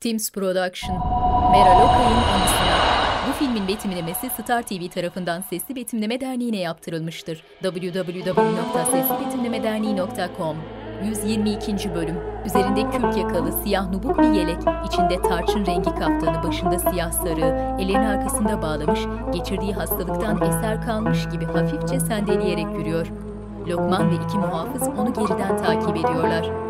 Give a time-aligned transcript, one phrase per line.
[0.00, 0.98] Teams Production,
[1.52, 2.76] Meral Okay'ın anısına.
[3.28, 7.42] Bu filmin betimlemesi Star TV tarafından Sesli Betimleme Derneği'ne yaptırılmıştır.
[7.62, 10.56] www.seslibetimlemederneği.com
[11.04, 11.94] 122.
[11.94, 12.16] bölüm.
[12.46, 18.08] Üzerinde kürk yakalı, siyah nubuk bir yelek, içinde tarçın rengi kaftanı, başında siyah sarı, ellerini
[18.08, 19.00] arkasında bağlamış,
[19.32, 23.06] geçirdiği hastalıktan eser kalmış gibi hafifçe sendeleyerek yürüyor.
[23.68, 26.69] Lokman ve iki muhafız onu geriden takip ediyorlar.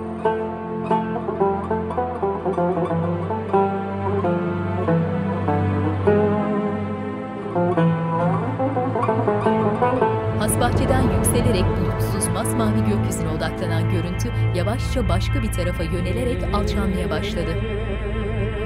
[10.91, 17.55] Hasbahçeden yükselerek bulutsuz masmavi gökyüzüne odaklanan görüntü yavaşça başka bir tarafa yönelerek alçalmaya başladı.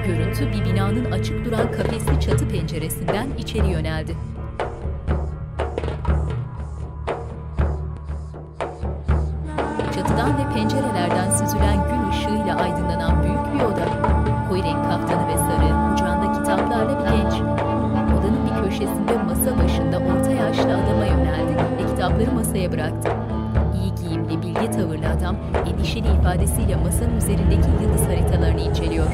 [0.06, 4.16] Görüntü bir binanın açık duran kafesli çatı penceresinden içeri yöneldi.
[26.34, 29.06] İfadesiyle masanın üzerindeki yıldız haritalarını inceliyor.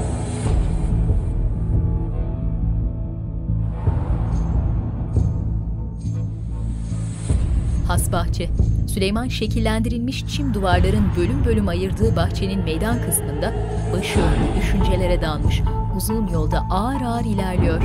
[7.86, 8.48] Has bahçe.
[8.88, 13.54] Süleyman şekillendirilmiş çim duvarların bölüm bölüm ayırdığı bahçenin meydan kısmında
[13.92, 15.62] başı önlü düşüncelere dalmış.
[15.96, 17.82] Uzun yolda ağır ağır ilerliyor.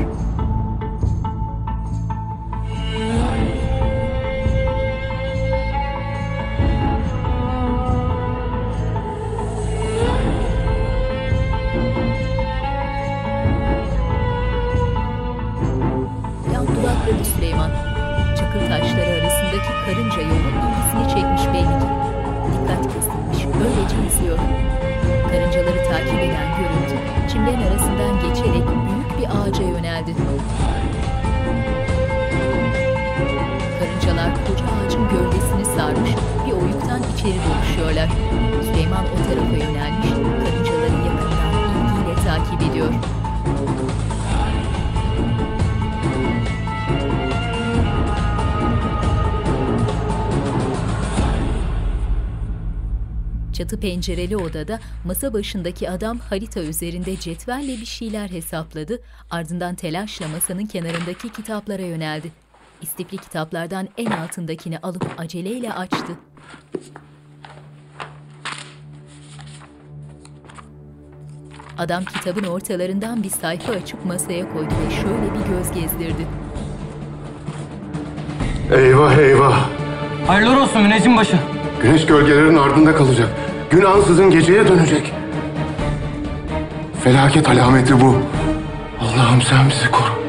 [53.86, 59.02] Pencereli odada masa başındaki adam harita üzerinde cetvelle bir şeyler hesapladı,
[59.32, 62.32] ardından telaşla masanın kenarındaki kitaplara yöneldi.
[62.82, 66.14] İstipli kitaplardan en altındakini alıp aceleyle açtı.
[71.78, 76.28] Adam kitabın ortalarından bir sayfa açıp masaya koydu ve şöyle bir göz gezdirdi.
[78.72, 79.70] Eyvah eyvah.
[80.28, 81.40] Hayırlı olsun müneccim başı.
[81.82, 83.45] Güneş gölgelerin ardında kalacak.
[83.70, 85.14] Gün ansızın geceye dönecek.
[87.04, 88.16] Felaket alameti bu.
[89.00, 90.22] Allah'ım sen bizi koru.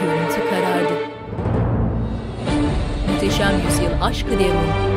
[0.00, 0.92] Görüntü karardı.
[3.12, 4.94] Muhteşem Yüzyıl Aşkı Devrim.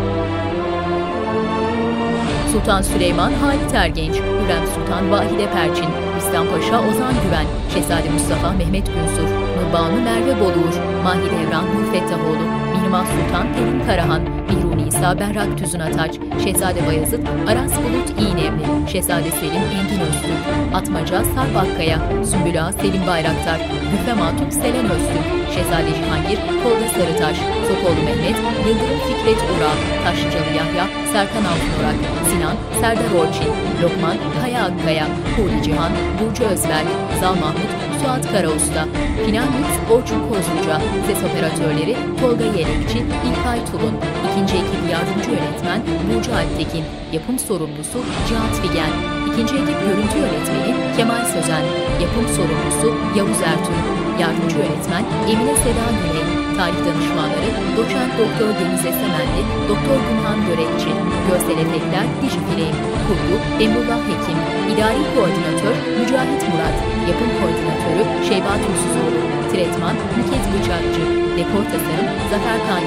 [2.52, 8.86] Sultan Süleyman Halit Ergenç, Hürrem Sultan Vahide Perçin, Rüstem Paşa Ozan Güven, Şehzade Mustafa Mehmet
[8.86, 12.58] Günsur, Nurbanu Merve Boluğur, Mahir Evran Nur Fettahoğlu,
[12.88, 19.66] Sultan Pelin Karahan, Mihrun İsa Berrak Tüzün Ataç, Şehzade Bayezid Aras Bulut İğnemli, Şehzade Selim
[19.80, 23.60] Engin Öztürk, Atmaca Sarp Akkaya, Sümbül Selim Bayraktar,
[23.92, 30.86] Güfem Hatun Selen Öztürk, Şehzade Cihangir Tolga Sarıtaş, Sokoğlu Mehmet, Yıldırım Fikret Ural, Taşlıcalı Yahya,
[31.12, 31.98] Serkan Altınorak,
[32.30, 33.52] Sinan, Serdar Orçin,
[33.82, 36.88] Lokman, Kaya Akkaya, Huri Cihan, Burcu Özberk,
[37.22, 38.88] Zal Mahmut, Suat Karausta,
[39.26, 43.96] Final Mix Orçun Kozluca, ses operatörleri Tolga Yelekçi, İlkay Tulun,
[44.28, 48.92] ikinci ekip yardımcı yönetmen Burcu Alptekin, yapım sorumlusu Cihat Figen,
[49.30, 51.66] ikinci ekip görüntü yönetmeni Kemal Sözen,
[52.02, 53.80] yapım sorumlusu Yavuz Ertuğ,
[54.22, 60.92] yardımcı yönetmen Emine Seda Güney, tarih danışmanları Doçent Doktor Deniz Esemenli, Doktor Günhan Görekçi,
[61.28, 62.76] görsel efektler Dijifilm,
[63.06, 64.40] kurgu Emrullah Hekim,
[64.72, 66.78] idari koordinatör Mücahit Murat,
[67.10, 69.22] yapım koordinatörü Şeyba Tuzsuzoğlu,
[69.52, 71.04] tretman Nüket Bıçakçı,
[71.38, 72.84] dekor tasarım Zafer Kan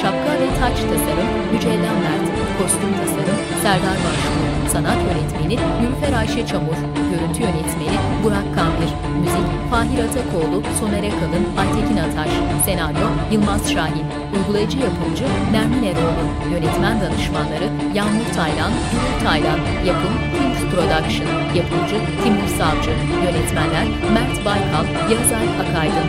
[0.00, 2.26] şapka ve taç tasarım Mücella Mert,
[2.58, 6.78] kostüm tasarım Serdar Başbuğ, sanat yönetmeni Nülfer Ayşe Çamur,
[7.10, 8.90] görüntü yönetmeni Burak Kambir,
[9.22, 12.32] müzik Fahir Atakoğlu, Soner Akalın, Aytekin Ataş,
[12.64, 20.62] senaryo Yılmaz Şahin, uygulayıcı yapımcı Nermin Eroğlu, yönetmen danışmanları Yağmur Taylan, Gülür Taylan, yapım Teams
[20.70, 21.28] Production,
[21.58, 22.92] yapımcı Timur Savcı,
[23.24, 26.08] yönetmenler Mert Baykal, Yağız Alp Akaydın,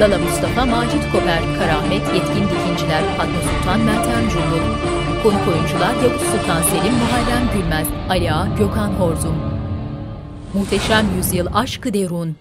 [0.00, 5.05] Lala Mustafa, Macit Koper, Karamet, Yetkin Dikinciler, Fatma Sultan, Meltem Cumbul.
[5.26, 9.34] Konuk oyuncular Yavuz Sultan Selim, Muharrem Gülmez, Ali Ağa, Gökhan Horzum.
[10.54, 12.36] Muhteşem Yüzyıl Aşkı Derun.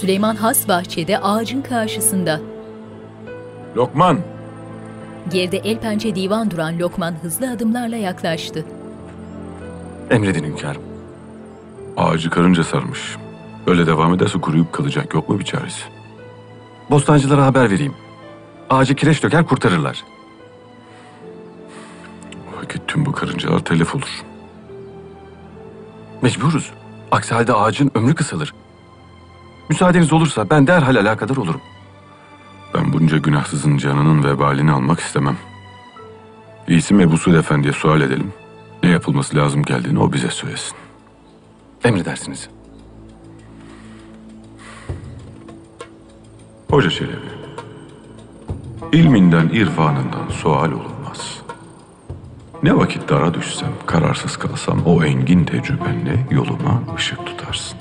[0.00, 2.40] Süleyman Has bahçede ağacın karşısında.
[3.76, 4.18] Lokman!
[5.30, 8.64] Geride el pençe divan duran Lokman hızlı adımlarla yaklaştı.
[10.10, 10.82] Emredin hünkârım.
[11.96, 13.16] Ağacı karınca sarmış.
[13.66, 15.14] Böyle devam ederse kuruyup kalacak.
[15.14, 15.82] Yok mu bir çaresi?
[16.90, 17.94] Bostancılara haber vereyim.
[18.70, 20.04] Ağacı kireç döker kurtarırlar.
[22.70, 24.22] Vakit tüm bu karıncalar telef olur.
[26.22, 26.72] Mecburuz.
[27.10, 28.54] Aksi halde ağacın ömrü kısalır.
[29.68, 31.60] Müsaadeniz olursa ben derhal alakadar olurum.
[32.74, 35.36] Ben bunca günahsızın canının vebalini almak istemem.
[36.68, 38.32] İyisi Ebu Suud Efendi'ye sual edelim.
[38.82, 40.76] Ne yapılması lazım geldiğini o bize söylesin.
[41.84, 42.48] Emredersiniz.
[46.70, 47.30] Hoca Çelebi,
[48.92, 50.89] ilminden, irfanından sual olunmaz.
[52.62, 57.78] Ne vakit dara düşsem, kararsız kalsam o engin tecrübenle yoluma ışık tutarsın.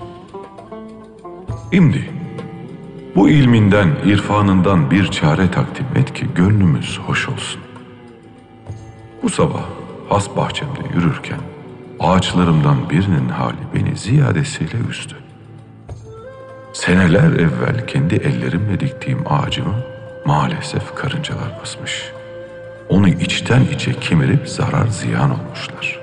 [1.73, 2.09] Şimdi
[3.15, 7.61] bu ilminden, irfanından bir çare takdim et ki gönlümüz hoş olsun.
[9.23, 9.63] Bu sabah
[10.09, 11.39] has bahçemde yürürken
[11.99, 15.15] ağaçlarımdan birinin hali beni ziyadesiyle üzdü.
[16.73, 19.75] Seneler evvel kendi ellerimle diktiğim ağacımı
[20.25, 22.11] maalesef karıncalar basmış.
[22.89, 25.99] Onu içten içe kemirip zarar ziyan olmuşlar.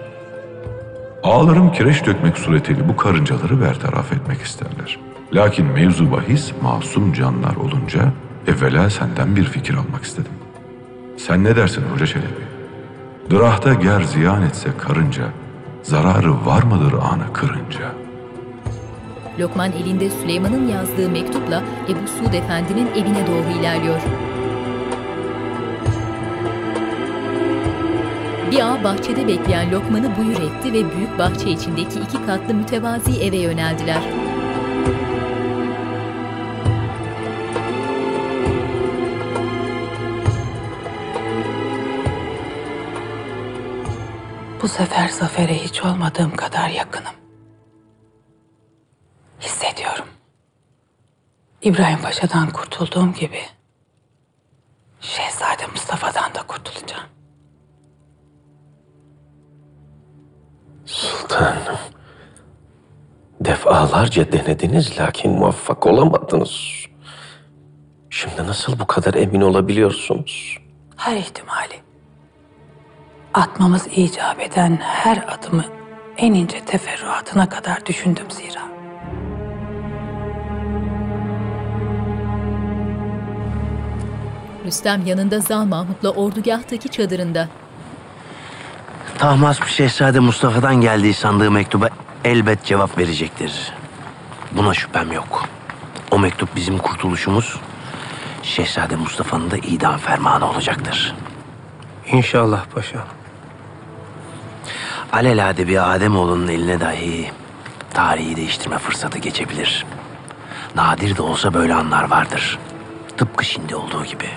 [1.22, 4.98] Ağlarım kireç dökmek suretiyle bu karıncaları bertaraf etmek isterler.
[5.32, 8.12] Lakin mevzu bahis masum canlar olunca
[8.46, 10.32] evvela senden bir fikir almak istedim.
[11.16, 12.46] Sen ne dersin Hoca Çelebi?
[13.30, 15.24] Dırahta ger ziyan etse karınca,
[15.82, 18.06] zararı var mıdır ana kırınca?''
[19.38, 24.00] Lokman elinde Süleyman'ın yazdığı mektupla Ebu Suud Efendi'nin evine doğru ilerliyor.
[28.50, 33.36] Bir ağa bahçede bekleyen Lokman'ı buyur etti ve büyük bahçe içindeki iki katlı mütevazi eve
[33.36, 34.02] yöneldiler.
[44.62, 47.14] Bu sefer zafere hiç olmadığım kadar yakınım.
[49.40, 50.06] Hissediyorum.
[51.62, 53.40] İbrahim Paşa'dan kurtulduğum gibi
[55.00, 56.25] Şehzade Mustafa'dan
[61.06, 61.78] Sultanım.
[63.40, 66.60] Defalarca denediniz lakin muvaffak olamadınız.
[68.10, 70.58] Şimdi nasıl bu kadar emin olabiliyorsunuz?
[70.96, 71.74] Her ihtimali.
[73.34, 75.64] Atmamız icap eden her adımı
[76.16, 78.62] en ince teferruatına kadar düşündüm zira.
[84.64, 87.48] Rüstem yanında Zal Mahmut'la ordugahtaki çadırında.
[89.18, 91.88] Tahmasp Şehzade Mustafa'dan geldiği sandığı mektuba
[92.24, 93.72] elbet cevap verecektir.
[94.52, 95.44] Buna şüphem yok.
[96.10, 97.60] O mektup bizim kurtuluşumuz,
[98.42, 101.14] Şehzade Mustafa'nın da idam fermanı olacaktır.
[102.12, 103.04] İnşallah paşa.
[105.12, 107.30] Alelade bir Ademoğlunun eline dahi
[107.94, 109.86] tarihi değiştirme fırsatı geçebilir.
[110.74, 112.58] Nadir de olsa böyle anlar vardır.
[113.16, 114.28] Tıpkı şimdi olduğu gibi.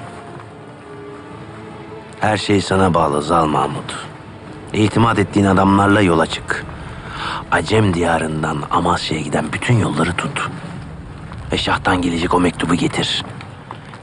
[2.20, 4.09] Her şey sana bağlı Zal Mahmut.
[4.74, 6.66] İtimat ettiğin adamlarla yola çık.
[7.52, 10.50] Acem diyarından Amasya'ya giden bütün yolları tut.
[11.52, 13.26] Ve şahtan gelecek o mektubu getir.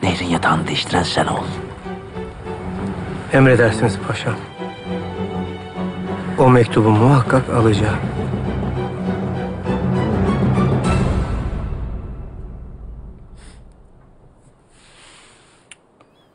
[0.02, 1.44] Nehrin yatağını değiştiren sen ol.
[3.32, 4.35] Emredersiniz paşam.
[6.38, 7.99] O mektubu muhakkak alacağım.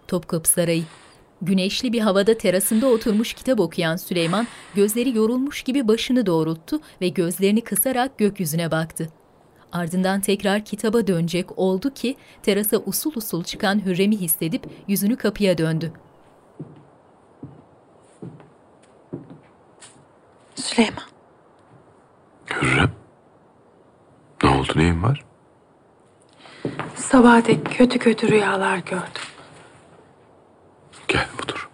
[0.08, 0.84] Topkapı Sarayı.
[1.42, 7.62] Güneşli bir havada terasında oturmuş kitap okuyan Süleyman gözleri yorulmuş gibi başını doğrulttu ve gözlerini
[7.62, 9.10] kısarak gökyüzüne baktı.
[9.72, 15.94] Ardından tekrar kitaba dönecek oldu ki terasa usul usul çıkan Hürrem'i hissedip yüzünü kapıya döndü.
[20.56, 21.04] Süleyman,
[22.50, 22.92] Hürrem.
[24.44, 25.26] Ne oldu neyin var?
[26.96, 29.22] sabaha dek kötü kötü rüyalar gördüm.
[31.12, 31.70] Gel budur.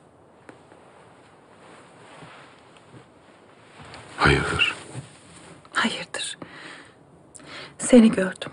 [4.18, 4.76] Hayırdır?
[5.74, 6.38] Hayırdır?
[7.78, 8.52] Seni gördüm.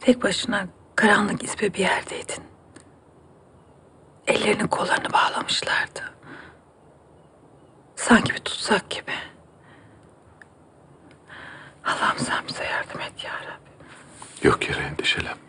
[0.00, 2.44] Tek başına karanlık ispe bir yerdeydin.
[4.26, 6.14] Ellerini kollarını bağlamışlardı.
[7.96, 9.12] Sanki bir tutsak gibi.
[11.84, 13.70] Allah'ım sen bize yardım et ya Rabbi.
[14.46, 15.43] Yok yere endişelenme.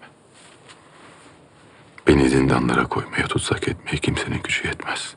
[2.07, 5.15] Beni zindanlara koymaya tutsak etmeye kimsenin gücü yetmez.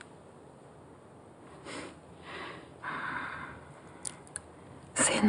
[4.95, 5.29] Senin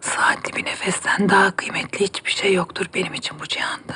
[0.00, 3.94] kıymetli bir nefesten daha kıymetli hiçbir şey yoktur benim için bu cihanda.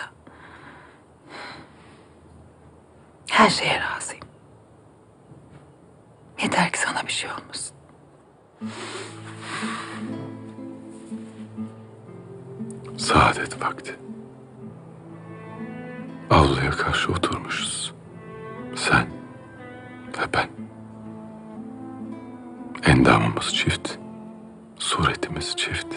[3.31, 4.25] Her şeye razıyım.
[6.43, 7.77] Yeter ki sana bir şey olmasın.
[12.99, 13.97] Saadet vakti.
[16.31, 17.95] Avluya karşı oturmuşuz.
[18.77, 19.07] Sen
[20.19, 20.49] ve ben.
[22.93, 23.91] Endamımız çift.
[24.79, 25.95] Suretimiz çift.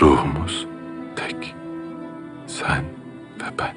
[0.00, 0.66] Ruhumuz
[1.16, 1.54] tek.
[2.46, 2.84] Sen
[3.40, 3.76] ve ben.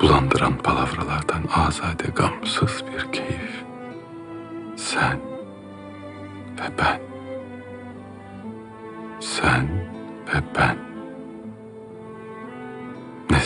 [0.00, 3.64] Bulandıran palavralardan azade gamsız bir keyif.
[4.76, 5.20] Sen
[6.58, 7.00] ve ben.
[9.20, 9.68] Sen
[10.28, 10.83] ve ben.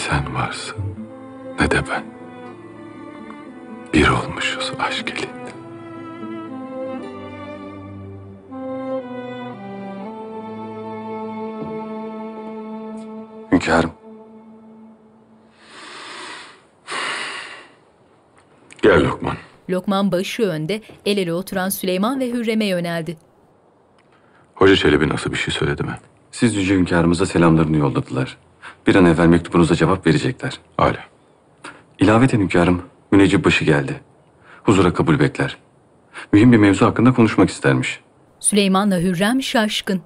[0.09, 0.77] Sen varsın
[1.61, 2.05] ne de ben.
[3.95, 5.53] Bir olmuşuz aşk elinde.
[13.53, 13.93] Hünkârım.
[18.83, 19.37] Gel Lokman.
[19.71, 23.17] Lokman başı önde, el ele oturan Süleyman ve Hürrem'e yöneldi.
[24.55, 25.99] Hoca Çelebi nasıl bir şey söyledi mi?
[26.31, 28.37] Siz Yüce Hünkârımıza selamlarını yolladılar.
[28.87, 30.61] Bir an evvel mektubunuza cevap verecekler.
[30.77, 30.99] Hala.
[31.99, 32.83] İlaveten hünkârım,
[33.13, 34.01] müneccip başı geldi.
[34.63, 35.57] Huzura kabul bekler.
[36.33, 38.01] Mühim bir mevzu hakkında konuşmak istermiş.
[38.41, 40.03] Süleyman'la Hürrem şaşkın.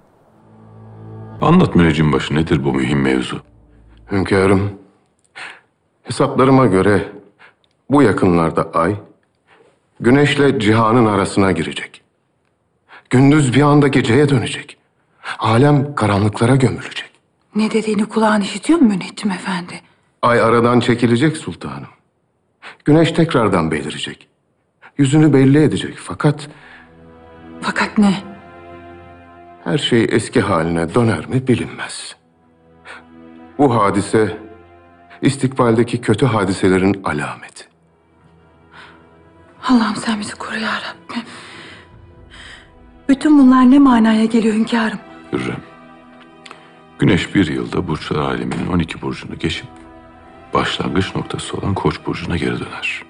[1.40, 3.40] Anlat müneccim başı nedir bu mühim mevzu?
[4.10, 4.70] Hünkârım,
[6.02, 7.08] hesaplarıma göre
[7.90, 8.96] bu yakınlarda ay,
[10.00, 12.02] güneşle cihanın arasına girecek.
[13.10, 14.76] Gündüz bir anda geceye dönecek.
[15.38, 17.11] Alem karanlıklara gömülecek.
[17.54, 19.80] Ne dediğini kulağın işitiyor mu Müneccim Efendi?
[20.22, 21.88] Ay aradan çekilecek sultanım.
[22.84, 24.28] Güneş tekrardan belirecek.
[24.98, 26.48] Yüzünü belli edecek fakat
[27.60, 28.14] Fakat ne?
[29.64, 32.16] her şey eski haline döner mi bilinmez.
[33.58, 34.38] Bu hadise
[35.22, 37.64] istikbaldeki kötü hadiselerin alameti.
[39.68, 41.22] Allah'ım sen bizi koru ya Rabbim.
[43.08, 44.98] Bütün bunlar ne manaya geliyor hünkârım?
[45.32, 45.60] Hürrem.
[47.02, 49.66] Güneş bir yılda burçlar aleminin 12 burcunu geçip
[50.54, 53.02] başlangıç noktası olan Koç burcuna geri döner.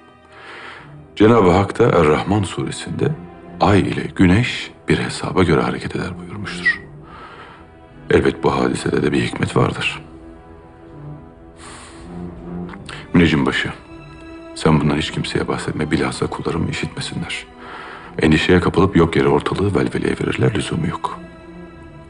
[1.15, 3.11] Cenab-ı Hak da Er-Rahman suresinde
[3.61, 6.81] ay ile güneş bir hesaba göre hareket eder buyurmuştur.
[8.09, 10.01] Elbet bu hadisede de bir hikmet vardır.
[13.13, 13.69] Müneccim başı,
[14.55, 17.45] sen bundan hiç kimseye bahsetme, bilhassa kullarım işitmesinler.
[18.21, 21.19] Endişeye kapılıp yok yere ortalığı velveleye verirler, lüzumu yok.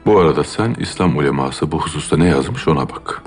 [0.05, 3.23] Bu arada sen İslam uleması bu hususta ne yazmış ona bak.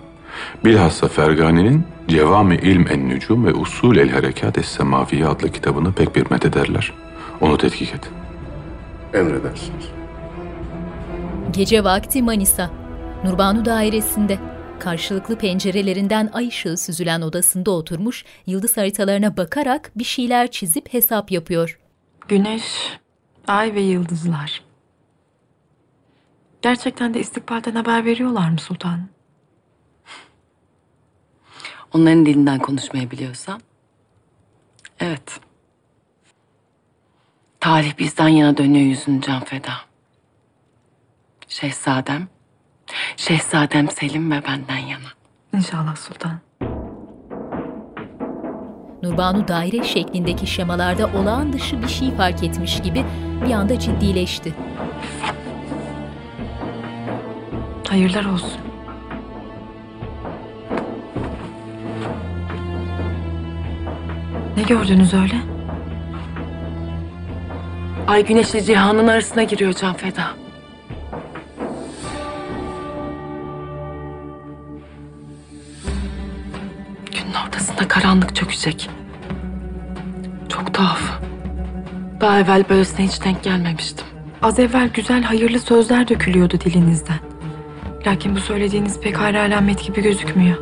[0.64, 6.16] Bilhassa Fergani'nin Cevami İlm en Nücum ve Usul el Harekat es Semaviye adlı kitabını pek
[6.16, 6.92] bir ederler.
[7.40, 8.10] Onu tetkik et.
[9.14, 9.84] Emredersiniz.
[11.50, 12.70] Gece vakti Manisa.
[13.24, 14.38] Nurbanu dairesinde.
[14.78, 21.78] Karşılıklı pencerelerinden ay ışığı süzülen odasında oturmuş, yıldız haritalarına bakarak bir şeyler çizip hesap yapıyor.
[22.28, 22.62] Güneş,
[23.48, 24.65] ay ve yıldızlar.
[26.66, 29.08] Gerçekten de istikbalden haber veriyorlar mı sultanım?
[31.92, 33.60] Onların dilinden konuşmayı biliyorsam.
[35.00, 35.40] Evet.
[37.60, 39.72] Talih bizden yana dönüyor yüzünü can feda.
[41.48, 42.28] Şehzadem,
[43.16, 45.08] Şehzadem Selim ve benden yana.
[45.54, 46.38] İnşallah sultan.
[49.02, 53.04] Nurbanu daire şeklindeki şemalarda olağan dışı bir şey fark etmiş gibi
[53.46, 54.54] bir anda ciddileşti.
[57.88, 58.60] Hayırlar olsun.
[64.56, 65.36] Ne gördünüz öyle?
[68.06, 70.26] Ay güneşle cihanın arasına giriyor can feda.
[77.12, 78.90] Günün ortasında karanlık çökecek.
[80.48, 81.20] Çok tuhaf.
[82.20, 84.06] Daha evvel böylesine hiç denk gelmemiştim.
[84.42, 87.35] Az evvel güzel hayırlı sözler dökülüyordu dilinizden.
[88.06, 90.56] Lakin bu söylediğiniz pek hayra alamet gibi gözükmüyor.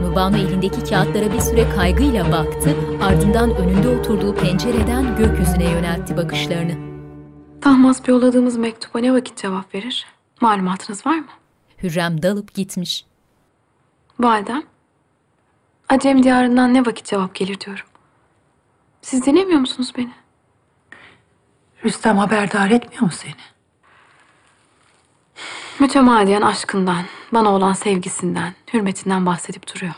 [0.00, 6.92] Nurbanu elindeki kağıtlara bir süre kaygıyla baktı, ardından önünde oturduğu pencereden gökyüzüne yöneltti bakışlarını.
[7.60, 10.06] Tahmas yolladığımız mektuba ne vakit cevap verir?
[10.40, 11.26] Malumatınız var mı?
[11.82, 13.04] Hürrem dalıp gitmiş.
[14.20, 14.62] Validem,
[15.88, 17.86] Acem diyarından ne vakit cevap gelir diyorum.
[19.02, 20.12] Siz dinlemiyor musunuz beni?
[21.84, 23.51] Rüstem haberdar etmiyor mu seni?
[25.80, 29.94] Mütemadiyen aşkından, bana olan sevgisinden, hürmetinden bahsedip duruyor.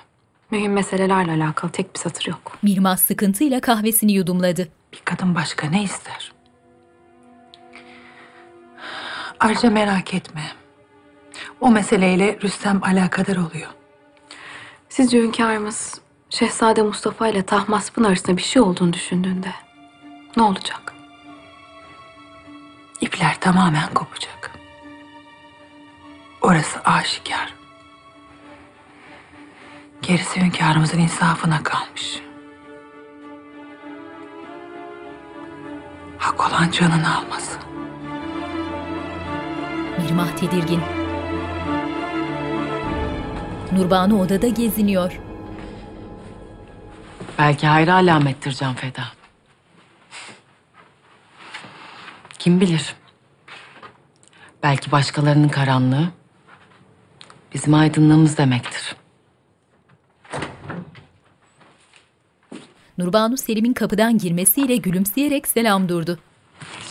[0.51, 2.59] Mühim meselelerle alakalı tek bir satır yok.
[2.63, 4.69] Mirmaz sıkıntıyla kahvesini yudumladı.
[4.93, 6.33] Bir kadın başka ne ister?
[9.41, 10.43] Ayrıca merak etme.
[11.61, 13.71] O meseleyle Rüstem alakadar oluyor.
[14.89, 16.01] Sizce hünkârımız
[16.31, 19.53] Şehzade Mustafa ile Tahmasp'ın arasında bir şey olduğunu düşündüğünde
[20.37, 20.95] ne olacak?
[23.01, 24.54] İpler tamamen kopacak.
[26.45, 27.55] Orası aşikar.
[30.03, 32.23] Gerisi hünkârımızın insafına kalmış.
[36.19, 37.59] Hak olan canını alması.
[39.99, 40.81] Mirmah tedirgin.
[43.73, 45.21] Nurbanu odada geziniyor.
[47.39, 49.05] Belki hayra alamettir Can Feda.
[52.39, 52.95] Kim bilir?
[54.63, 56.24] Belki başkalarının karanlığı
[57.55, 58.97] bizim aydınlığımız demektir.
[62.99, 66.19] Nurbanu Selim'in kapıdan girmesiyle gülümseyerek selam durdu.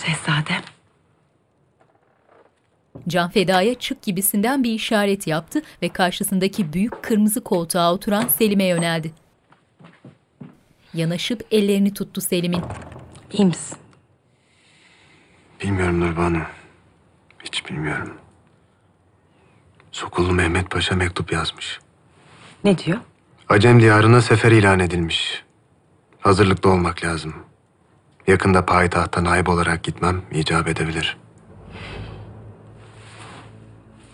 [0.05, 0.62] Şehzadem.
[3.08, 9.12] Can Feda'ya çık gibisinden bir işaret yaptı ve karşısındaki büyük kırmızı koltuğa oturan Selim'e yöneldi.
[10.93, 12.62] Yanaşıp ellerini tuttu Selim'in.
[13.32, 13.77] İyi misin?
[15.62, 16.41] Bilmiyorum Nurbanu.
[17.43, 18.22] Hiç bilmiyorum.
[19.93, 21.79] Sokullu Mehmet Paşa mektup yazmış.
[22.63, 22.97] Ne diyor?
[23.50, 25.43] Acem diyarına sefer ilan edilmiş.
[26.19, 27.33] Hazırlıklı olmak lazım.
[28.27, 31.17] Yakında payitahta naip olarak gitmem icap edebilir.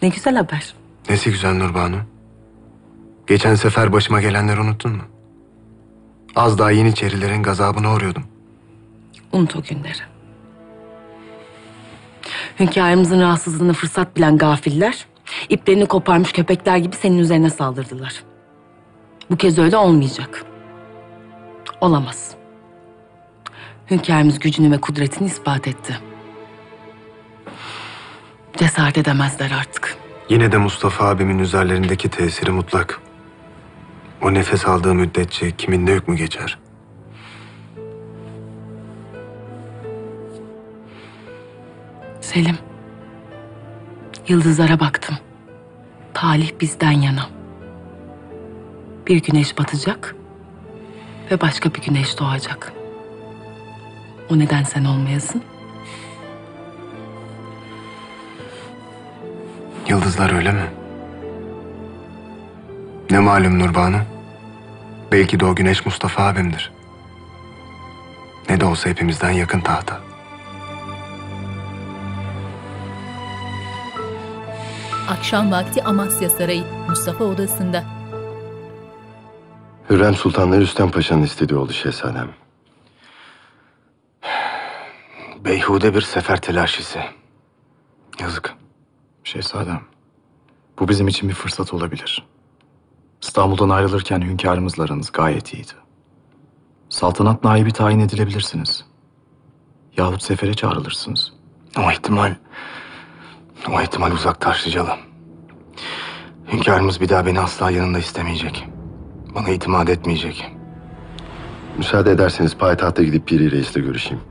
[0.02, 0.74] Ne güzel haber.
[1.10, 1.98] Nesi güzel Nurbanu?
[3.28, 5.04] Geçen sefer başıma gelenleri unuttun mu?
[6.36, 8.24] Az daha Yeniçerilerin gazabına uğruyordum.
[9.32, 10.02] Unut o günleri.
[12.60, 15.06] Hünkârımızın rahatsızlığını fırsat bilen gafiller,
[15.50, 18.24] iplerini koparmış köpekler gibi senin üzerine saldırdılar.
[19.32, 20.46] Bu kez öyle olmayacak.
[21.82, 22.36] Olamaz.
[23.92, 26.00] Hünkârımız gücünü ve kudretini ispat etti.
[28.58, 29.98] Cesaret edemezler artık.
[30.30, 33.02] Yine de Mustafa abimin üzerlerindeki tesiri mutlak.
[34.22, 36.58] O nefes aldığı müddetçe kimin ne hükmü geçer?
[42.22, 42.69] Selim.
[44.30, 45.16] Yıldızlara baktım.
[46.14, 47.30] Talih bizden yana.
[49.08, 50.16] Bir güneş batacak
[51.32, 52.74] ve başka bir güneş doğacak.
[54.30, 55.44] O neden sen olmayasın?
[59.88, 60.66] Yıldızlar öyle mi?
[63.12, 64.00] Ne malum Nurbanu?
[65.12, 66.72] Belki de o güneş Mustafa abimdir.
[68.50, 70.09] Ne de olsa hepimizden yakın tahta.
[75.10, 77.84] Akşam vakti Amasya Sarayı, Mustafa odasında.
[79.90, 82.30] Hürrem Sultan'la Rüstem Paşa'nın istediği oldu şehzadem.
[85.46, 87.00] Beyhude bir sefer telaşesi.
[88.20, 88.54] Yazık.
[89.24, 89.82] Şehzadem,
[90.80, 92.28] bu bizim için bir fırsat olabilir.
[93.22, 95.74] İstanbul'dan ayrılırken hünkârımızla aranız gayet iyiydi.
[96.90, 98.86] Saltanat naibi tayin edilebilirsiniz.
[99.98, 101.34] Yahut sefere çağrılırsınız.
[101.78, 102.36] O ihtimal...
[103.68, 104.90] O ihtimal uzak taşlıcalı.
[106.52, 108.68] Hünkârımız bir daha beni asla yanında istemeyecek.
[109.36, 110.52] Bana itimat etmeyecek.
[111.78, 114.22] Müsaade ederseniz payitahta gidip Piri Reis'le görüşeyim.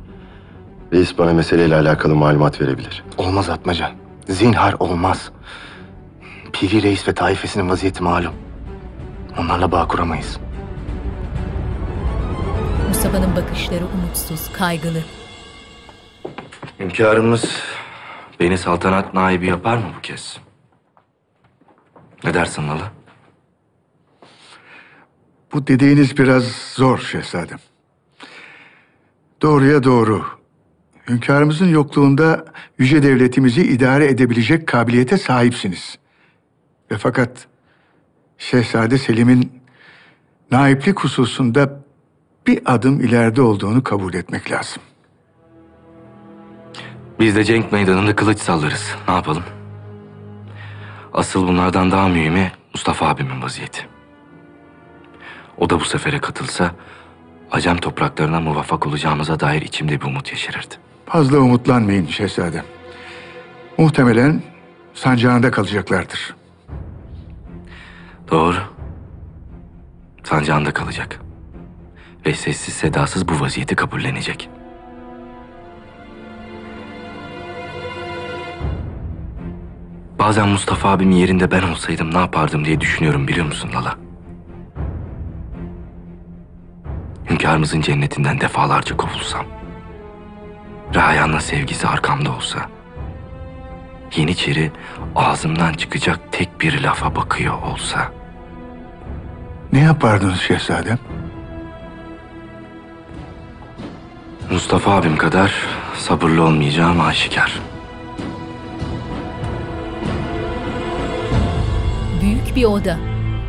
[0.92, 3.04] Reis bana meseleyle alakalı malumat verebilir.
[3.18, 3.90] Olmaz Atmaca.
[4.28, 5.30] Zinhar olmaz.
[6.52, 8.32] Piri Reis ve taifesinin vaziyeti malum.
[9.38, 10.38] Onlarla bağ kuramayız.
[12.88, 15.02] Mustafa'nın bakışları umutsuz, kaygılı.
[16.78, 17.44] Hünkârımız
[18.40, 20.38] beni saltanat naibi yapar mı bu kez?
[22.24, 22.92] Ne dersin Lala?
[25.52, 27.58] Bu dediğiniz biraz zor şehzadem.
[29.42, 30.24] Doğruya doğru.
[31.08, 32.44] Hünkârımızın yokluğunda
[32.78, 35.98] yüce devletimizi idare edebilecek kabiliyete sahipsiniz.
[36.90, 37.46] Ve fakat
[38.38, 39.62] Şehzade Selim'in
[40.50, 41.84] naiplik hususunda
[42.46, 44.82] bir adım ileride olduğunu kabul etmek lazım.
[47.20, 48.94] Biz de cenk meydanında kılıç sallarız.
[49.08, 49.42] Ne yapalım?
[51.12, 53.86] Asıl bunlardan daha mühimi Mustafa abimin vaziyeti.
[55.58, 56.70] O da bu sefere katılsa
[57.50, 60.74] Acem topraklarına muvaffak olacağımıza dair içimde bir umut yeşerirdi.
[61.06, 62.64] Fazla umutlanmayın şehzadem.
[63.78, 64.42] Muhtemelen
[64.94, 66.36] sancağında kalacaklardır.
[68.30, 68.56] Doğru.
[70.24, 71.20] Sancağında kalacak.
[72.26, 74.50] Ve sessiz sedasız bu vaziyeti kabullenecek.
[80.18, 83.94] Bazen Mustafa abimin yerinde ben olsaydım ne yapardım diye düşünüyorum biliyor musun Lala?
[87.30, 89.46] Hünkârımızın cennetinden defalarca kovulsam.
[90.94, 92.58] Rayan'la sevgisi arkamda olsa.
[94.16, 94.72] Yeniçeri
[95.16, 98.12] ağzımdan çıkacak tek bir lafa bakıyor olsa.
[99.72, 100.98] Ne yapardınız şehzadem?
[104.50, 105.54] Mustafa abim kadar
[105.96, 107.67] sabırlı olmayacağım aşikar.
[112.22, 112.96] Büyük bir oda.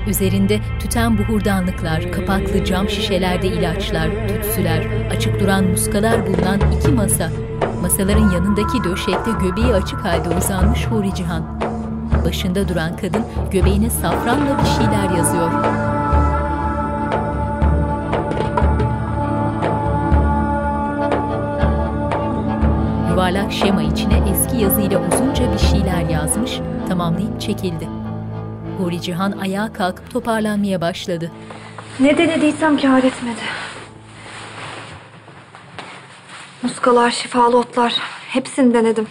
[0.07, 7.29] Üzerinde tüten buhurdanlıklar, kapaklı cam şişelerde ilaçlar, tütsüler, açık duran muskalar bulunan iki masa.
[7.81, 11.43] Masaların yanındaki döşekte göbeği açık halde uzanmış Huri Cihan.
[12.25, 15.51] Başında duran kadın göbeğine safranla bir şeyler yazıyor.
[23.09, 27.98] Yuvarlak şema içine eski yazıyla uzunca bir şeyler yazmış, tamamlayıp çekildi.
[28.79, 31.31] Huri Cihan ayağa kalkıp toparlanmaya başladı.
[31.99, 33.41] Ne denediysem kâr etmedi.
[36.63, 37.93] Muskalar, şifalı otlar
[38.29, 39.07] hepsini denedim.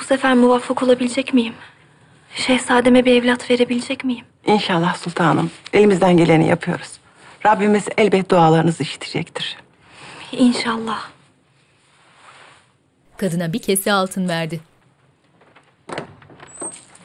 [0.00, 1.54] Bu sefer muvaffak olabilecek miyim?
[2.34, 4.24] Şehzademe bir evlat verebilecek miyim?
[4.46, 5.50] İnşallah sultanım.
[5.72, 6.92] Elimizden geleni yapıyoruz.
[7.46, 9.56] Rabbimiz elbet dualarınızı işitecektir.
[10.32, 11.08] İnşallah.
[13.16, 14.60] Kadına bir kese altın verdi.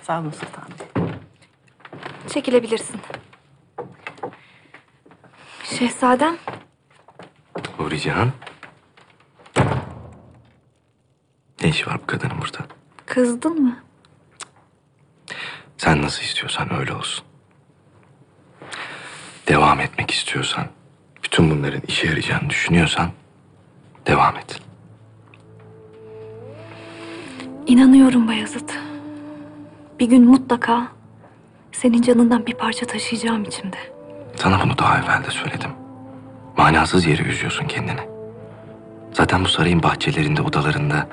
[0.01, 0.94] Sağ olun sultanım.
[2.29, 2.99] Çekilebilirsin.
[5.63, 6.37] Şehzadem,
[7.77, 8.31] Huri Cihan.
[11.61, 12.65] Ne işi var bu kadının burada?
[13.05, 13.77] kızdın mı?
[15.77, 17.25] Sen nasıl istiyorsan öyle olsun.
[19.47, 20.67] Devam etmek istiyorsan,
[21.23, 23.09] bütün bunların işe yarayacağını düşünüyorsan
[24.07, 24.59] devam et.
[27.67, 28.69] İnanıyorum Bayezid.
[29.99, 30.87] Bir gün mutlaka
[31.81, 33.77] senin canından bir parça taşıyacağım içimde.
[34.35, 35.71] Sana bunu daha evvel de söyledim.
[36.57, 37.99] Manasız yere üzüyorsun kendini.
[39.13, 41.07] Zaten bu sarayın bahçelerinde, odalarında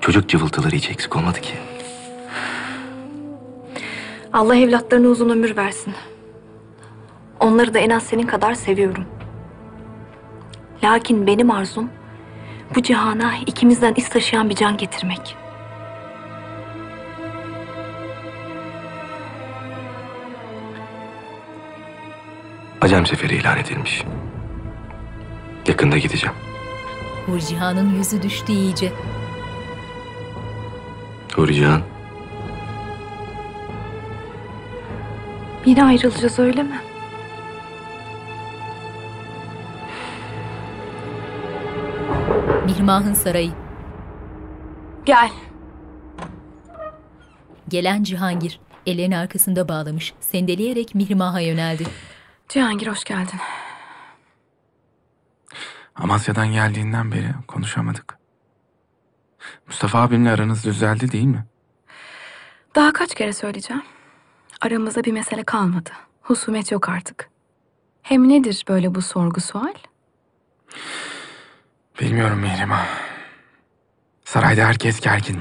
[0.00, 1.54] çocuk cıvıltıları hiç eksik olmadı ki.
[4.32, 5.94] Allah evlatlarına uzun ömür versin.
[7.40, 9.04] Onları da en az senin kadar seviyorum.
[10.84, 11.90] Lakin benim arzum
[12.74, 15.36] bu cihana ikimizden iz taşıyan bir can getirmek.
[22.80, 24.04] Acem seferi ilan edilmiş.
[25.66, 26.36] Yakında gideceğim.
[27.26, 28.92] Huri Cihan'ın yüzü düştü iyice.
[31.34, 31.82] Huri Cihan,
[35.66, 36.80] Yine ayrılacağız öyle mi?
[42.64, 43.50] Mihrimah'ın sarayı.
[45.06, 45.30] Gel.
[47.68, 51.84] Gelen Cihangir ellerini arkasında bağlamış, sendeleyerek Mihrimah'a yöneldi.
[52.48, 53.40] Cihangir hoş geldin.
[55.94, 58.18] Amasya'dan geldiğinden beri konuşamadık.
[59.66, 61.46] Mustafa abimle aranız düzeldi değil mi?
[62.74, 63.82] Daha kaç kere söyleyeceğim?
[64.60, 65.90] Aramızda bir mesele kalmadı.
[66.22, 67.30] Husumet yok artık.
[68.02, 69.74] Hem nedir böyle bu sorgu sual?
[72.00, 72.86] Bilmiyorum Mihrimah.
[74.24, 75.40] Sarayda herkes gergin.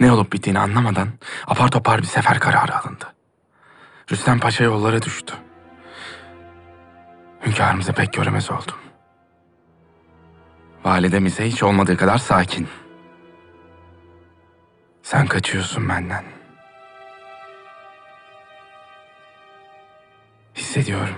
[0.00, 1.08] Ne olup bittiğini anlamadan
[1.46, 3.14] apar topar bir sefer kararı alındı.
[4.12, 5.34] Rüstem Paşa yollara düştü.
[7.46, 8.74] Hünkârımızı pek göremez oldum.
[10.84, 12.68] Validem ise hiç olmadığı kadar sakin.
[15.02, 16.24] Sen kaçıyorsun benden.
[20.54, 21.16] Hissediyorum.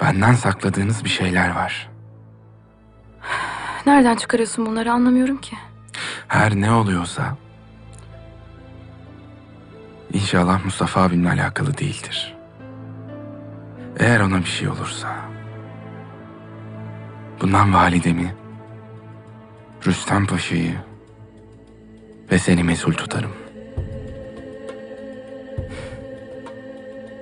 [0.00, 1.90] Benden sakladığınız bir şeyler var.
[3.86, 5.56] Nereden çıkarıyorsun bunları anlamıyorum ki.
[6.28, 7.36] Her ne oluyorsa
[10.12, 12.37] inşallah Mustafa abimle alakalı değildir.
[13.98, 15.16] Eğer ona bir şey olursa
[17.40, 18.34] bundan validemi,
[19.86, 20.74] Rüstem Paşa'yı
[22.30, 23.32] ve seni mesul tutarım.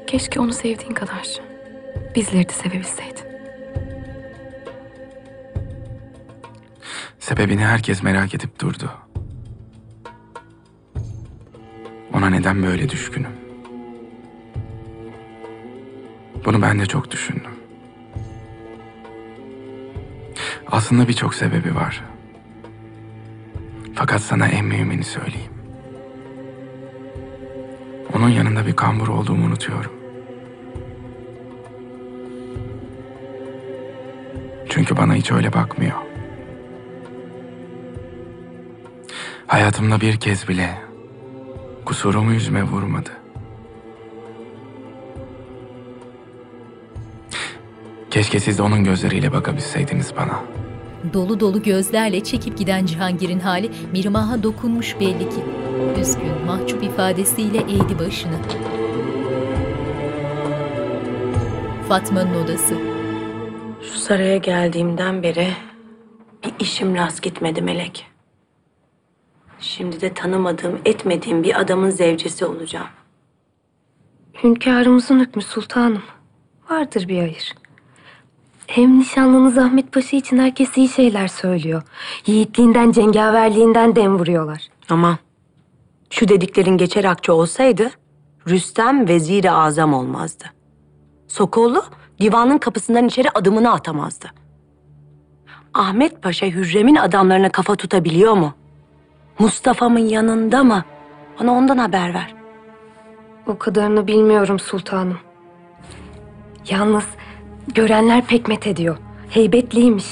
[0.06, 1.40] Keşke onu sevdiğin kadar
[2.14, 3.26] bizleri de sevebilseydin.
[7.18, 8.90] Sebebini herkes merak edip durdu.
[12.12, 13.45] Ona neden böyle düşkünüm?
[16.46, 17.50] Bunu ben de çok düşündüm.
[20.66, 22.04] Aslında birçok sebebi var.
[23.94, 25.52] Fakat sana en mühimini söyleyeyim.
[28.14, 29.92] Onun yanında bir kambur olduğumu unutuyorum.
[34.68, 35.96] Çünkü bana hiç öyle bakmıyor.
[39.46, 40.78] Hayatımda bir kez bile
[41.84, 43.25] kusurumu yüzüme vurmadı.
[48.16, 50.44] Keşke siz de onun gözleriyle bakabilseydiniz bana.
[51.12, 55.44] Dolu dolu gözlerle çekip giden Cihangir'in hali Mihrimah'a dokunmuş belli ki.
[56.00, 58.36] Üzgün, mahcup ifadesiyle eğdi başını.
[61.88, 62.74] Fatma'nın odası.
[63.82, 65.48] Şu saraya geldiğimden beri
[66.44, 68.06] bir işim rast gitmedi Melek.
[69.60, 72.88] Şimdi de tanımadığım, etmediğim bir adamın zevcesi olacağım.
[74.42, 76.02] Hünkârımızın hükmü sultanım.
[76.70, 77.54] Vardır bir hayır.
[78.66, 81.82] Hem nişanlınız Ahmet Paşa için herkes iyi şeyler söylüyor.
[82.26, 84.68] Yiğitliğinden, cengaverliğinden dem vuruyorlar.
[84.90, 85.18] Aman.
[86.10, 87.90] Şu dediklerin geçer akçe olsaydı
[88.48, 90.44] Rüstem veziri azam olmazdı.
[91.28, 91.82] Sokollu
[92.20, 94.26] divanın kapısından içeri adımını atamazdı.
[95.74, 98.54] Ahmet Paşa Hürrem'in adamlarına kafa tutabiliyor mu?
[99.38, 100.84] Mustafa'mın yanında mı?
[101.40, 102.34] Bana ondan haber ver.
[103.46, 105.18] O kadarını bilmiyorum sultanım.
[106.70, 107.06] Yalnız
[107.74, 108.96] görenler pek met ediyor.
[109.30, 110.06] Heybetliymiş.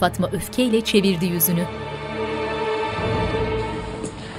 [0.00, 1.64] Fatma öfkeyle çevirdi yüzünü.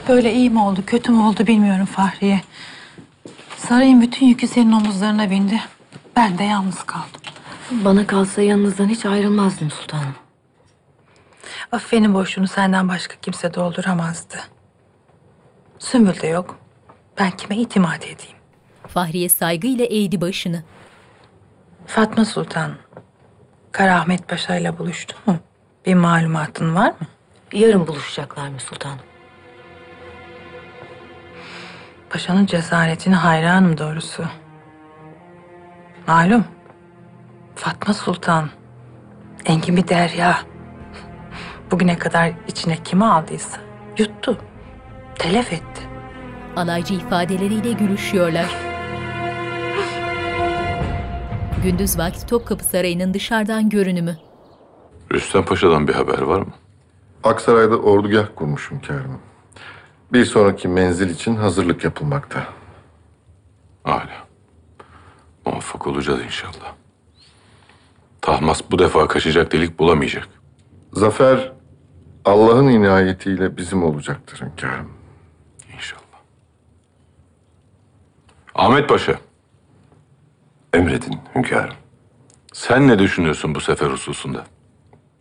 [0.08, 2.42] Böyle iyi mi oldu, kötü mü oldu bilmiyorum Fahriye.
[3.58, 5.62] Sarayın bütün yükü senin omuzlarına bindi.
[6.16, 7.22] Ben de yalnız kaldım.
[7.72, 10.16] Bana kalsa yanınızdan hiç ayrılmazdım sultanım.
[11.72, 14.36] Affenin boşluğunu senden başka kimse dolduramazdı.
[15.80, 16.60] Sümbül de yok.
[17.20, 18.38] Ben kime itimat edeyim?
[18.88, 20.64] Fahriye saygıyla eğdi başını.
[21.90, 22.72] Fatma Sultan,
[23.72, 25.38] Karahmet Paşa ile buluştu mu?
[25.86, 27.08] Bir malumatın var mı?
[27.54, 29.00] Yarın buluşacaklar mı sultanım?
[32.10, 34.26] Paşanın cesaretine hayranım doğrusu.
[36.08, 36.46] Malum,
[37.56, 38.50] Fatma Sultan,
[39.46, 40.38] engin bir derya.
[41.72, 43.58] Bugüne kadar içine kimi aldıysa
[43.98, 44.38] yuttu,
[45.16, 45.82] telef etti.
[46.56, 48.69] Alaycı ifadeleriyle gülüşüyorlar.
[51.64, 54.18] Gündüz vakti Topkapı Sarayı'nın dışarıdan görünümü.
[55.14, 56.54] Rüstem Paşa'dan bir haber var mı?
[57.24, 59.20] Aksaray'da ordugah kurmuş hünkârım.
[60.14, 62.48] Bir sonraki menzil için hazırlık yapılmakta.
[63.86, 64.28] Âlâ.
[65.46, 66.74] Muvaffak olacağız inşallah.
[68.22, 70.28] Tahmas bu defa kaçacak delik bulamayacak.
[70.94, 71.52] Zafer
[72.26, 74.92] Allah'ın inayetiyle bizim olacaktır hünkârım.
[75.76, 76.00] İnşallah.
[78.56, 79.29] Ahmet Paşa.
[80.74, 81.74] Emredin hünkârım.
[82.54, 84.44] Sen ne düşünüyorsun bu sefer hususunda?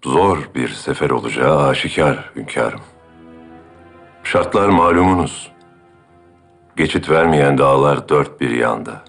[0.05, 2.81] Zor bir sefer olacağı aşikar hünkârım.
[4.25, 5.53] Şartlar malumunuz.
[6.77, 9.03] Geçit vermeyen dağlar dört bir yanda.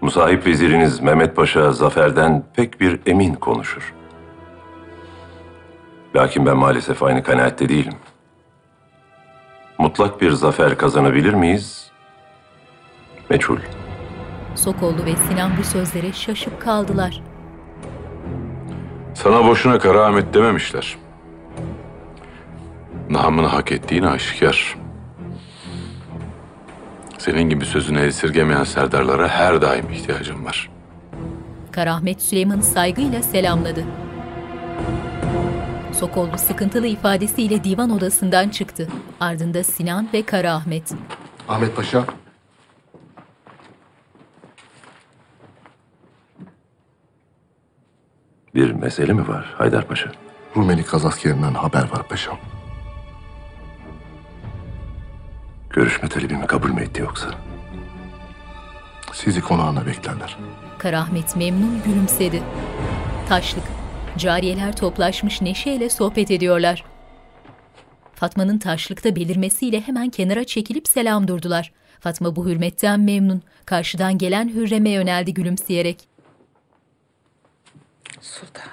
[0.00, 3.94] Musahip veziriniz Mehmet Paşa zaferden pek bir emin konuşur.
[6.16, 7.96] Lakin ben maalesef aynı kanaatte değilim.
[9.78, 11.90] Mutlak bir zafer kazanabilir miyiz?
[13.30, 13.58] Meçhul.
[14.54, 17.22] Sokollu ve Sinan bu sözlere şaşıp kaldılar.
[19.14, 20.96] Sana boşuna Kara Ahmet dememişler.
[23.10, 24.76] Namını hak ettiğini aşikar.
[27.18, 30.70] Senin gibi sözünü esirgemeyen serdarlara her daim ihtiyacım var.
[31.72, 33.84] Karahmet Süleyman'ı saygıyla selamladı.
[35.92, 38.88] Sokollu sıkıntılı ifadesiyle divan odasından çıktı.
[39.20, 40.92] Ardında Sinan ve Kara Ahmet.
[41.48, 42.04] Ahmet Paşa.
[48.54, 50.12] Bir mesele mi var Haydar Paşa?
[50.56, 52.38] Rumeli Kaz askerinden haber var paşam.
[55.70, 57.30] Görüşme talebimi kabul mü etti yoksa?
[59.12, 60.36] Sizi konağına beklerler.
[60.78, 62.42] Karahmet memnun gülümsedi.
[63.28, 63.64] Taşlık.
[64.18, 66.84] Cariyeler toplaşmış neşeyle sohbet ediyorlar.
[68.14, 71.72] Fatma'nın taşlıkta belirmesiyle hemen kenara çekilip selam durdular.
[72.00, 73.42] Fatma bu hürmetten memnun.
[73.66, 76.13] Karşıdan gelen Hürrem'e yöneldi gülümseyerek.
[78.24, 78.70] Sultanım.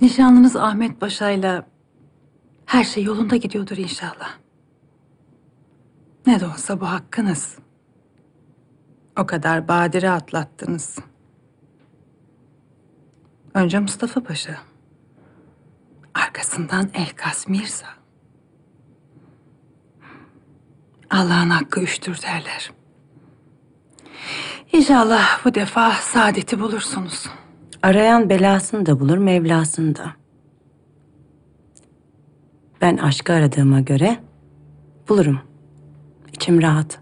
[0.00, 1.66] Nişanlınız Ahmet Paşa'yla
[2.66, 4.38] her şey yolunda gidiyordur inşallah.
[6.26, 7.58] Ne de olsa bu hakkınız.
[9.18, 10.98] O kadar badire atlattınız.
[13.54, 14.58] Önce Mustafa Paşa.
[16.14, 17.88] Arkasından Elkas Mirza.
[21.10, 22.77] Allah'ın hakkı üçtür derler.
[24.72, 27.26] İnşallah bu defa saadeti bulursunuz.
[27.82, 30.12] Arayan belasını da bulur, Mevlasını da.
[32.80, 34.18] Ben aşkı aradığıma göre
[35.08, 35.40] bulurum.
[36.32, 37.00] İçim rahat.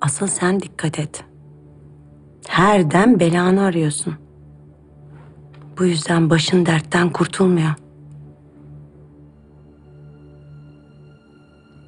[0.00, 1.24] Asıl sen dikkat et.
[2.48, 4.14] Her dem belanı arıyorsun.
[5.78, 7.74] Bu yüzden başın dertten kurtulmuyor.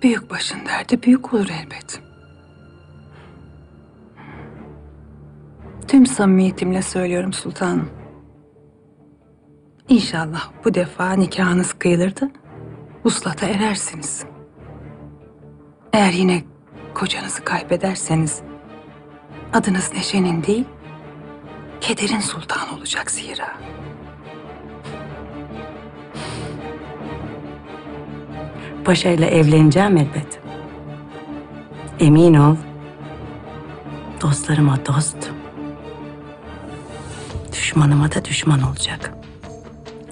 [0.02, 2.10] Büyük başın derdi büyük olur elbet.
[5.90, 7.90] Tüm samimiyetimle söylüyorum sultanım.
[9.88, 12.31] İnşallah bu defa nikahınız kıyılırdı.
[13.05, 14.24] Vuslata erersiniz.
[15.92, 16.42] Eğer yine
[16.94, 18.42] kocanızı kaybederseniz
[19.53, 20.64] adınız Neşe'nin değil,
[21.81, 23.59] kederin sultanı olacak zira.
[28.85, 30.40] Paşa ile evleneceğim elbet.
[32.00, 32.57] Emin ol.
[34.20, 35.39] Dostlarıma dost.
[37.61, 39.14] Düşmanıma da düşman olacak.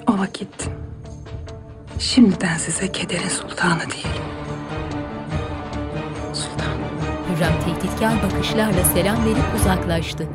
[0.07, 0.69] O vakit
[1.99, 4.23] şimdiden size kederin sultanı diyelim.
[7.29, 10.27] Hürrem tehditkar bakışlarla selam verip uzaklaştı.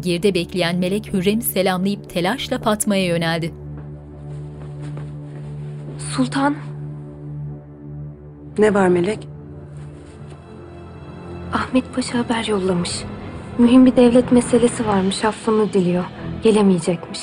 [0.00, 3.54] Geride bekleyen melek Hürrem'i selamlayıp telaşla Fatma'ya yöneldi.
[6.16, 6.56] Sultan,
[8.58, 9.28] Ne var Melek?
[11.52, 13.04] Ahmet Paşa haber yollamış.
[13.58, 16.04] Mühim bir devlet meselesi varmış, affını diliyor.
[16.42, 17.20] Gelemeyecekmiş.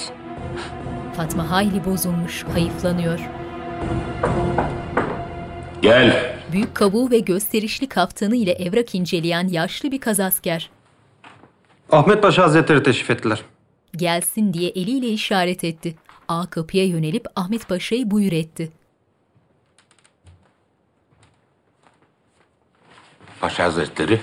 [1.15, 3.20] Fatma hayli bozulmuş, hayıflanıyor.
[5.82, 6.36] Gel.
[6.52, 10.70] Büyük kabuğu ve gösterişli kaftanı ile evrak inceleyen yaşlı bir kazasker.
[11.91, 13.41] Ahmet Paşa Hazretleri teşrif ettiler.
[13.96, 15.96] Gelsin diye eliyle işaret etti.
[16.28, 18.72] Ağa kapıya yönelip Ahmet Paşa'yı buyur etti.
[23.41, 24.20] Paşa Hazretleri,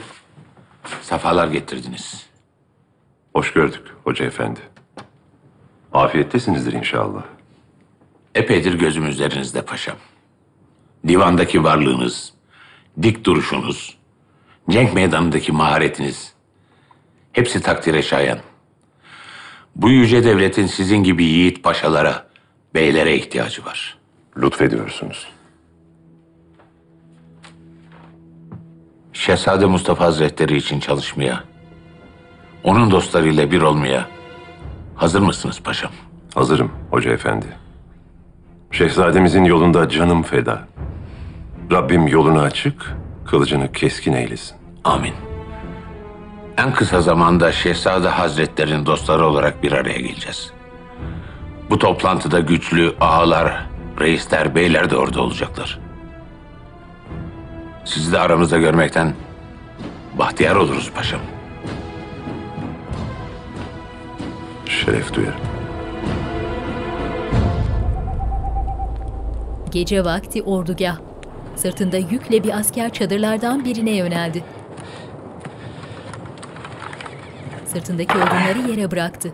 [1.03, 2.27] safalar getirdiniz.
[3.33, 4.61] Hoş gördük hoca efendi.
[5.93, 7.23] Afiyettesinizdir inşallah.
[8.35, 9.97] Epeydir gözüm üzerinizde paşam.
[11.09, 12.33] Divandaki varlığınız,
[13.03, 13.99] dik duruşunuz,
[14.71, 16.33] cenk meydanındaki maharetiniz,
[17.33, 18.39] hepsi takdire şayan.
[19.77, 22.27] Bu yüce devletin sizin gibi yiğit paşalara,
[22.75, 23.99] beylere ihtiyacı var.
[24.37, 25.38] Lütfediyorsunuz.
[29.19, 31.45] Şehzade Mustafa Hazretleri için çalışmaya,
[32.65, 34.09] onun dostlarıyla bir olmaya
[34.97, 35.91] hazır mısınız paşam?
[36.35, 37.47] Hazırım hoca efendi.
[38.71, 40.69] Şehzademizin yolunda canım feda.
[41.73, 44.57] Rabbim yolunu açık, kılıcını keskin eylesin.
[44.85, 45.15] Amin.
[46.59, 50.53] En kısa zamanda Şehzade Hazretlerinin dostları olarak bir araya geleceğiz.
[51.71, 53.67] Bu toplantıda güçlü ağalar,
[54.01, 55.88] reisler, beyler de orada olacaklar.
[57.89, 59.15] Sizi de aramızda görmekten
[60.19, 61.21] bahtiyar oluruz paşam.
[64.67, 65.41] Şeref duyarım.
[69.71, 70.97] Gece vakti ordugah.
[71.57, 74.45] Sırtında yükle bir asker çadırlardan birine yöneldi.
[77.67, 79.33] Sırtındaki odunları yere bıraktı.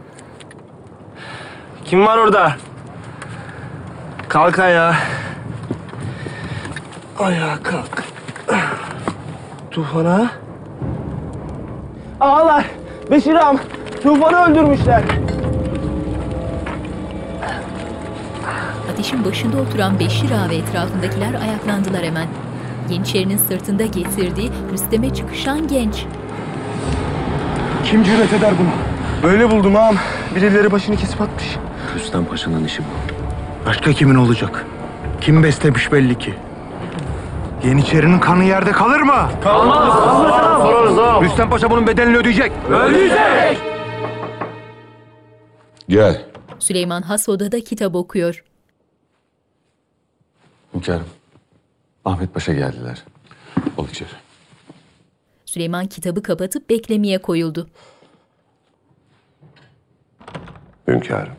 [1.84, 2.56] Kim var orada?
[4.28, 4.96] Kalk ayağa.
[7.18, 8.13] Ayağa kalk.
[9.70, 10.30] Tufan'a.
[12.20, 12.64] Ağalar!
[13.10, 13.58] Beşir ağam!
[14.02, 15.02] Tufan'ı öldürmüşler.
[18.92, 22.26] Ateşin başında oturan Beşir Ağa ve etrafındakiler ayaklandılar hemen.
[22.90, 26.04] Yeniçerinin sırtında getirdiği Rüstem'e çıkışan genç.
[27.84, 28.68] Kim cüret eder bunu?
[29.30, 29.96] Böyle buldum ağam.
[30.36, 31.56] Birileri başını kesip atmış.
[31.94, 33.14] Rüstem Paşa'nın işi bu.
[33.68, 34.66] Başka kimin olacak?
[35.20, 36.34] Kim beslemiş belli ki.
[37.64, 39.30] Yeniçerinin kanı yerde kalır mı?
[39.42, 39.94] Kalmaz.
[40.62, 41.24] Sorarız ağam.
[41.24, 42.52] Rüstem Paşa bunun bedelini ödeyecek.
[42.68, 43.58] Ödeyecek.
[45.88, 46.24] Gel.
[46.58, 48.44] Süleyman has odada kitap okuyor.
[50.74, 51.06] Hünkârım.
[52.04, 53.04] Ahmet Paşa geldiler.
[53.76, 54.08] Ol içeri.
[55.44, 57.68] Süleyman kitabı kapatıp beklemeye koyuldu.
[60.88, 61.34] Hünkârım.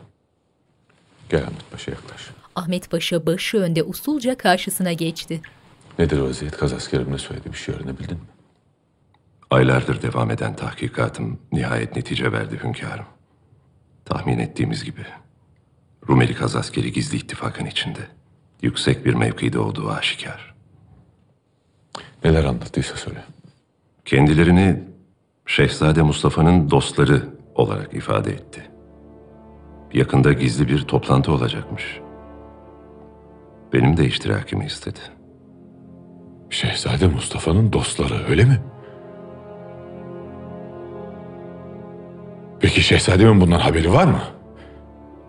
[1.28, 2.30] Gel Ahmet Paşa yaklaş.
[2.54, 5.40] Ahmet Paşa başı önde usulca karşısına geçti.
[5.98, 6.56] Nedir vaziyet?
[6.56, 7.52] Kaz askerim ne söyledi?
[7.52, 8.26] Bir şey öğrenebildin mi?
[9.50, 13.06] Aylardır devam eden tahkikatım nihayet netice verdi hünkârım.
[14.04, 15.06] Tahmin ettiğimiz gibi
[16.08, 18.00] Rumeli Kaz askeri gizli ittifakın içinde.
[18.62, 20.54] Yüksek bir mevkide olduğu aşikar.
[22.24, 23.24] Neler anlattıysa söyle.
[24.04, 24.84] Kendilerini
[25.46, 28.70] Şehzade Mustafa'nın dostları olarak ifade etti.
[29.92, 32.00] Yakında gizli bir toplantı olacakmış.
[33.72, 35.00] Benim de iştirakimi istedi.
[36.50, 38.60] Şehzade Mustafa'nın dostları öyle mi?
[42.60, 44.20] Peki şehzademin bundan haberi var mı?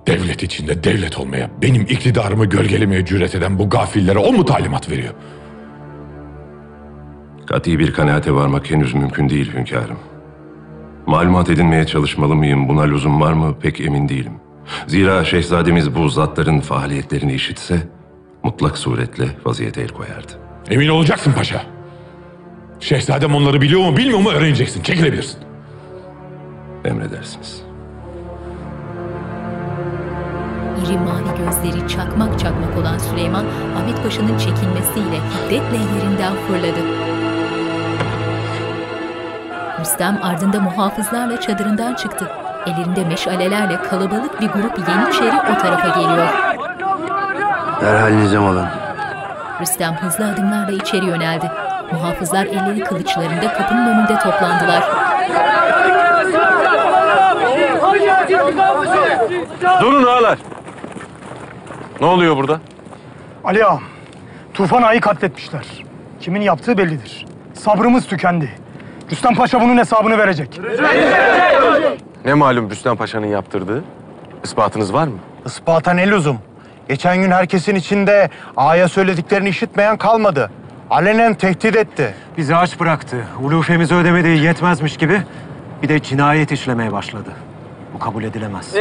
[0.07, 5.13] Devlet içinde devlet olmaya, benim iktidarımı gölgelemeye cüret eden bu gafillere o mu talimat veriyor?
[7.45, 9.99] Kati bir kanaate varmak henüz mümkün değil hünkârım.
[11.07, 14.33] Malumat edinmeye çalışmalı mıyım, buna lüzum var mı pek emin değilim.
[14.87, 17.87] Zira şehzademiz bu zatların faaliyetlerini işitse,
[18.43, 20.46] mutlak suretle vaziyete el koyardı.
[20.69, 21.61] Emin olacaksın paşa.
[22.79, 24.83] Şehzadem onları biliyor mu bilmiyor mu öğreneceksin.
[24.83, 25.39] Çekilebilirsin.
[26.85, 27.61] Emredersiniz.
[30.85, 33.45] İri mavi gözleri çakmak çakmak olan Süleyman,
[33.77, 36.79] Ahmet Paşa'nın çekilmesiyle hiddetle yerinden fırladı.
[39.79, 42.31] Rüstem ardında muhafızlarla çadırından çıktı.
[42.65, 46.27] Ellerinde meşalelerle kalabalık bir grup Yeniçeri o tarafa geliyor.
[47.81, 48.86] Derhal nizam olun.
[49.61, 51.51] Rüstem hızlı adımlarla içeri yöneldi.
[51.91, 54.83] Muhafızlar elleri kılıçlarında kapının önünde toplandılar.
[59.81, 60.39] Durun ağalar.
[62.01, 62.59] Ne oluyor burada?
[63.43, 63.81] Ali ağam,
[64.53, 65.65] Tufan Ağa'yı katletmişler.
[66.19, 67.25] Kimin yaptığı bellidir.
[67.53, 68.51] Sabrımız tükendi.
[69.11, 70.59] Rüstem Paşa bunun hesabını verecek.
[72.25, 73.83] Ne malum Rüstem Paşa'nın yaptırdığı?
[74.43, 75.17] Ispatınız var mı?
[75.45, 76.37] Ispata ne lüzum?
[76.87, 80.51] Geçen gün herkesin içinde ağaya söylediklerini işitmeyen kalmadı.
[80.89, 82.13] Alenen tehdit etti.
[82.37, 83.17] Bizi aç bıraktı.
[83.41, 85.21] Ulufemizi ödemediği yetmezmiş gibi
[85.83, 87.29] bir de cinayet işlemeye başladı.
[87.93, 88.75] Bu kabul edilemez.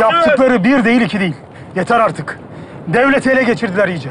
[0.00, 1.34] Yaptıkları bir değil iki değil.
[1.76, 2.38] Yeter artık.
[2.88, 4.10] Devleti ele geçirdiler iyice.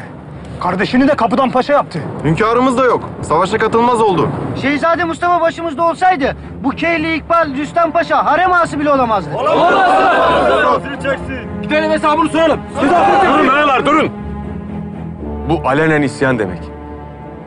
[0.59, 1.99] Kardeşini de kapıdan paşa yaptı.
[2.23, 3.09] Hünkârımız da yok.
[3.21, 4.29] Savaşa katılmaz oldu.
[4.61, 9.29] Şehzade Mustafa başımızda olsaydı bu Keyli İkbal Rüstem Paşa harem ağası bile olamazdı.
[11.63, 12.59] Gidelim hesabını soralım.
[13.33, 14.11] Durun ağalar durun.
[15.49, 16.59] Bu alenen isyan demek.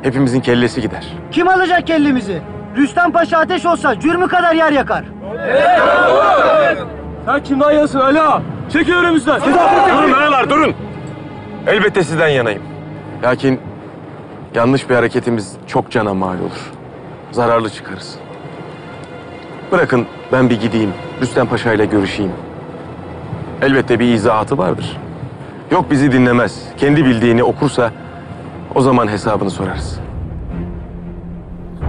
[0.02, 1.06] Hepimizin kellesi gider.
[1.32, 2.42] Kim alacak kellemizi?
[2.76, 5.04] Rüstem Paşa ateş olsa cürmü kadar yer yakar.
[7.26, 8.42] Sen kimden yanasın Ali ağa?
[8.72, 9.40] Çekil önümüzden.
[9.40, 10.74] Durun ağalar durun.
[11.66, 12.62] Elbette sizden yanayım.
[13.22, 13.60] Lakin
[14.54, 16.72] yanlış bir hareketimiz çok cana mal olur.
[17.32, 18.18] Zararlı çıkarız.
[19.72, 20.90] Bırakın ben bir gideyim.
[21.20, 22.32] Rüstem Paşa ile görüşeyim.
[23.62, 24.96] Elbette bir izahatı vardır.
[25.70, 26.62] Yok bizi dinlemez.
[26.76, 27.92] Kendi bildiğini okursa
[28.74, 30.00] o zaman hesabını sorarız.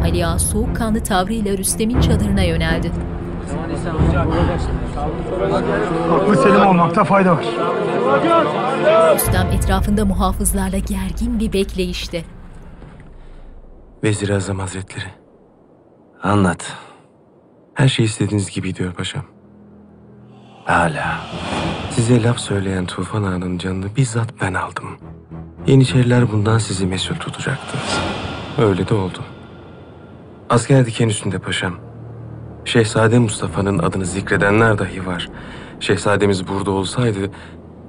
[0.04, 2.92] Ali Ağa soğukkanlı tavrıyla Rüstem'in çadırına yöneldi.
[6.14, 7.46] Aklı selim olmakta fayda var.
[9.16, 12.24] Rüstem etrafında muhafızlarla gergin bir bekleyişte.
[14.04, 15.06] Vezir Azam Hazretleri.
[16.24, 16.74] Anlat.
[17.74, 19.24] Her şey istediğiniz gibi gidiyor paşam.
[20.66, 21.20] Hala.
[21.92, 24.98] Size laf söyleyen Tufan Ağa'nın canını bizzat ben aldım.
[25.68, 27.78] Yeniçeriler bundan sizi mesul tutacaktı.
[28.58, 29.20] Öyle de oldu.
[30.50, 31.89] Asker diken üstünde paşam.
[32.70, 35.30] Şehzade Mustafa'nın adını zikredenler dahi var.
[35.80, 37.32] Şehzademiz burada olsaydı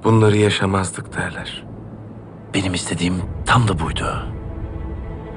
[0.03, 1.63] bunları yaşamazdık derler.
[2.53, 3.15] Benim istediğim
[3.45, 4.25] tam da buydu.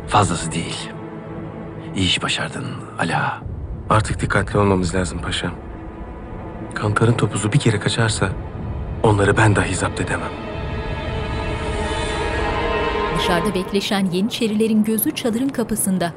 [0.07, 0.91] Fazlası değil.
[1.97, 2.65] İyi iş başardın
[2.99, 3.43] Ala.
[3.91, 5.53] Artık dikkatli olmamız lazım paşam.
[6.75, 8.29] Kantarın topuzu bir kere kaçarsa
[9.03, 10.33] onları ben dahi zapt edemem.
[13.19, 16.13] Dışarıda bekleşen Yeniçerilerin gözü çadırın kapısında.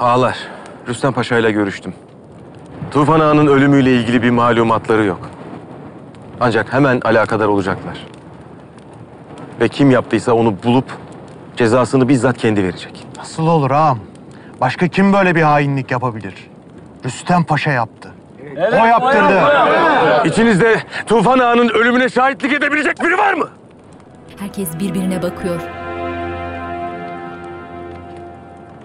[0.00, 0.38] Ağalar,
[0.88, 1.94] Rüstem Paşa ile görüştüm.
[2.90, 5.20] Tufan Ağa'nın ölümüyle ilgili bir malumatları yok.
[6.40, 8.06] Ancak hemen alakadar olacaklar.
[9.60, 10.84] Ve kim yaptıysa onu bulup
[11.56, 13.06] cezasını bizzat kendi verecek.
[13.18, 13.98] Nasıl olur ağam?
[14.60, 16.34] Başka kim böyle bir hainlik yapabilir?
[17.04, 18.12] Rüstem Paşa yaptı.
[18.72, 19.40] o yaptırdı.
[20.24, 23.48] İçinizde Tufan Ağa'nın ölümüne şahitlik edebilecek biri var mı?
[24.38, 25.60] Herkes birbirine bakıyor.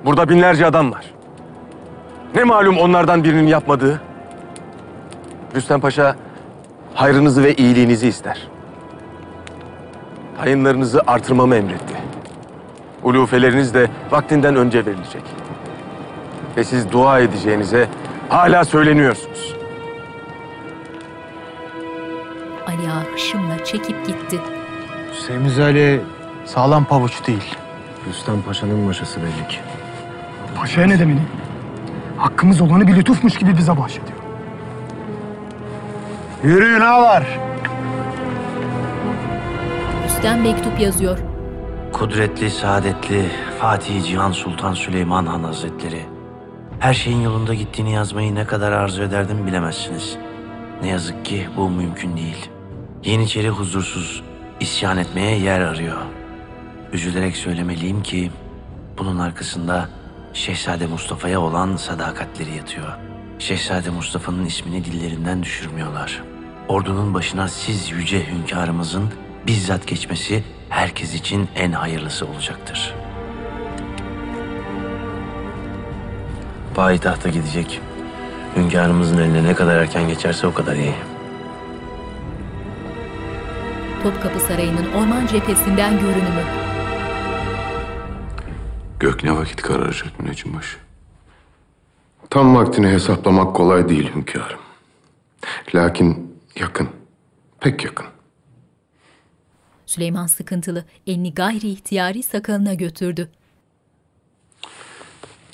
[0.06, 1.06] Burada binlerce adam var.
[2.36, 4.02] Ne malum onlardan birinin yapmadığı?
[5.56, 6.16] Rüstem Paşa
[6.94, 8.48] hayrınızı ve iyiliğinizi ister.
[10.38, 11.94] Hayınlarınızı artırmamı emretti.
[13.04, 15.24] Ulufeleriniz de vaktinden önce verilecek.
[16.58, 17.88] Ve siz dua edeceğinize
[18.30, 19.56] hala söyleniyorsunuz.
[22.68, 24.40] Ali Ağa hışımla çekip gitti.
[25.28, 26.02] Semiz Ali
[26.46, 27.56] sağlam pavuç değil.
[28.10, 29.60] Rüstem Paşa'nın maşası belli ki.
[30.56, 31.22] Paşa'ya ne demeli?
[32.18, 34.18] Hakkımız olanı bir lütufmuş gibi bize bahşediyor.
[36.44, 37.40] Yürüyün ağalar.
[40.06, 41.18] Rüstem mektup yazıyor.
[41.94, 43.26] Kudretli, saadetli
[43.60, 46.02] Fatih Cihan Sultan Süleyman Han Hazretleri.
[46.80, 50.18] Her şeyin yolunda gittiğini yazmayı ne kadar arzu ederdim bilemezsiniz.
[50.82, 52.50] Ne yazık ki bu mümkün değil.
[53.04, 54.24] Yeniçeri huzursuz,
[54.60, 55.98] isyan etmeye yer arıyor.
[56.94, 58.32] Üzülerek söylemeliyim ki
[58.98, 59.90] bunun arkasında
[60.34, 62.88] Şehzade Mustafa'ya olan sadakatleri yatıyor.
[63.40, 66.24] Şehzade Mustafa'nın ismini dillerinden düşürmüyorlar.
[66.68, 69.10] Ordunun başına siz yüce hünkârımızın
[69.48, 72.94] bizzat geçmesi herkes için en hayırlısı olacaktır.
[76.76, 77.82] Payitahta gidecek.
[78.56, 80.96] Hünkârımızın eline ne kadar erken geçerse o kadar iyi.
[84.04, 86.63] Topkapı Sarayı'nın orman cephesinden görünümü.
[89.04, 90.78] Gök ne vakit kararacak müneccimbaşı?
[92.30, 94.60] Tam vaktini hesaplamak kolay değil hünkârım.
[95.76, 96.90] Lakin yakın,
[97.60, 98.06] pek yakın.
[99.86, 103.30] Süleyman sıkıntılı elini gayri ihtiyari sakalına götürdü.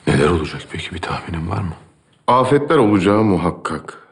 [0.07, 1.73] Neler olacak peki bir tahminin var mı?
[2.27, 4.07] Afetler olacağı muhakkak.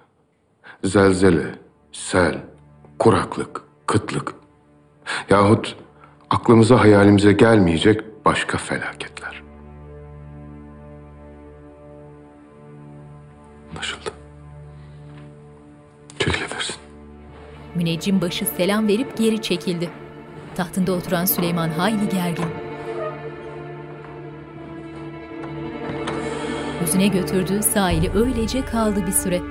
[0.83, 1.55] Zelzele,
[1.91, 2.43] sel,
[2.99, 4.33] kuraklık, kıtlık.
[5.29, 5.75] Yahut
[6.29, 9.16] aklımıza hayalimize gelmeyecek başka felaketler.
[13.77, 14.09] Anlaşıldı.
[16.19, 16.75] Çekilebilirsin.
[17.75, 19.89] Müneccim başı selam verip geri çekildi.
[20.55, 22.45] Tahtında oturan Süleyman hayli gergin.
[26.81, 29.41] Yüzüne götürdüğü sahili öylece kaldı bir süre.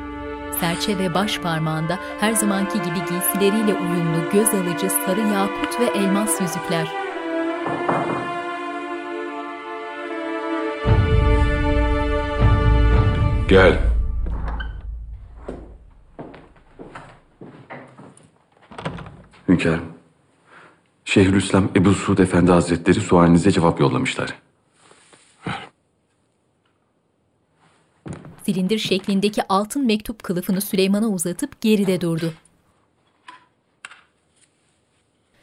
[0.61, 6.41] Serçe ve baş parmağında her zamanki gibi giysileriyle uyumlu göz alıcı sarı yakut ve elmas
[6.41, 6.89] yüzükler.
[13.49, 13.96] Gel.
[19.49, 19.93] Hünkârım.
[21.05, 24.35] Şeyhülislam Ebu Suud Efendi Hazretleri sualinize cevap yollamışlar.
[28.45, 32.33] Silindir şeklindeki altın mektup kılıfını Süleyman'a uzatıp geride durdu.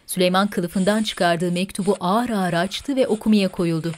[0.05, 3.91] Süleyman kılıfından çıkardığı mektubu ağır ağır açtı ve okumaya koyuldu.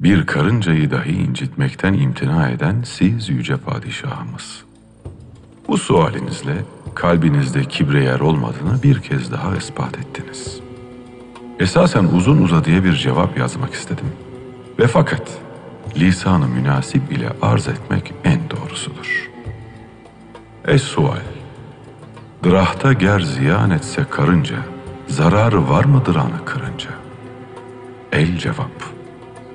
[0.00, 4.67] Bir karıncayı dahi incitmekten imtina eden siz yüce padişahımız.
[5.68, 6.64] Bu sualinizle
[6.94, 10.60] kalbinizde kibre yer olmadığını bir kez daha ispat ettiniz.
[11.60, 14.12] Esasen uzun uzadıya bir cevap yazmak istedim.
[14.78, 15.38] Ve fakat
[15.96, 19.30] lisanı münasip ile arz etmek en doğrusudur.
[20.64, 21.22] Es-sual.
[22.44, 24.56] Dırahta ger ziyan etse karınca,
[25.06, 26.90] zararı var mıdır anı kırınca?
[28.12, 28.84] El cevap.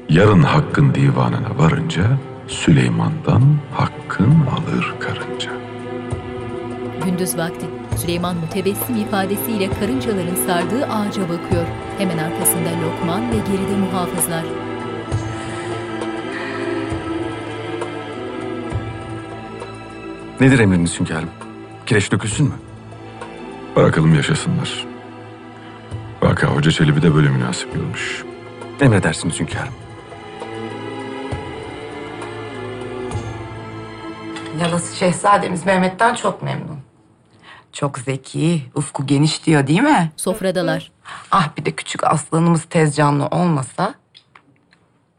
[0.09, 2.03] Yarın hakkın divanına varınca
[2.47, 3.43] Süleyman'dan
[3.73, 5.62] hakkın alır karınca.
[7.05, 7.65] Gündüz vakti
[7.97, 11.65] Süleyman mütebessim ifadesiyle karıncaların sardığı ağaca bakıyor.
[11.97, 14.43] Hemen arkasında Lokman ve geride muhafızlar.
[20.41, 21.29] Nedir emriniz hünkârım?
[21.85, 22.53] Kireç dökülsün mü?
[23.75, 24.85] Bırakalım yaşasınlar.
[26.21, 28.23] Vaka Hoca Çelebi de böyle münasip görmüş.
[28.81, 29.73] Emredersiniz hünkârım.
[34.61, 36.72] Yalası şehzademiz Mehmet'ten çok memnun.
[37.73, 40.11] Çok zeki, ufku geniş diyor değil mi?
[40.17, 40.91] Sofradalar.
[41.31, 43.93] Ah bir de küçük aslanımız tez canlı olmasa.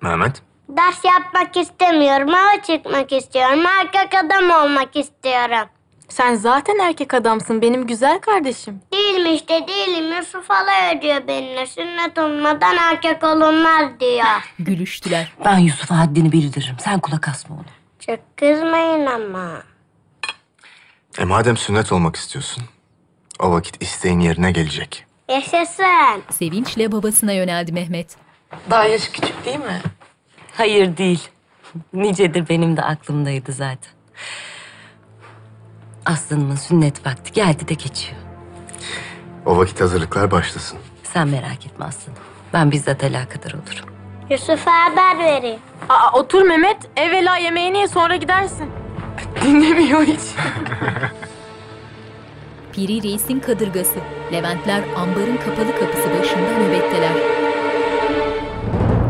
[0.00, 0.42] Mehmet.
[0.68, 5.68] Ders yapmak istemiyorum, hava çıkmak istiyorum, erkek adam olmak istiyorum.
[6.09, 8.80] Sen zaten erkek adamsın benim güzel kardeşim.
[8.92, 11.66] Değilim işte değilim, Yusuf alay ediyor benimle.
[11.66, 14.24] Sünnet olmadan erkek olunmaz diyor.
[14.59, 15.32] Gülüştüler.
[15.44, 16.76] Ben Yusuf'a haddini bildiririm.
[16.78, 17.64] Sen kulak asma ona.
[18.07, 19.62] Çok kızmayın ama.
[21.18, 22.64] E madem sünnet olmak istiyorsun,
[23.40, 25.06] o vakit isteğin yerine gelecek.
[25.28, 26.22] Yaşasın.
[26.30, 28.16] Sevinçle babasına yöneldi Mehmet.
[28.70, 29.80] Daha yaşı küçük değil mi?
[30.56, 31.28] Hayır değil.
[31.92, 33.92] Nicedir benim de aklımdaydı zaten.
[36.06, 38.16] Aslanımın sünnet vakti geldi de geçiyor.
[39.46, 40.78] O vakit hazırlıklar başlasın.
[41.02, 42.20] Sen merak etme aslanım.
[42.52, 43.94] Ben bizzat alakadar olurum.
[44.30, 45.60] Yusuf'a haber vereyim.
[45.88, 46.76] Aa, otur Mehmet.
[46.96, 48.70] Evvela yemeğini ye sonra gidersin.
[49.44, 50.20] Dinlemiyor hiç.
[52.72, 53.98] Piri Reis'in kadırgası.
[54.32, 57.12] Leventler ambarın kapalı kapısı başında nöbetteler.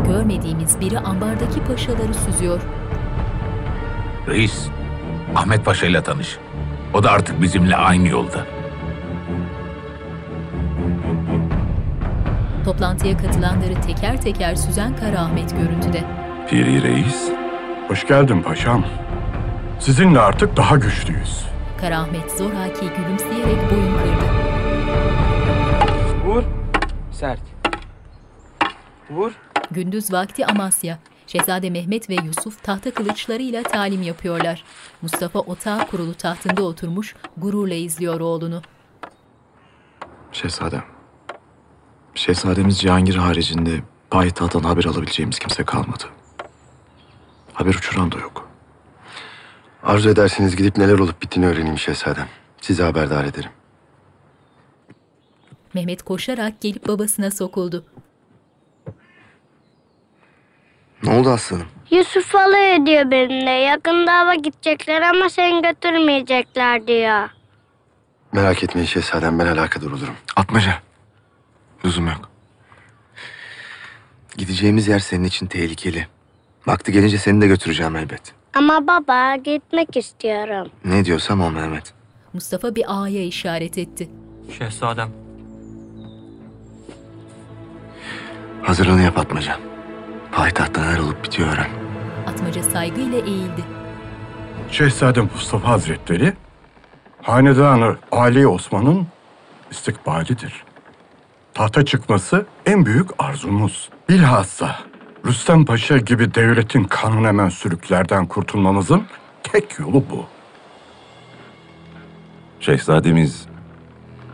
[0.09, 2.61] Görmediğimiz biri ambardaki paşaları süzüyor.
[4.29, 4.69] Reis,
[5.35, 6.39] Ahmet Paşa ile tanış.
[6.95, 8.47] O da artık bizimle aynı yolda.
[12.65, 16.05] Toplantıya katılanları teker teker süzen Kara Ahmet görüntüde.
[16.51, 17.29] Piri Reis,
[17.89, 18.85] Hoş geldin paşam.
[19.81, 21.45] Sizinle artık daha güçlüyüz.
[21.81, 24.25] Kara Ahmet zoraki gülümseyerek boyun kırdı.
[26.27, 26.43] Vur.
[27.13, 27.41] Sert.
[29.11, 29.33] Vur.
[29.71, 30.99] Gündüz vakti Amasya.
[31.27, 34.65] Şehzade Mehmet ve Yusuf tahta kılıçlarıyla talim yapıyorlar.
[35.03, 38.63] Mustafa otağı kurulu tahtında oturmuş gururla izliyor oğlunu.
[40.33, 40.85] Şehzadem.
[42.15, 46.05] Şehzademiz Cihangir haricinde payitahttan haber alabileceğimiz kimse kalmadı.
[47.53, 48.49] Haber uçuran da yok.
[49.85, 52.29] Arzu ederseniz gidip neler olup bittiğini öğreneyim şehzadem.
[52.61, 53.51] Sizi haberdar ederim.
[55.75, 57.85] Mehmet koşarak gelip babasına sokuldu.
[61.03, 61.67] Ne oldu aslanım?
[61.91, 63.51] Yusuf alay ediyor benimle.
[63.51, 67.29] Yakında hava gidecekler ama seni götürmeyecekler diyor.
[68.33, 70.15] Merak etmeyin şehzadem ben alakadar olurum.
[70.37, 70.79] Atmaca.
[71.85, 72.31] Lüzum yok.
[74.37, 76.07] Gideceğimiz yer senin için tehlikeli.
[76.67, 78.35] Vakti gelince seni de götüreceğim elbet.
[78.55, 80.71] Ama baba gitmek istiyorum.
[80.85, 81.95] Ne diyorsam o Mehmet.
[82.33, 84.09] Mustafa bir ağaya işaret etti.
[84.59, 85.09] Şehzadem.
[88.63, 89.59] Hazırlığını yap Atmaca.
[90.33, 91.71] Payitahtta neler olup bitiyor öğren.
[92.27, 93.65] Atmaca saygıyla eğildi.
[94.71, 96.33] Şehzade Mustafa Hazretleri,
[97.23, 99.07] hanedanı Ali Osman'ın
[99.71, 100.65] istikbalidir.
[101.55, 103.89] Tahta çıkması en büyük arzumuz.
[104.09, 104.77] Bilhassa
[105.27, 109.03] Rüstem Paşa gibi devletin kanun emen sürüklerden kurtulmamızın
[109.43, 110.25] tek yolu bu.
[112.61, 113.47] Şehzademiz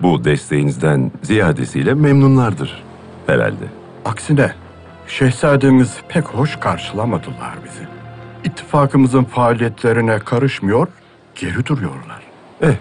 [0.03, 2.83] bu desteğinizden ziyadesiyle memnunlardır
[3.27, 3.65] herhalde.
[4.05, 4.53] Aksine
[5.07, 7.87] şehzademiz pek hoş karşılamadılar bizi.
[8.45, 10.89] İttifakımızın faaliyetlerine karışmıyor,
[11.35, 12.23] geri duruyorlar.
[12.63, 12.75] Eh,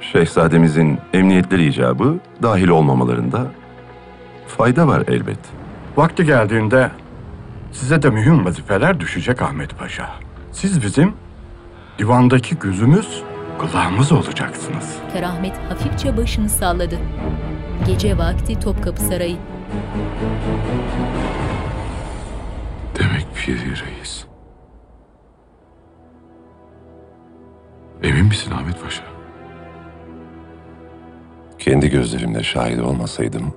[0.00, 3.46] şehzademizin emniyetleri icabı dahil olmamalarında
[4.46, 5.38] fayda var elbet.
[5.98, 6.90] Vakti geldiğinde
[7.72, 10.10] size de mühim vazifeler düşecek Ahmet Paşa.
[10.52, 11.12] Siz bizim
[11.98, 13.22] divandaki gözümüz,
[13.58, 14.96] kulağımız olacaksınız.
[15.12, 16.98] Kerahmet hafifçe başını salladı.
[17.86, 19.36] Gece vakti Topkapı Sarayı.
[22.98, 24.24] Demek Piri Reis.
[28.02, 29.02] Emin misin Ahmet Paşa?
[31.58, 33.54] Kendi gözlerimle şahit olmasaydım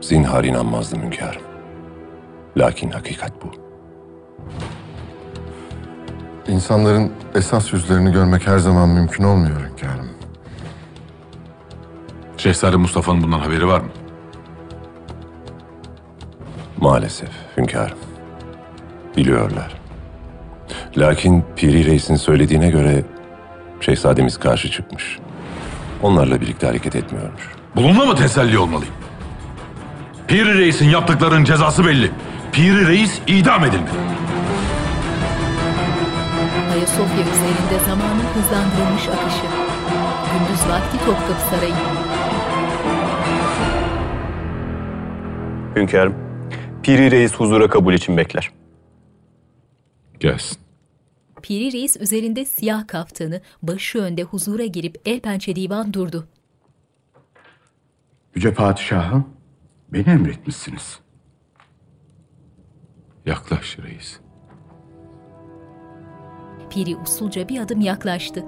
[0.00, 1.47] zinhar inanmazdım hünkârım.
[2.58, 3.52] Lakin hakikat bu.
[6.52, 10.08] İnsanların esas yüzlerini görmek her zaman mümkün olmuyor hünkârım.
[12.36, 13.88] Şehzade Mustafa'nın bundan haberi var mı?
[16.76, 17.98] Maalesef hünkârım.
[19.16, 19.80] Biliyorlar.
[20.96, 23.04] Lakin Piri Reis'in söylediğine göre
[23.80, 25.18] şehzademiz karşı çıkmış.
[26.02, 27.42] Onlarla birlikte hareket etmiyormuş.
[27.76, 28.94] Bununla mı teselli olmalıyım?
[30.28, 32.10] Piri Reis'in yaptıklarının cezası belli.
[32.52, 33.90] Piri Reis idam edilmeli.
[36.72, 39.46] Ayasofya üzerinde zamanın hızlandırılmış akışı.
[40.32, 41.74] Gündüz vakti Topkapı Sarayı.
[45.76, 46.14] Hünkârım,
[46.82, 48.50] Piri Reis huzura kabul için bekler.
[50.20, 50.58] Gelsin.
[51.42, 56.28] Piri Reis üzerinde siyah kaftanı, başı önde huzura girip el pençe divan durdu.
[58.34, 59.26] Yüce Padişahım,
[59.92, 61.00] beni emretmişsiniz.
[63.28, 64.20] Yaklaş reis.
[66.70, 68.44] Piri usulca bir adım yaklaştı.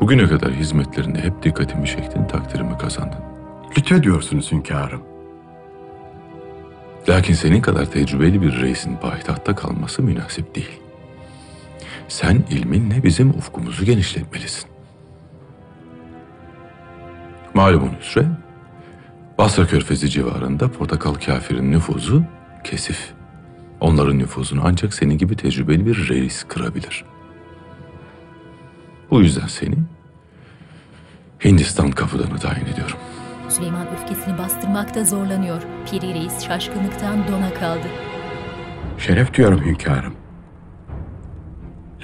[0.00, 3.18] Bugüne kadar hizmetlerinde hep dikkatimi çektin, takdirimi kazandın.
[3.78, 5.02] Lütfediyorsunuz hünkârım.
[7.08, 10.80] Lakin senin kadar tecrübeli bir reisin payitahtta kalması münasip değil.
[12.08, 14.70] Sen ilminle bizim ufkumuzu genişletmelisin.
[17.54, 18.26] Malumun üzere
[19.38, 22.22] Basra Körfezi civarında portakal kafirin nüfuzu
[22.64, 23.15] kesif.
[23.80, 27.04] Onların nüfuzunu ancak senin gibi tecrübeli bir reis kırabilir.
[29.10, 29.76] Bu yüzden seni
[31.44, 32.96] Hindistan kapıdanı tayin ediyorum.
[33.48, 35.62] Süleyman öfkesini bastırmakta zorlanıyor.
[35.90, 37.86] Piri Reis şaşkınlıktan dona kaldı.
[38.98, 40.14] Şeref diyorum hünkârım.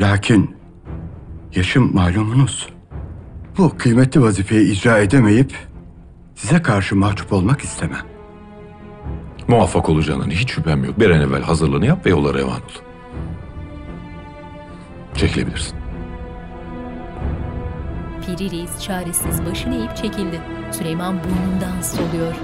[0.01, 0.57] Lakin
[1.55, 2.69] yaşım malumunuz.
[3.59, 5.55] Bu kıymetli vazifeyi icra edemeyip
[6.35, 8.12] size karşı mahcup olmak istemem.
[9.53, 11.01] Muvaffak olacağından hiç şüphem yok.
[11.01, 12.83] Bir an evvel hazırlığını yap ve yola revan ol.
[15.15, 15.79] Çekilebilirsin.
[18.27, 20.41] Piri Reis çaresiz başını eğip çekildi.
[20.73, 22.35] Süleyman burnundan soluyor.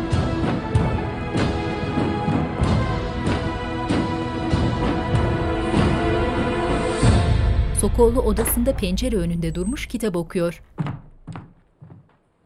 [7.80, 10.62] Sokollu odasında pencere önünde durmuş kitap okuyor.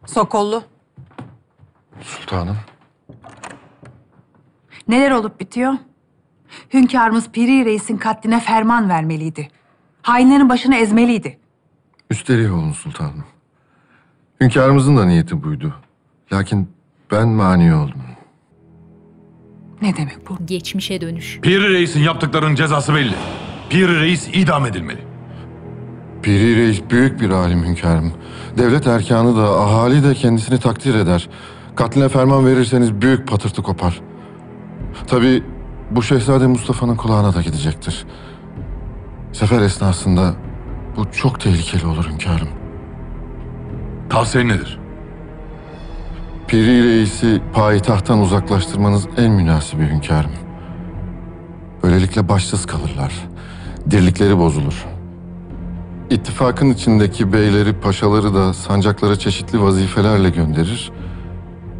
[0.07, 0.63] Sokollu,
[2.01, 2.57] Sultanım.
[4.89, 5.75] Neler olup bitiyor?
[6.75, 9.49] Hünkârımız Piri Reis'in katline ferman vermeliydi.
[10.03, 11.39] Hainlerin başını ezmeliydi.
[12.11, 13.25] Üsteri olun sultanım.
[14.41, 15.75] Hünkârımızın da niyeti buydu.
[16.33, 16.71] Lakin
[17.11, 18.01] ben mani oldum.
[19.83, 20.47] Ne demek bu?
[20.47, 21.41] Geçmişe dönüş.
[21.41, 23.15] Piri Reis'in yaptıklarının cezası belli.
[23.71, 25.01] Piri Reis idam edilmeli.
[26.23, 28.13] Piri Reis büyük bir alim hünkârım.
[28.59, 31.29] Devlet erkanı da ahali de kendisini takdir eder.
[31.77, 34.01] Katline ferman verirseniz büyük patırtı kopar.
[35.07, 35.43] Tabii
[35.91, 38.07] bu Şehzade Mustafa'nın kulağına da gidecektir.
[39.33, 40.35] Sefer esnasında
[40.97, 42.49] bu çok tehlikeli olur hünkârım.
[44.11, 44.79] Tavsiyen nedir?
[46.49, 50.31] Piri Reis'i payitahttan uzaklaştırmanız en münasibi hünkârım.
[51.83, 53.13] Böylelikle başsız kalırlar.
[53.91, 54.87] Dirlikleri bozulur.
[56.11, 60.93] İttifakın içindeki beyleri, paşaları da sancaklara çeşitli vazifelerle gönderir.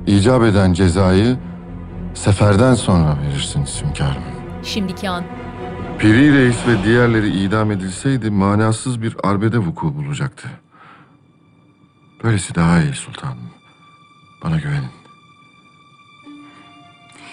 [0.07, 1.37] İcap eden cezayı
[2.15, 4.23] Seferden sonra verirsiniz hünkârım.
[4.63, 5.25] Şimdiki an
[5.99, 10.49] Piri Reis ve diğerleri idam edilseydi manasız bir arbede vuku bulacaktı.
[12.25, 13.51] Böylesi daha iyi sultanım.
[14.45, 14.91] Bana güvenin.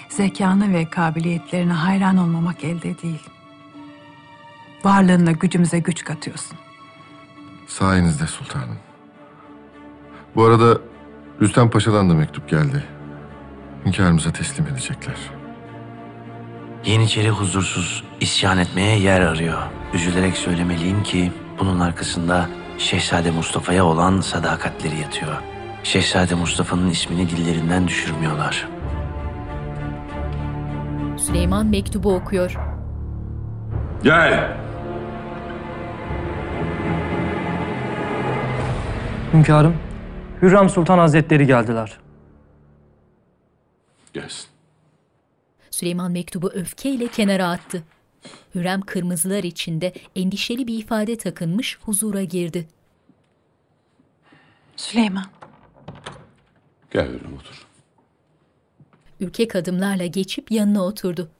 [0.08, 3.22] Zekanı ve kabiliyetlerine hayran olmamak elde değil.
[4.84, 6.58] Varlığınla gücümüze güç katıyorsun.
[7.66, 8.76] Sayenizde sultanım.
[10.36, 10.78] Bu arada
[11.40, 12.84] Rüstem Paşa'dan da mektup geldi.
[13.86, 15.16] Hünkârımıza teslim edecekler.
[16.84, 19.58] Yeniçeri huzursuz isyan etmeye yer arıyor.
[19.94, 25.32] Üzülerek söylemeliyim ki bunun arkasında Şehzade Mustafa'ya olan sadakatleri yatıyor.
[25.82, 28.68] Şehzade Mustafa'nın ismini dillerinden düşürmüyorlar.
[31.16, 32.56] Süleyman mektubu okuyor.
[34.02, 34.56] Gel.
[39.32, 39.74] Hünkârım,
[40.42, 41.98] Hürrem Sultan Hazretleri geldiler.
[44.14, 44.48] Gelsin.
[45.70, 47.82] Süleyman mektubu öfkeyle kenara attı.
[48.54, 52.68] Hürrem kırmızılar içinde endişeli bir ifade takınmış huzura girdi.
[54.76, 55.26] Süleyman,
[56.90, 57.66] Gel Hürrem otur.
[59.20, 61.30] Ürkek adımlarla geçip yanına oturdu.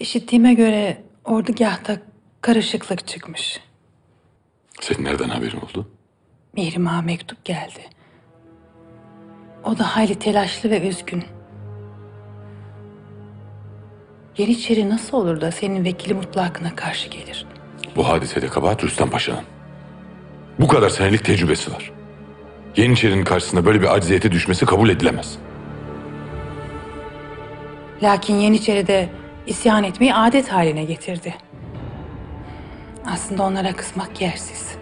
[0.00, 2.00] işittiğime göre ordugahta
[2.40, 3.60] karışıklık çıkmış.
[4.80, 5.90] Senin nereden haberin oldu?
[6.52, 7.90] Mihrimah'a mektup geldi.
[9.64, 11.24] O da hayli telaşlı ve üzgün.
[14.38, 17.46] Yeniçeri nasıl olur da senin vekili mutlakına karşı gelir?
[17.96, 19.42] Bu hadisede kabahat Rüstem Paşa'nın.
[20.58, 21.92] Bu kadar senelik tecrübesi var.
[22.76, 25.38] Yeniçerinin karşısında böyle bir acziyete düşmesi kabul edilemez.
[28.02, 29.08] Lakin Yeniçeri de
[29.46, 31.34] isyan etmeyi adet haline getirdi.
[33.06, 34.76] Aslında onlara kızmak yersiz.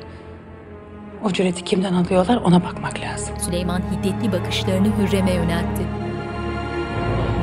[1.24, 3.34] O cüreti kimden alıyorlar ona bakmak lazım.
[3.40, 5.82] Süleyman hiddetli bakışlarını Hürrem'e yöneltti.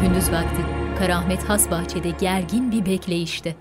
[0.01, 0.61] Gündüz vakti
[0.99, 3.55] Karahmet Has Bahçe'de gergin bir bekleyişte.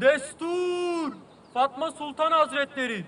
[0.00, 1.12] Destur!
[1.54, 3.04] Fatma Sultan Hazretleri!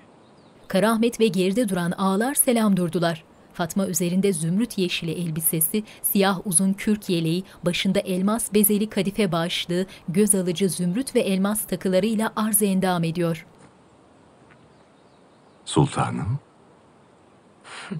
[0.69, 3.25] Karahmet ve geride duran ağlar selam durdular.
[3.53, 10.35] Fatma üzerinde zümrüt yeşili elbisesi, siyah uzun kürk yeleği, başında elmas bezeli kadife başlığı, göz
[10.35, 13.47] alıcı zümrüt ve elmas takılarıyla arz endam ediyor.
[15.69, 16.39] Sultanım.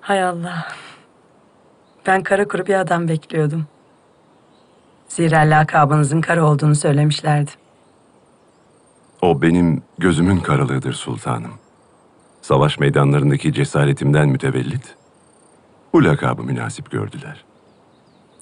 [0.00, 0.68] Hay Allah.
[2.06, 3.66] Ben kara kuru bir adam bekliyordum.
[5.08, 7.50] Zira lakabınızın kara olduğunu söylemişlerdi.
[9.22, 11.52] O benim gözümün karalığıdır sultanım.
[12.42, 14.96] Savaş meydanlarındaki cesaretimden mütevellit.
[15.92, 17.44] Bu lakabı münasip gördüler.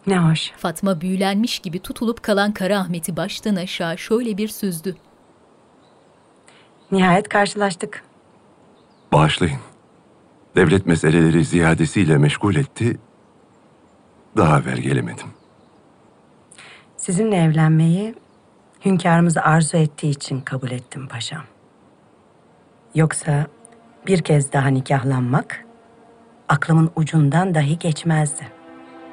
[0.06, 0.50] Ne hoş.
[0.56, 4.96] Fatma büyülenmiş gibi tutulup kalan Karahmet'i baştan aşağı şöyle bir süzdü.
[6.92, 8.02] Nihayet karşılaştık.
[9.12, 9.60] Bağışlayın.
[10.56, 12.98] Devlet meseleleri ziyadesiyle meşgul etti.
[14.36, 15.26] Daha evvel gelemedim.
[16.96, 18.14] Sizinle evlenmeyi
[18.84, 21.42] hünkârımız arzu ettiği için kabul ettim paşam.
[22.94, 23.46] Yoksa
[24.06, 25.64] bir kez daha nikahlanmak
[26.48, 28.48] aklımın ucundan dahi geçmezdi.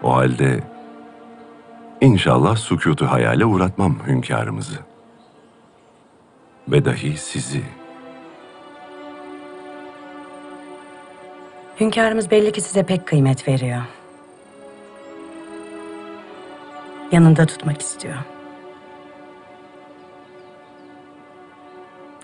[0.03, 0.63] O halde
[2.01, 4.79] inşallah sükutu hayale uğratmam hünkârımızı.
[6.67, 7.63] Ve dahi sizi.
[11.79, 13.81] Hünkârımız belli ki size pek kıymet veriyor.
[17.11, 18.15] Yanında tutmak istiyor.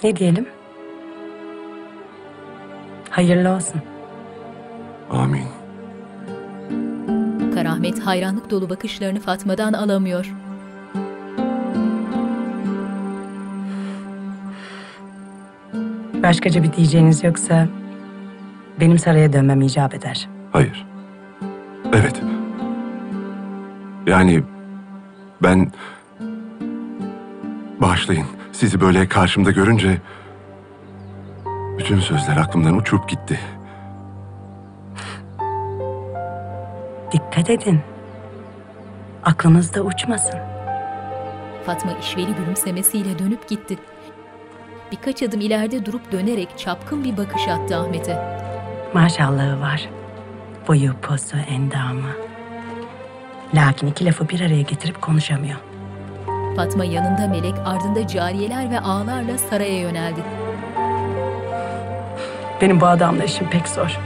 [0.04, 0.50] Ne diyelim?
[3.10, 3.82] Hayırlı olsun.
[5.10, 5.48] Amin.
[7.54, 10.34] Karahmet hayranlık dolu bakışlarını Fatma'dan alamıyor.
[16.24, 17.67] Başkaca bir diyeceğiniz yoksa
[18.80, 20.30] benim saraya dönmem icap eder.
[20.51, 20.86] Hayır.
[21.93, 22.22] Evet.
[24.07, 24.43] Yani
[25.43, 25.72] ben...
[27.82, 28.26] Bağışlayın.
[28.51, 29.97] Sizi böyle karşımda görünce...
[31.78, 33.39] Bütün sözler aklımdan uçup gitti.
[37.11, 37.80] Dikkat edin.
[39.24, 40.39] Aklınızda uçmasın.
[41.65, 43.78] Fatma işveli gülümsemesiyle dönüp gitti.
[44.92, 48.42] Birkaç adım ileride durup dönerek çapkın bir bakış attı Ahmet'e.
[48.94, 49.89] Maşallahı var.
[50.68, 52.12] Boyu, posu, endamı.
[53.54, 55.58] Lakin iki lafı bir araya getirip konuşamıyor.
[56.56, 60.20] Fatma yanında melek ardında cariyeler ve ağlarla saraya yöneldi.
[62.62, 64.00] Benim bu adamla işim pek zor.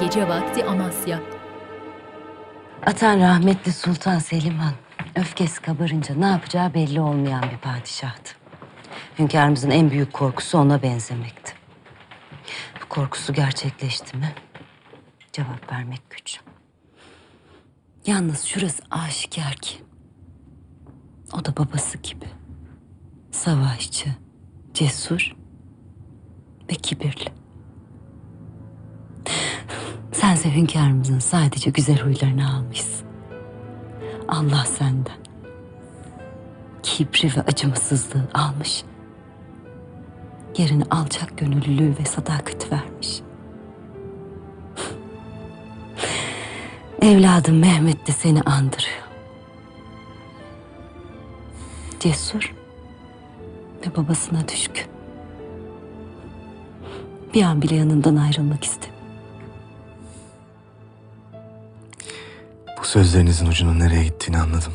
[0.00, 1.18] Gece vakti Amasya.
[2.86, 4.72] Atan rahmetli Sultan Selim Han
[5.16, 8.39] öfkesi kabarınca ne yapacağı belli olmayan bir padişahtı.
[9.20, 11.52] Hünkârımızın en büyük korkusu ona benzemekti.
[12.82, 14.34] Bu korkusu gerçekleşti mi?
[15.32, 16.40] Cevap vermek güç.
[18.06, 19.78] Yalnız şurası aşikar ki.
[21.32, 22.24] O da babası gibi.
[23.30, 24.16] Savaşçı,
[24.74, 25.36] cesur
[26.70, 27.32] ve kibirli.
[30.12, 33.06] Sense hünkârımızın sadece güzel huylarını almışsın.
[34.28, 35.18] Allah senden
[36.82, 38.84] kibri ve acımasızlığı almış.
[40.56, 43.20] Yerine alçak gönüllülüğü ve sadakati vermiş.
[47.02, 49.00] Evladım Mehmet de seni andırıyor.
[52.00, 52.54] Cesur
[53.86, 54.86] ve babasına düşkün.
[57.34, 59.00] Bir an bile yanından ayrılmak istemiyor.
[62.80, 64.72] Bu sözlerinizin ucunun nereye gittiğini anladım.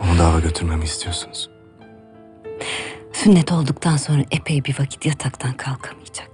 [0.00, 1.50] Onu dava götürmemi istiyorsunuz.
[3.12, 6.30] Sünnet olduktan sonra epey bir vakit yataktan kalkamayacak.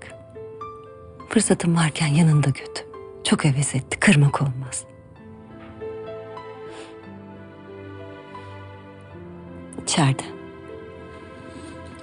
[1.28, 2.84] Fırsatım varken yanında götür.
[3.24, 4.84] Çok heves etti, kırmak olmaz.
[9.82, 10.22] İçeride.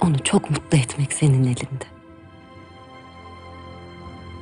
[0.02, 1.86] Onu çok mutlu etmek senin elinde.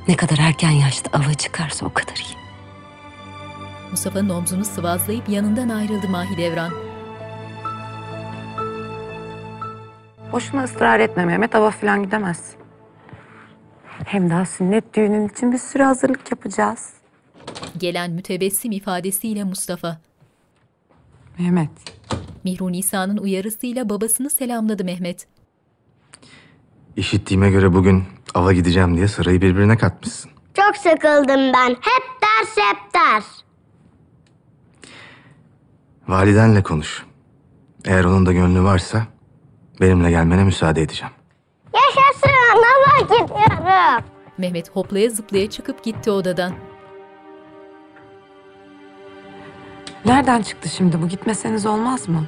[0.08, 2.42] Ne kadar erken yaşta ava çıkarsa o kadar iyi.
[3.90, 6.91] Mustafa'nın omzunu sıvazlayıp yanından ayrıldı Mahidevran.
[10.32, 11.54] Boşuna ısrar etme Mehmet.
[11.54, 12.54] Hava falan gidemez.
[14.04, 16.92] Hem daha sünnet düğünün için bir sürü hazırlık yapacağız.
[17.78, 20.00] Gelen mütebessim ifadesiyle Mustafa.
[21.38, 21.70] Mehmet.
[22.44, 25.26] Mihru Nisa'nın uyarısıyla babasını selamladı Mehmet.
[26.96, 28.04] İşittiğime göre bugün
[28.34, 30.30] ava gideceğim diye sırayı birbirine katmışsın.
[30.54, 31.70] Çok sıkıldım ben.
[31.70, 33.26] Hep ders hep ders.
[36.08, 37.06] Validenle konuş.
[37.84, 39.06] Eğer onun da gönlü varsa
[39.82, 41.12] benimle gelmene müsaade edeceğim.
[41.74, 44.04] Yaşasın hava gidiyorum.
[44.38, 46.52] Mehmet hoplaya zıplaya çıkıp gitti odadan.
[50.04, 51.08] Nereden çıktı şimdi bu?
[51.08, 52.26] Gitmeseniz olmaz mı?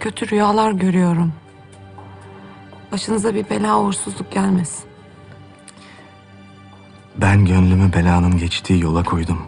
[0.00, 1.32] Kötü rüyalar görüyorum.
[2.92, 4.84] Başınıza bir bela uğursuzluk gelmesin.
[7.16, 9.46] Ben gönlümü belanın geçtiği yola koydum.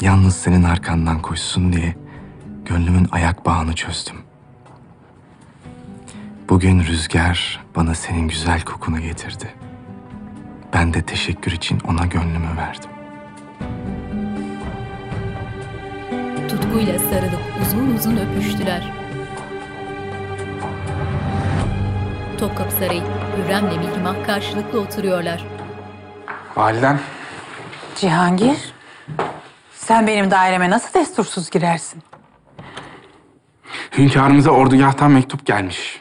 [0.00, 2.03] Yalnız senin arkandan koşsun diye
[2.64, 4.16] gönlümün ayak bağını çözdüm.
[6.48, 9.54] Bugün rüzgar bana senin güzel kokunu getirdi.
[10.72, 12.90] Ben de teşekkür için ona gönlümü verdim.
[16.48, 18.92] Tutkuyla sarılıp uzun uzun öpüştüler.
[22.38, 23.02] Topkapı Sarayı,
[23.36, 25.44] Hürrem'le Mihrimah karşılıklı oturuyorlar.
[26.56, 27.00] Validem.
[27.96, 28.74] Cihangir.
[29.72, 32.02] Sen benim daireme nasıl destursuz girersin?
[33.98, 36.00] Hünkârımıza ordugahtan mektup gelmiş.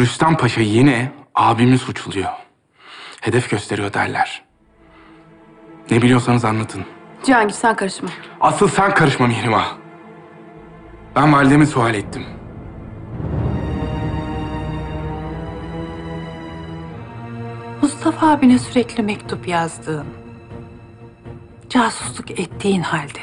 [0.00, 2.30] Rüstem Paşa yine abimi suçluyor.
[3.20, 4.42] Hedef gösteriyor derler.
[5.90, 6.84] Ne biliyorsanız anlatın.
[7.24, 8.08] Cihangir sen karışma.
[8.40, 9.76] Asıl sen karışma Mihrimah.
[11.16, 12.26] Ben validemi sual ettim.
[17.82, 20.06] Mustafa abine sürekli mektup yazdığın,
[21.68, 23.18] casusluk ettiğin halde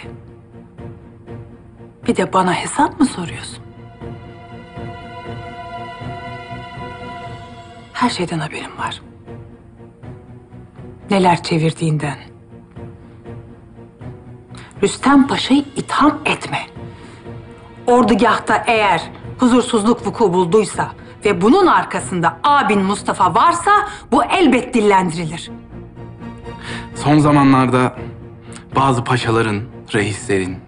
[2.08, 3.64] bir de bana hesap mı soruyorsun?
[7.94, 9.02] Her şeyden haberim var.
[11.10, 12.18] Neler çevirdiğinden.
[14.84, 16.60] Rüstem Paşa'yı itham etme.
[17.88, 20.92] Ordugahta eğer huzursuzluk vuku bulduysa
[21.26, 23.72] ve bunun arkasında abin Mustafa varsa
[24.12, 25.52] bu elbet dillendirilir.
[26.96, 27.96] Son zamanlarda
[28.76, 29.62] bazı paşaların,
[29.94, 30.65] reislerin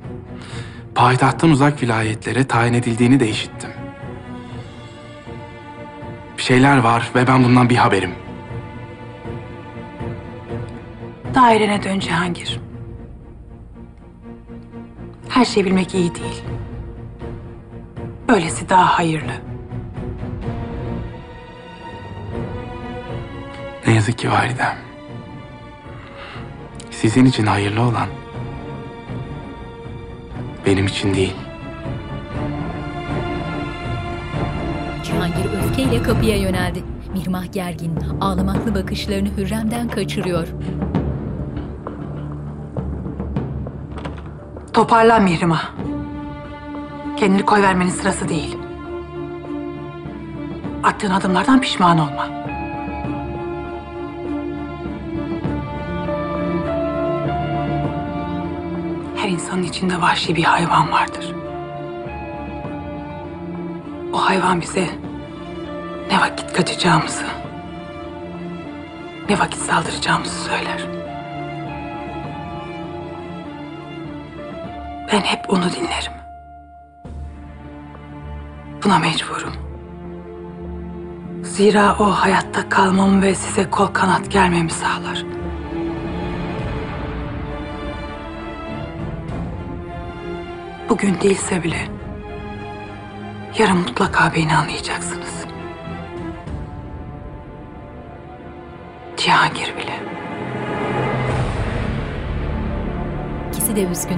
[0.98, 3.70] payitahttan uzak vilayetlere tayin edildiğini de işittim.
[6.38, 8.16] Bir şeyler var ve ben bundan bir haberim.
[11.36, 12.60] Dairene dön Cihangir.
[15.30, 16.44] Her şeyi bilmek iyi değil.
[18.30, 19.34] Böylesi daha hayırlı.
[23.88, 24.78] Ne yazık ki validem.
[26.92, 28.08] Sizin için hayırlı olan
[30.68, 31.36] benim için değil.
[35.04, 36.84] Cihangir öfkeyle kapıya yöneldi.
[37.14, 40.48] Mihrimah gergin, ağlamaklı bakışlarını Hürrem'den kaçırıyor.
[44.74, 45.72] Toparlan Mihrimah.
[47.18, 48.58] Kendini koy vermenin sırası değil.
[50.84, 52.37] Attığın adımlardan pişman olma.
[59.58, 61.36] İnsanın içinde vahşi bir hayvan vardır.
[64.14, 64.88] O hayvan bize
[66.12, 67.26] ne vakit kaçacağımızı,
[69.30, 70.88] ne vakit saldıracağımızı söyler.
[75.12, 76.14] Ben hep onu dinlerim.
[78.84, 79.54] Buna mecburum.
[81.44, 85.37] Zira o hayatta kalmamı ve size kol kanat germemi sağlar.
[90.90, 91.88] Bugün değilse bile
[93.60, 95.46] yarın mutlaka beni anlayacaksınız.
[99.18, 100.00] Cihangir bile.
[103.52, 104.18] İkisi de üzgün.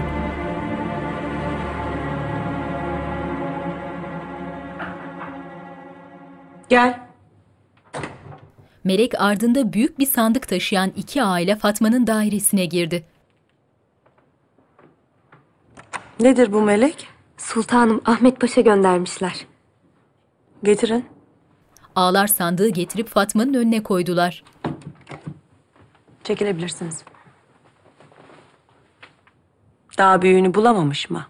[6.70, 7.00] Gel.
[8.84, 13.06] Melek ardında büyük bir sandık taşıyan iki aile Fatma'nın dairesine girdi.
[16.20, 17.08] Nedir bu melek?
[17.38, 19.46] Sultanım Ahmet Paşa göndermişler.
[20.64, 21.06] Getirin.
[21.96, 24.44] Ağlar sandığı getirip Fatma'nın önüne koydular.
[26.24, 27.04] Çekilebilirsiniz.
[29.98, 31.26] Daha büyüğünü bulamamış mı?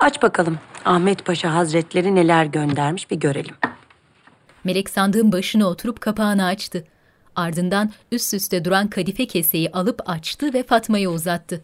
[0.00, 0.58] Aç bakalım.
[0.84, 3.54] Ahmet Paşa Hazretleri neler göndermiş bir görelim.
[4.64, 6.84] Melek sandığın başına oturup kapağını açtı.
[7.36, 11.62] Ardından üst üste duran kadife keseyi alıp açtı ve Fatma'ya uzattı.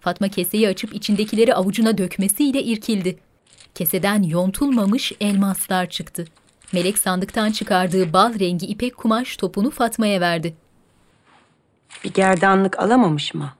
[0.00, 3.18] Fatma keseyi açıp içindekileri avucuna dökmesiyle irkildi.
[3.74, 6.24] Keseden yontulmamış elmaslar çıktı.
[6.72, 10.54] Melek sandıktan çıkardığı bal rengi ipek kumaş topunu Fatma'ya verdi.
[12.04, 13.52] Bir gerdanlık alamamış mı?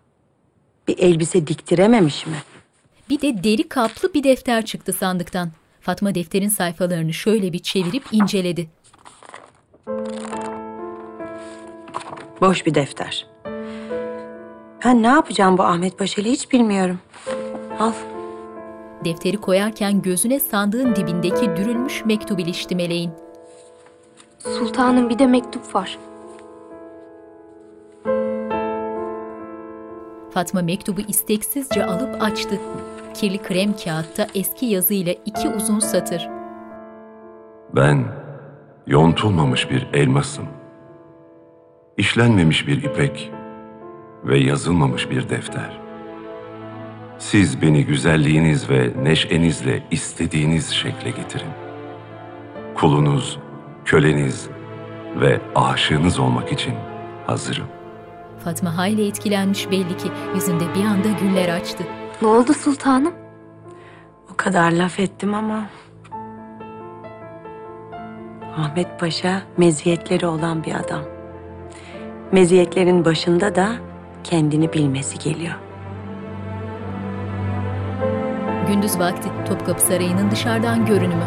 [0.89, 2.37] Bir elbise diktirememiş mi?
[3.11, 5.51] Bir de deri kaplı bir defter çıktı sandıktan.
[5.81, 8.71] Fatma defterin sayfalarını şöyle bir çevirip inceledi.
[12.41, 13.30] Boş bir defter.
[14.85, 16.99] Ben ne yapacağım bu Ahmet Paşa ile hiç bilmiyorum.
[17.79, 17.93] Al.
[19.05, 23.11] Defteri koyarken gözüne sandığın dibindeki dürülmüş mektup ilişti meleğin.
[24.39, 25.99] Sultanım bir de mektup var.
[30.31, 32.61] Fatma mektubu isteksizce alıp açtı.
[33.15, 36.29] Kirli krem kağıtta eski yazıyla iki uzun satır.
[37.77, 38.05] Ben
[38.87, 40.47] yontulmamış bir elmasım.
[41.97, 43.33] İşlenmemiş bir ipek
[44.25, 45.81] ve yazılmamış bir defter.
[47.19, 51.51] Siz beni güzelliğiniz ve neşenizle istediğiniz şekle getirin.
[52.75, 53.39] Kulunuz,
[53.85, 54.49] köleniz
[55.17, 56.75] ve aşığınız olmak için
[57.27, 57.67] hazırım.
[58.45, 61.85] Fatma hayli etkilenmiş belli ki yüzünde bir anda güller açtı.
[62.23, 63.15] Ne oldu sultanım?
[64.33, 65.67] O kadar laf ettim ama...
[68.57, 71.03] Ahmet Paşa meziyetleri olan bir adam.
[72.33, 73.90] Meziyetlerin başında da
[74.25, 75.55] kendini bilmesi geliyor.
[78.69, 81.27] Gündüz vakti Topkapı Sarayı'nın dışarıdan görünümü.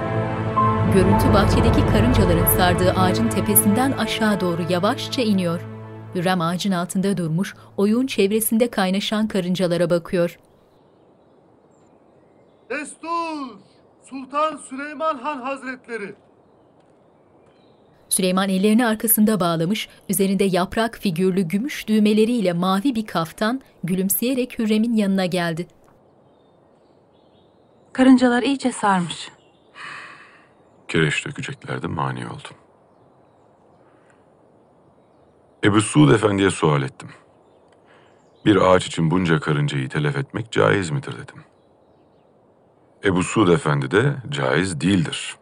[0.93, 5.61] Görüntü bahçedeki karıncaların sardığı ağacın tepesinden aşağı doğru yavaşça iniyor.
[6.15, 10.39] Hürrem ağacın altında durmuş, oyun çevresinde kaynaşan karıncalara bakıyor.
[12.69, 13.57] Destur!
[14.03, 16.15] Sultan Süleyman Han Hazretleri!
[18.13, 25.25] Süleyman ellerini arkasında bağlamış, üzerinde yaprak figürlü gümüş düğmeleriyle mavi bir kaftan gülümseyerek Hürrem'in yanına
[25.25, 25.67] geldi.
[27.93, 29.29] Karıncalar iyice sarmış.
[30.87, 32.57] Kireç dökeceklerdi mani oldum.
[35.63, 37.09] Ebu Suud Efendi'ye sual ettim.
[38.45, 41.43] Bir ağaç için bunca karıncayı telef etmek caiz midir dedim.
[43.03, 45.35] Ebu Suud Efendi de caiz değildir.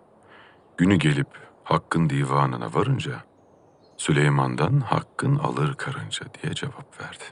[0.78, 1.40] Günü gelip
[1.72, 3.11] Hakk'ın divanına varınca
[3.97, 7.24] Süleyman'dan Hakk'ın alır karınca diye cevap verdi.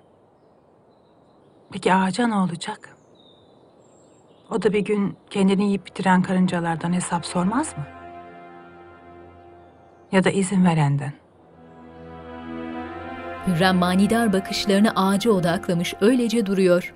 [1.71, 2.97] Peki ağaca ne olacak?
[4.49, 7.83] O da bir gün kendini yiyip bitiren karıncalardan hesap sormaz mı?
[10.11, 11.13] Ya da izin verenden.
[13.47, 16.93] Hürrem manidar bakışlarını ağaca odaklamış öylece duruyor.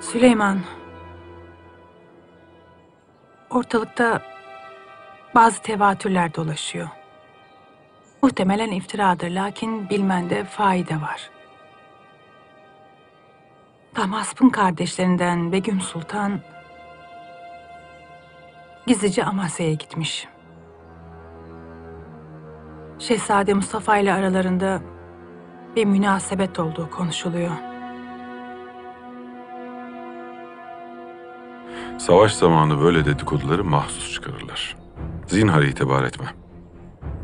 [0.00, 0.58] Süleyman.
[3.54, 4.22] Ortalıkta
[5.34, 6.88] bazı tevatürler dolaşıyor.
[8.22, 11.30] Muhtemelen iftiradır lakin bilmende faide var.
[13.96, 16.40] Damasp'ın kardeşlerinden Begüm Sultan
[18.86, 20.28] gizlice Amasya'ya gitmiş.
[22.98, 24.82] Şehzade Mustafa ile aralarında
[25.76, 27.71] bir münasebet olduğu konuşuluyor.
[32.06, 34.76] Savaş zamanı böyle dedikoduları mahsus çıkarırlar.
[35.26, 36.26] Zinhar itibar etme.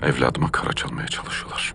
[0.02, 1.74] Evladıma kara çalmaya çalışıyorlar.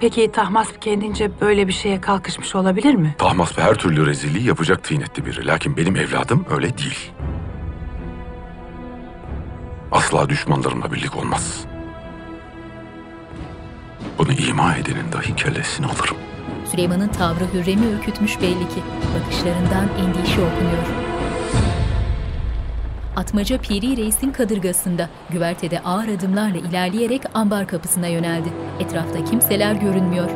[0.00, 3.14] Peki Tahmasp kendince böyle bir şeye kalkışmış olabilir mi?
[3.18, 5.46] Tahmasp her türlü rezilliği yapacak tinetli biri.
[5.46, 7.12] Lakin benim evladım öyle değil.
[9.92, 11.64] asla düşmanlarımla birlik olmaz.
[14.18, 16.16] Bunu ima edenin dahi kellesini alırım.
[16.70, 18.82] Süleyman'ın tavrı Hürrem'i ürkütmüş belli ki.
[19.14, 20.86] Bakışlarından endişe okunuyor.
[23.16, 28.48] Atmaca Piri Reis'in kadırgasında, güvertede ağır adımlarla ilerleyerek ambar kapısına yöneldi.
[28.80, 30.30] Etrafta kimseler görünmüyor.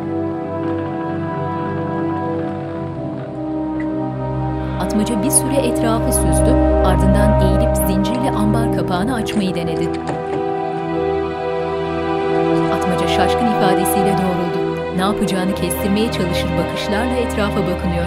[4.80, 6.50] Atmaca bir süre etrafı süzdü,
[6.84, 9.88] ardından eğilip zincirle ambar kapağını açmayı denedi.
[12.74, 14.51] Atmaca şaşkın ifadesiyle doğruldu.
[14.96, 18.06] Ne yapacağını kestirmeye çalışır bakışlarla etrafa bakınıyor.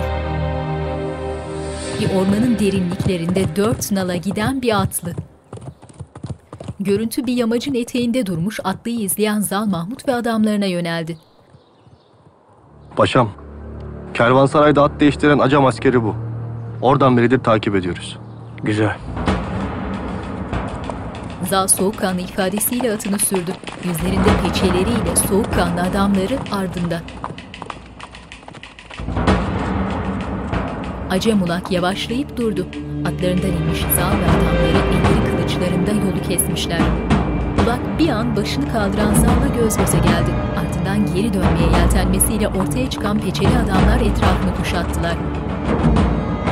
[2.00, 5.14] Bir ormanın derinliklerinde dört nala giden bir atlı.
[6.80, 11.18] Görüntü bir yamacın eteğinde durmuş atlıyı izleyen Zal Mahmut ve adamlarına yöneldi.
[12.96, 13.30] Paşam,
[14.14, 16.16] kervansarayda at değiştiren acam askeri bu.
[16.82, 18.18] Oradan beridir takip ediyoruz.
[18.64, 18.98] Güzel.
[21.50, 23.52] Zal soğukkanlı ifadesiyle atını sürdü.
[23.84, 27.02] Yüzlerinde peçeleriyle soğukkanlı adamları ardında.
[31.10, 32.68] Acem Ulak yavaşlayıp durdu.
[33.06, 36.82] Atlarından inmiş Zal ve adamları elleri kılıçlarında yolu kesmişler.
[37.64, 40.32] Ulak bir an başını kaldıran Zal'la göz göze geldi.
[40.60, 45.16] Ardından geri dönmeye yeltenmesiyle ortaya çıkan peçeli adamlar etrafını kuşattılar.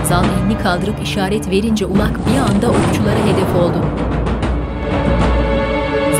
[0.06, 3.86] Zal elini kaldırıp işaret verince Ulak bir anda okçulara hedef oldu.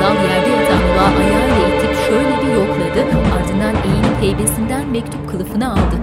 [0.04, 3.00] Zal yerde yatan Ulak'ı ayağıyla itip şöyle bir yokladı,
[3.36, 5.96] ardından eğilip heybesinden mektup kılıfını aldı.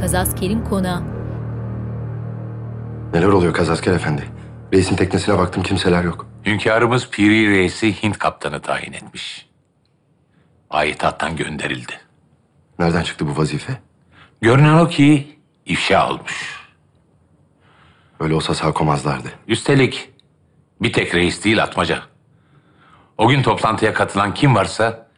[0.00, 1.02] Kazasker'in konağı.
[3.12, 4.22] Neler oluyor Kazasker Efendi?
[4.74, 6.26] Reisin teknesine baktım kimseler yok.
[6.46, 9.48] Hünkârımız Piri Reis'i Hint kaptanı tayin etmiş.
[10.70, 11.92] Ayitattan gönderildi.
[12.78, 13.87] Nereden çıktı bu vazife?
[14.40, 16.58] Görünen o ki ifşa olmuş.
[18.20, 19.28] Öyle olsa sağ komazlardı.
[19.48, 20.10] Üstelik
[20.82, 22.02] bir tek reis değil atmaca.
[23.18, 25.08] O gün toplantıya katılan kim varsa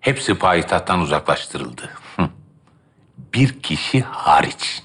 [0.00, 1.90] hepsi payitahttan uzaklaştırıldı.
[3.34, 4.82] Bir kişi hariç.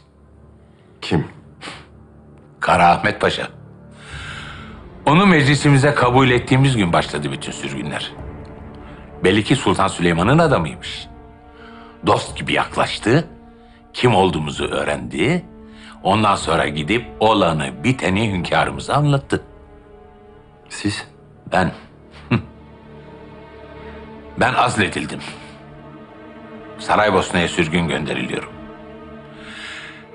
[1.01, 1.27] Kim?
[2.59, 3.47] Kara Ahmet Paşa.
[5.05, 8.11] Onu meclisimize kabul ettiğimiz gün başladı bütün sürgünler.
[9.23, 11.07] Belli ki Sultan Süleyman'ın adamıymış.
[12.05, 13.27] Dost gibi yaklaştı,
[13.93, 15.45] kim olduğumuzu öğrendi.
[16.03, 19.43] Ondan sonra gidip olanı biteni hünkârımıza anlattı.
[20.69, 21.07] Siz?
[21.51, 21.71] Ben.
[24.39, 25.19] Ben azledildim.
[26.79, 28.49] Saraybosna'ya sürgün gönderiliyorum.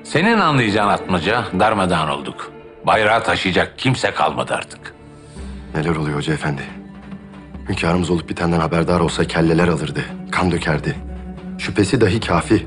[0.04, 2.52] Senin anlayacağın atmaca darmadağın olduk.
[2.86, 4.94] Bayrağı taşıyacak kimse kalmadı artık.
[5.74, 6.62] Neler oluyor Hoca Efendi?
[7.68, 10.96] Hünkârımız olup bitenden haberdar olsa kelleler alırdı, kan dökerdi.
[11.58, 12.66] Şüphesi dahi kafi.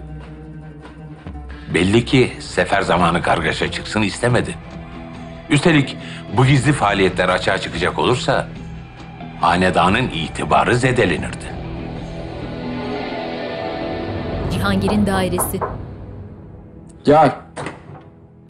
[1.73, 4.55] Belli ki sefer zamanı kargaşa çıksın istemedi.
[5.49, 5.97] Üstelik
[6.37, 8.47] bu gizli faaliyetler açığa çıkacak olursa
[9.41, 11.45] hanedanın itibarı zedelenirdi.
[14.51, 15.59] Cihangir'in dairesi.
[17.05, 17.35] Gel.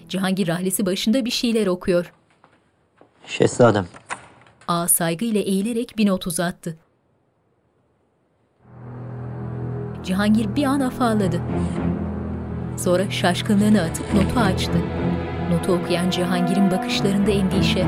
[0.09, 2.13] Cihangir rahlesi başında bir şeyler okuyor.
[3.25, 3.87] Şehzadem.
[4.67, 6.77] Ağa saygıyla eğilerek bir not uzattı.
[10.03, 11.41] Cihangir bir an afalladı.
[12.83, 14.81] Sonra şaşkınlığını atıp notu açtı.
[15.51, 17.85] Notu okuyan Cihangir'in bakışlarında endişe.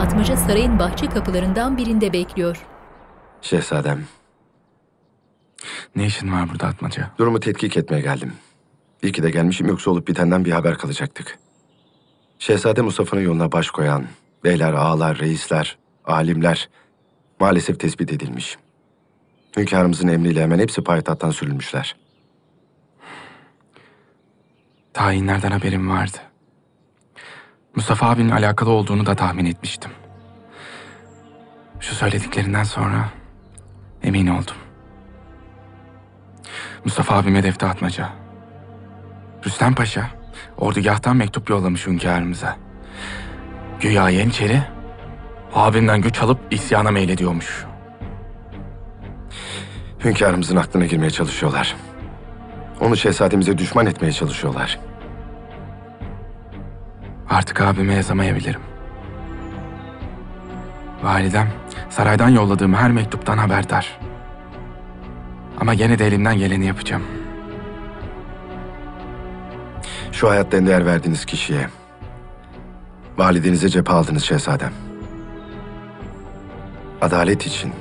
[0.00, 2.66] Atmaca sarayın bahçe kapılarından birinde bekliyor.
[3.42, 4.04] Şehzadem,
[5.96, 7.10] Ne işin var burada Atmaca?
[7.18, 8.32] durumu tetkik etmeye geldim.
[9.02, 11.38] İyi ki de gelmişim yoksa olup bitenden bir haber kalacaktık.
[12.38, 14.04] Şehzade Mustafa'nın yoluna baş koyan
[14.44, 16.68] beyler, ağalar, reisler, alimler
[17.40, 18.58] maalesef tespit edilmiş.
[19.56, 21.96] Hünkârımızın emriyle hemen hepsi payitahttan sürülmüşler.
[24.92, 26.18] Tayinlerden haberim vardı.
[27.76, 29.90] Mustafa abinin alakalı olduğunu da tahmin etmiştim.
[31.80, 33.08] Şu söylediklerinden sonra
[34.02, 34.56] emin oldum.
[36.84, 38.08] Mustafa abim hedefte atmaca.
[39.46, 40.10] Rüstem Paşa
[40.58, 42.56] ordugahtan mektup yollamış hünkârımıza.
[43.80, 44.62] Güya Yeniçeri
[45.54, 47.69] abimden güç alıp isyana meylediyormuş.
[50.04, 51.76] Hünkârımızın aklına girmeye çalışıyorlar.
[52.80, 54.78] Onu şehzademize düşman etmeye çalışıyorlar.
[57.30, 58.60] Artık abime yazamayabilirim.
[61.02, 61.48] Validem
[61.90, 63.98] saraydan yolladığım her mektuptan haberdar.
[65.60, 67.02] Ama gene de elimden geleni yapacağım.
[70.12, 71.66] Şu hayatta en değer verdiğiniz kişiye,
[73.18, 74.72] validenize cephe aldınız şehzadem.
[77.00, 77.72] Adalet için,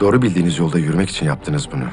[0.00, 1.84] Doğru bildiğiniz yolda yürümek için yaptınız bunu.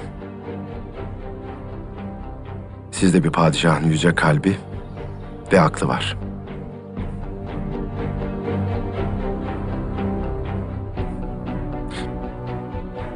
[2.92, 4.58] Sizde bir padişahın yüce kalbi
[5.54, 6.18] ve aklı var.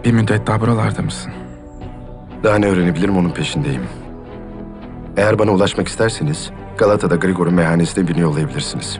[0.05, 1.31] Bir müddet daha buralarda mısın?
[2.43, 3.84] Daha ne öğrenebilirim onun peşindeyim.
[5.18, 8.99] Eğer bana ulaşmak isterseniz Galata'da Grigor'un meyhanesine birini yollayabilirsiniz.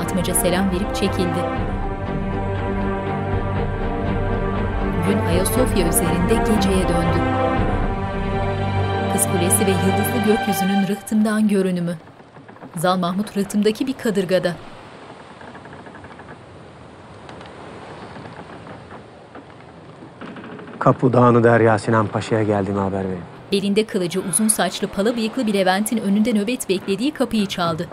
[0.00, 1.40] Atmaca selam verip çekildi.
[5.08, 7.18] Gün Ayasofya üzerinde geceye döndü.
[9.12, 11.96] Kız Kulesi ve yıldızlı gökyüzünün rıhtımdan görünümü.
[12.76, 14.52] Zal Mahmut rıhtımdaki bir kadırgada.
[20.78, 23.22] Kapu Dağı'nı Derya Sinan Paşa'ya geldiğimi haber verin.
[23.52, 27.88] Belinde kılıcı uzun saçlı pala bıyıklı bir Levent'in önünde nöbet beklediği kapıyı çaldı.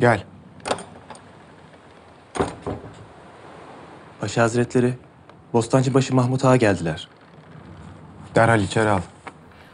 [0.00, 0.24] Gel.
[4.20, 4.94] Paşa Hazretleri,
[5.56, 7.08] Bostancıbaşı Mahmut Ağa geldiler.
[8.34, 9.00] Derhal içeri al.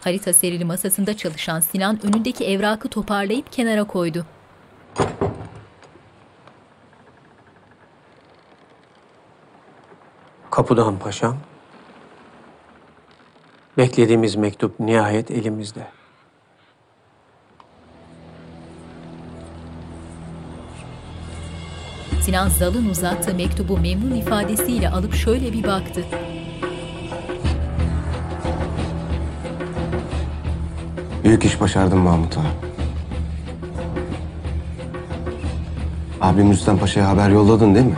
[0.00, 4.26] Harita serili masasında çalışan Sinan önündeki evrakı toparlayıp kenara koydu.
[10.50, 11.36] Kapıdan paşam.
[13.78, 15.86] Beklediğimiz mektup nihayet elimizde.
[22.24, 26.04] Sinan Zal'ın uzattığı mektubu memnun ifadesiyle alıp şöyle bir baktı.
[31.24, 32.42] Büyük iş başardın Mahmut Ağa.
[36.20, 37.96] Abim Rüstem Paşa'ya haber yolladın değil mi?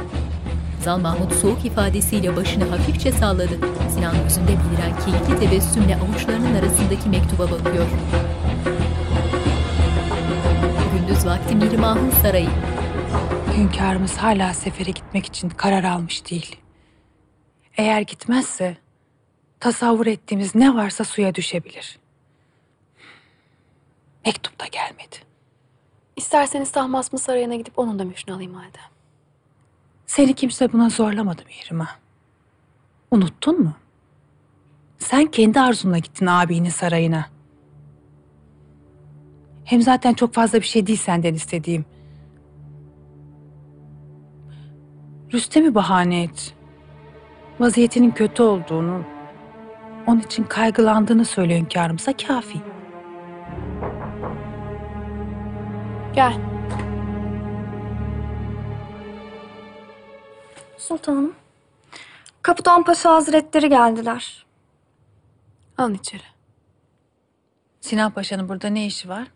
[0.85, 3.59] Zal Mahmut soğuk ifadesiyle başını hafifçe salladı.
[3.95, 7.87] Sinan yüzünde beliren keyifli tebessümle avuçlarının arasındaki mektuba bakıyor.
[10.99, 12.49] Gündüz vakti Mihrimah'ın sarayı.
[13.57, 16.57] Hünkârımız hala sefere gitmek için karar almış değil.
[17.77, 18.77] Eğer gitmezse
[19.61, 21.99] tasavvur ettiğimiz ne varsa suya düşebilir.
[24.27, 25.17] Mektup da gelmedi.
[26.17, 28.79] İsterseniz Tahmasp Sarayı'na gidip onun da müşünü alayım halde.
[30.07, 31.97] Seni kimse buna zorlamadı Mihrimah.
[33.11, 33.73] Unuttun mu?
[34.99, 37.27] Sen kendi arzunla gittin abinin sarayına.
[39.65, 41.85] Hem zaten çok fazla bir şey değil senden istediğim.
[45.35, 46.55] Rüstem'i bahane et.
[47.61, 49.05] Vaziyetinin kötü olduğunu,
[50.07, 52.59] onun için kaygılandığını söyle hünkârımıza kafi.
[56.15, 56.35] Gel.
[60.79, 61.35] Sultanım.
[62.43, 64.47] Kapıdan Paşa Hazretleri geldiler.
[65.79, 66.23] Alın içeri.
[67.81, 69.29] Sinan Paşa'nın burada ne işi var?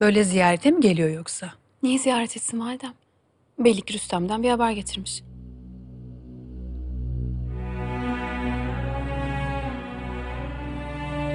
[0.00, 1.52] Böyle ziyarete mi geliyor yoksa?
[1.82, 2.97] Niye ziyaret etsin validem?
[3.58, 5.22] Belli ki Rüstem'den bir haber getirmiş.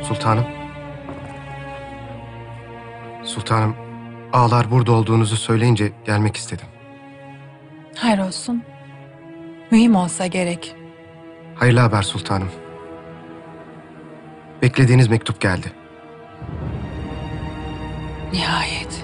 [0.04, 0.45] Sultanım.
[3.24, 3.76] Sultanım,
[4.34, 6.66] ağlar burada olduğunuzu söyleyince gelmek istedim.
[7.95, 8.64] Hayır olsun.
[9.72, 10.76] Mühim olsa gerek.
[11.56, 12.50] Hayırlı haber sultanım.
[14.62, 15.72] Beklediğiniz mektup geldi.
[18.34, 19.03] Nihayet.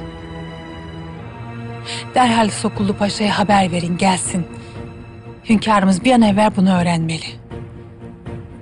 [2.15, 4.45] Derhal Sokullu Paşa'ya haber verin gelsin.
[5.49, 7.25] Hünkârımız bir an evvel bunu öğrenmeli.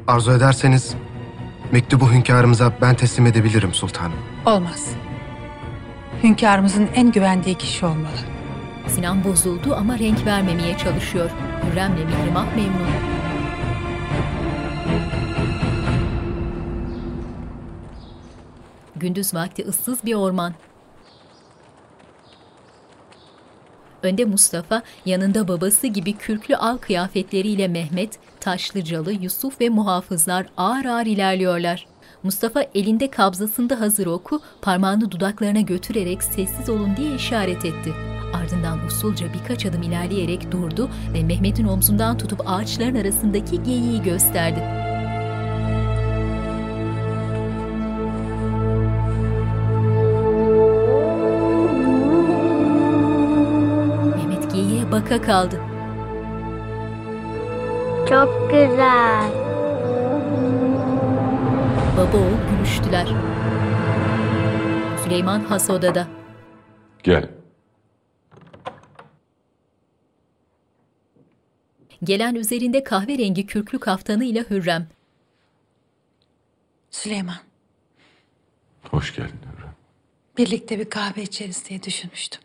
[0.08, 0.96] Arzu ederseniz
[1.72, 4.18] mektubu hünkârımıza ben teslim edebilirim sultanım.
[4.46, 4.90] Olmaz.
[6.24, 8.18] Hünkârımızın en güvendiği kişi olmalı.
[8.88, 11.30] Sinan bozuldu ama renk vermemeye çalışıyor.
[11.72, 12.88] Hürrem'le Mihrimah memnun.
[18.96, 20.54] Gündüz vakti ıssız bir orman.
[24.04, 31.06] Önde Mustafa, yanında babası gibi kürklü al kıyafetleriyle Mehmet, Taşlıcalı, Yusuf ve muhafızlar ağır ağır
[31.06, 31.88] ilerliyorlar.
[32.24, 37.94] Mustafa elinde kabzasında hazır oku, parmağını dudaklarına götürerek sessiz olun diye işaret etti.
[38.34, 44.88] Ardından usulca birkaç adım ilerleyerek durdu ve Mehmet'in omzundan tutup ağaçların arasındaki geyiği gösterdi.
[55.08, 55.62] Baka kaldı.
[58.10, 59.32] Çok güzel.
[61.98, 63.08] Baba oğul gülüştüler.
[65.04, 66.08] Süleyman has odada.
[67.04, 67.30] Gel.
[72.04, 74.88] Gelen üzerinde kahverengi kürklü kaftanıyla Hürrem.
[76.92, 77.38] Süleyman,
[78.92, 79.40] Hoş geldin.
[80.38, 82.42] birlikte bir kahve içeriz diye düşünmüştüm.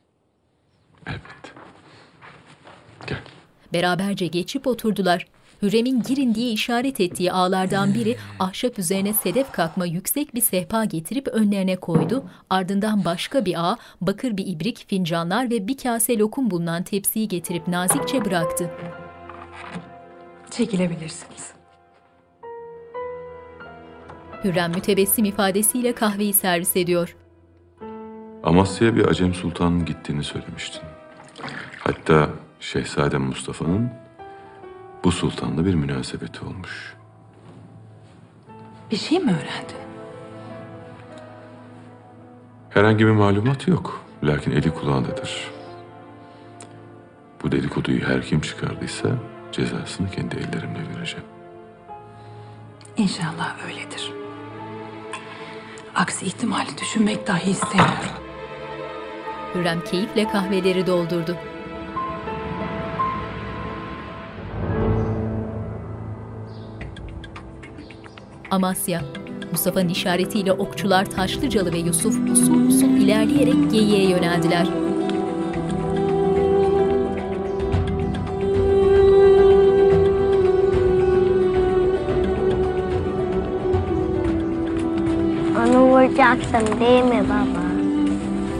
[3.73, 5.27] Beraberce geçip oturdular.
[5.63, 11.29] Hürrem'in girin diye işaret ettiği ağlardan biri ahşap üzerine sedef kalkma yüksek bir sehpa getirip
[11.29, 12.25] önlerine koydu.
[12.51, 17.69] Ardından başka bir ağ, bakır bir ibrik, fincanlar ve bir kase lokum bulunan tepsiyi getirip
[17.69, 18.71] nazikçe bıraktı.
[20.51, 21.53] Çekilebilirsiniz.
[24.45, 27.17] Hürrem mütebessim ifadesiyle kahveyi servis ediyor.
[28.43, 30.83] Amasya'ya bir Acem Sultan'ın gittiğini söylemiştin.
[31.79, 32.29] Hatta
[32.63, 33.91] Şehzadem Mustafa'nın
[35.05, 36.97] bu sultanla bir münasebeti olmuş.
[38.91, 39.77] Bir şey mi öğrendin?
[42.71, 44.05] Herhangi bir malumat yok.
[44.25, 45.51] Lakin eli kulağındadır.
[47.43, 49.09] Bu dedikoduyu her kim çıkardıysa
[49.53, 51.27] cezasını kendi ellerimle vereceğim.
[52.97, 54.13] İnşallah öyledir.
[55.95, 58.23] Aksi ihtimali düşünmek dahi istemiyorum.
[59.55, 61.37] Hürrem keyifle kahveleri doldurdu.
[68.53, 69.03] Amasya.
[69.53, 74.67] Mustafa'nın işaretiyle okçular Taşlıcalı ve Yusuf usul usul ilerleyerek geyiğe yöneldiler.
[85.59, 87.63] Onu vuracaksın değil mi baba?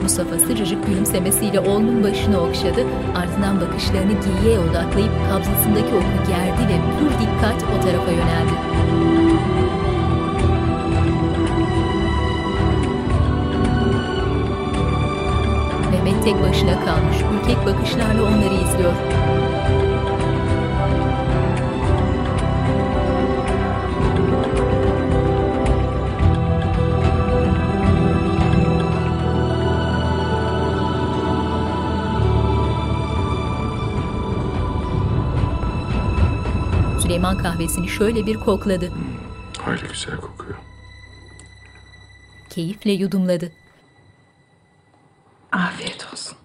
[0.03, 2.87] Mustafa sıcacık gülümsemesiyle oğlunun başını okşadı,
[3.17, 9.02] ardından bakışlarını giyiye odaklayıp kabzasındaki oku gerdi ve pür dikkat o tarafa yöneldi.
[15.91, 18.93] Mehmet tek başına kalmış, ürkek bakışlarla onları izliyor.
[37.13, 38.93] Süleyman kahvesini şöyle bir kokladı.
[39.65, 40.59] Hayli güzel kokuyor.
[42.51, 43.53] Keyifle yudumladı.
[45.53, 46.39] Afiyet olsun.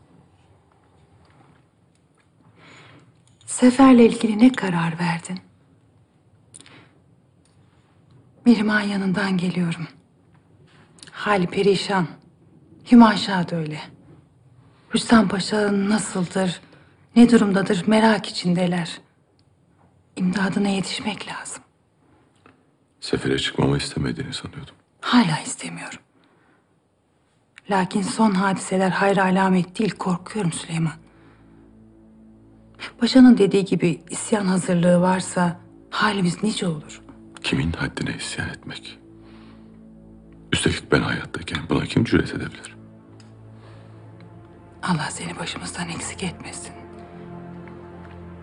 [3.46, 5.40] Seferle ilgili ne karar verdin?
[8.46, 9.88] Mihrimah'ın yanından geliyorum.
[11.12, 12.08] Hali perişan.
[12.92, 13.80] Hümanşah da öyle.
[14.96, 16.62] Rüstem Paşa nasıldır,
[17.16, 19.02] ne durumdadır merak içindeler.
[20.16, 21.64] İmdadına yetişmek lazım.
[23.08, 24.76] Sefere çıkmamı istemediğini sanıyordum.
[25.02, 26.00] Hala istemiyorum.
[27.70, 30.94] Lakin son hadiseler hayra alamet değil, korkuyorum Süleyman.
[32.98, 35.60] Paşanın dediği gibi isyan hazırlığı varsa
[35.90, 37.02] halimiz nice olur.
[37.44, 39.00] Kimin haddine isyan etmek?
[40.54, 42.78] Üstelik ben hayattayken buna kim cüret edebilir?
[44.84, 46.74] Allah seni başımızdan eksik etmesin.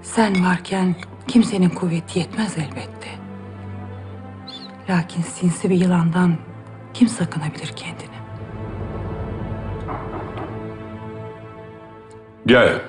[0.03, 0.97] Sen varken
[1.28, 3.24] kimsenin kuvveti yetmez elbette.
[4.89, 6.36] Lakin sinsi bir yılandan
[6.94, 8.15] kim sakınabilir kendini?
[12.47, 12.82] Gel.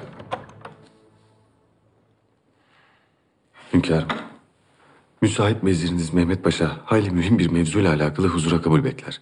[3.73, 4.07] Hünkârım.
[5.21, 9.21] Müsait veziriniz Mehmet Paşa hayli mühim bir mevzuyla alakalı huzura kabul bekler.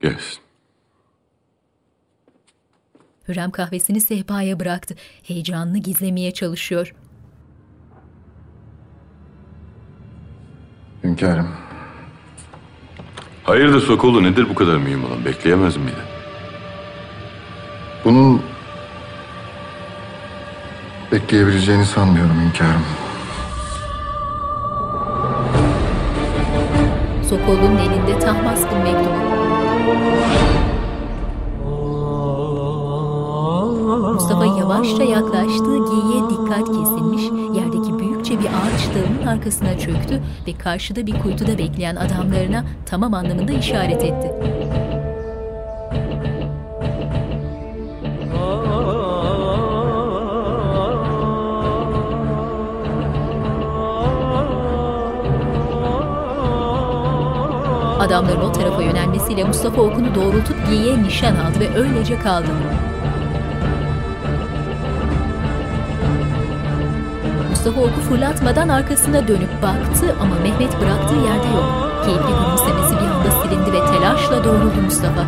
[0.00, 0.40] Gelsin.
[3.28, 4.94] Hürrem kahvesini sehpaya bıraktı.
[5.22, 6.94] Heyecanını gizlemeye çalışıyor.
[11.04, 11.48] Hünkârım.
[13.44, 15.24] Hayırdır Sokollu nedir bu kadar mühim olan?
[15.24, 16.02] Bekleyemez miydi?
[18.04, 18.42] Bunun
[21.12, 22.84] bekleyebileceğini sanmıyorum hünkârım.
[27.28, 29.30] Sokollu'nun elinde Tahmasp'ın mektubu.
[34.12, 37.79] Mustafa yavaşça yaklaştığı geyiğe dikkat kesilmiş, büyükçe
[38.40, 44.30] bir ağaç dalının arkasına çöktü ve karşıda bir kuytuda bekleyen adamlarına tamam anlamında işaret etti.
[58.00, 62.46] Adamların o tarafa yönelmesiyle Mustafa okunu doğrultup geyiğe nişan aldı ve öylece kaldı.
[67.60, 71.90] Mustafa oku fırlatmadan arkasına dönüp baktı ama Mehmet bıraktığı yerde yok.
[72.04, 75.26] Keyifli gülümsemesi bir anda silindi ve telaşla doğruldu Mustafa.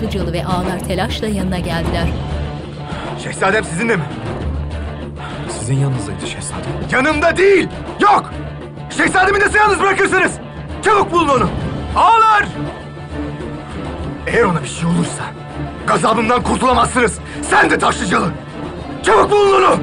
[0.00, 2.08] Taşlıcalı ve ağalar telaşla yanına geldiler.
[3.22, 4.02] Şehzadem sizinle mi?
[5.48, 6.72] Sizin yanınızdaydı şehzadem.
[6.92, 7.68] Yanımda değil!
[8.00, 8.32] Yok!
[8.96, 10.32] Şehzademi nasıl yalnız bırakırsınız?
[10.82, 11.48] Çabuk bulun onu!
[11.96, 12.44] Ağlar!
[14.26, 15.22] Eğer ona bir şey olursa
[15.86, 17.18] gazabımdan kurtulamazsınız.
[17.42, 18.30] Sen de Taşlıcalı!
[19.02, 19.76] Çabuk bulun onu!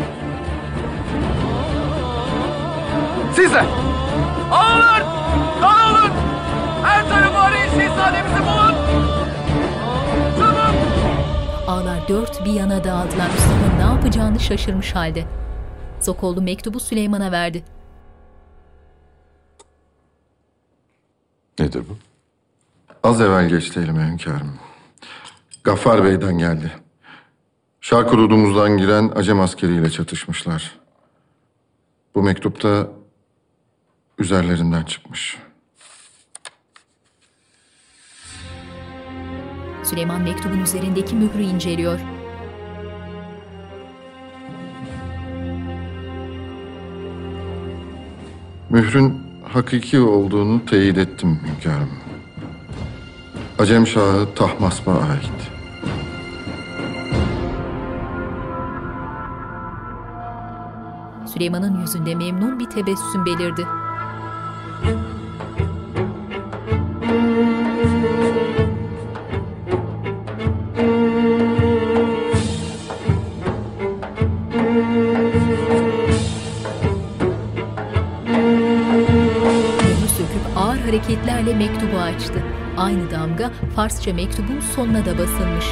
[12.08, 13.30] Dört bir yana dağıldılar.
[13.30, 15.26] Mustafa ne yapacağını şaşırmış halde.
[16.02, 17.64] Sokollu mektubu Süleyman'a verdi.
[21.60, 21.98] Nedir bu?
[23.04, 24.60] Az evvel geçti elime hünkârım.
[25.64, 26.72] Gaffar Bey'den geldi.
[27.82, 30.80] Şark hududumuzdan giren Acem askeriyle çatışmışlar.
[32.16, 32.88] Bu mektupta
[34.18, 35.38] üzerlerinden çıkmış.
[39.90, 42.00] Süleyman mektubun üzerindeki mührü inceliyor.
[48.70, 51.90] Mührün hakiki olduğunu teyit ettim hünkârım.
[53.60, 55.52] Acem Şahı Tahmasp'a ait.
[61.34, 63.66] Süleyman'ın yüzünde memnun bir tebessüm belirdi.
[80.88, 82.44] Hareketlerle mektubu açtı.
[82.78, 85.66] Aynı damga Farsça mektubun sonuna da basılmış.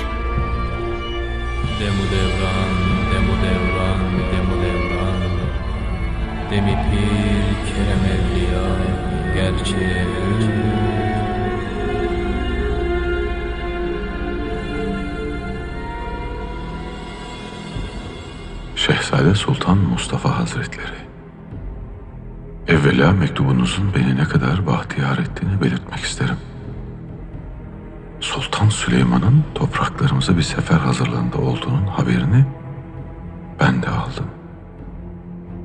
[1.80, 2.74] Demu devran,
[3.14, 4.00] demu devran,
[4.32, 5.16] demu devran.
[6.52, 8.66] Demi pir, kerem evliya,
[9.34, 10.56] gerçeğe ötür.
[18.76, 21.05] Şehzade Sultan Mustafa Hazretleri.
[22.68, 26.38] Evvela mektubunuzun beni ne kadar bahtiyar ettiğini belirtmek isterim.
[28.20, 32.46] Sultan Süleyman'ın topraklarımıza bir sefer hazırlığında olduğunun haberini
[33.60, 34.26] ben de aldım.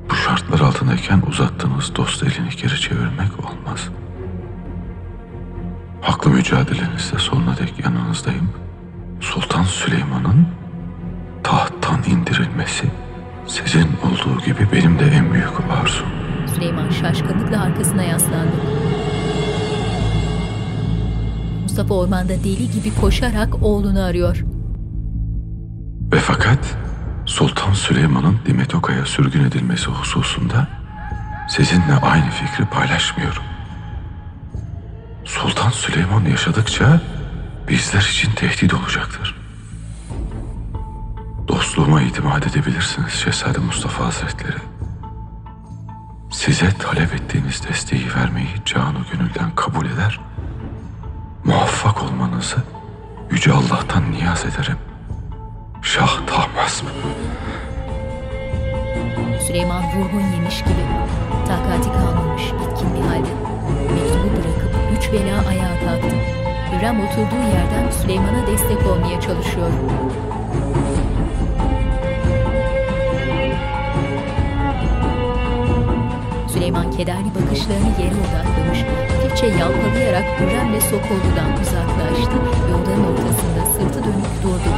[0.09, 3.89] Bu şartlar altındayken uzattığınız dost elini geri çevirmek olmaz.
[6.01, 8.49] Haklı mücadelenizde sonuna dek yanınızdayım.
[9.19, 10.47] Sultan Süleyman'ın
[11.43, 12.91] tahttan indirilmesi
[13.47, 16.20] sizin olduğu gibi benim de en büyük arzum.
[16.61, 18.55] Süleyman şaşkınlıkla arkasına yaslandı.
[21.61, 24.43] Mustafa ormanda deli gibi koşarak oğlunu arıyor.
[26.13, 26.77] Ve fakat
[27.25, 30.67] Sultan Süleyman'ın Dimetoka'ya sürgün edilmesi hususunda
[31.49, 33.43] sizinle aynı fikri paylaşmıyorum.
[35.25, 37.01] Sultan Süleyman yaşadıkça
[37.67, 39.35] bizler için tehdit olacaktır.
[41.47, 44.70] Dostluğuma itimat edebilirsiniz Şehzade Mustafa Hazretleri.
[46.31, 50.19] Size talep ettiğiniz desteği vermeyi canı gönülden kabul eder.
[51.43, 52.55] Muvaffak olmanızı
[53.31, 54.77] Yüce Allah'tan niyaz ederim.
[55.81, 56.85] Şah Tahmasp.
[59.47, 60.85] Süleyman ruhun yemiş gibi.
[61.47, 63.29] Takati kalmamış, bitkin bir halde.
[63.93, 66.15] Mektubu bırakıp güç bela ayağa kalktı.
[66.71, 69.71] Hürrem oturduğu yerden Süleyman'a destek olmaya çalışıyor.
[76.61, 78.79] Süleyman kederli bakışlarını yere odaklamış,
[79.09, 82.35] hafifçe yalpalayarak Hürrem ve Sokollu'dan uzaklaştı
[82.69, 84.69] ve odanın ortasında sırtı dönük durdu.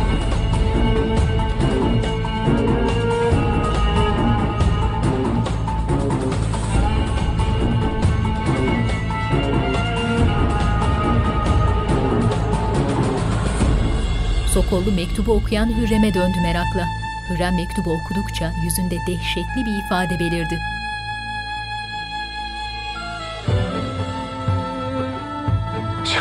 [14.53, 16.87] Sokollu mektubu okuyan Hürrem'e döndü merakla.
[17.29, 20.59] Hürrem mektubu okudukça yüzünde dehşetli bir ifade belirdi.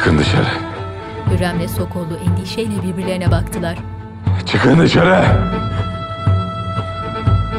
[0.03, 0.47] Çıkın dışarı.
[1.31, 3.79] Hürrem'le Sokollu endişeyle birbirlerine baktılar.
[4.47, 5.25] Çıkın dışarı.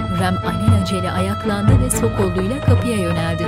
[0.09, 3.43] Hürrem alelacele ayaklandı ve Sokollu'yla kapıya yöneldi.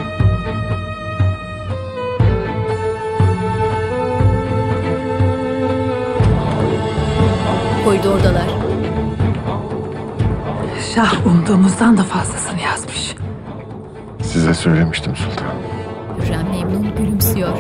[7.85, 8.47] Koridordalar.
[10.95, 13.15] Şah umduğumuzdan da fazlasını yazmış.
[14.21, 15.47] Size söylemiştim sultan.
[16.19, 17.57] Hürrem memnun gülümsüyor.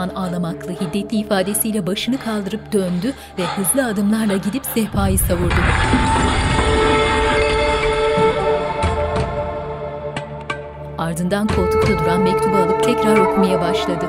[0.00, 5.54] Süleyman ağlamaklı, hiddetli ifadesiyle başını kaldırıp döndü ve hızlı adımlarla gidip sehpayı savurdu.
[10.98, 14.06] Ardından koltukta duran mektubu alıp tekrar okumaya başladı.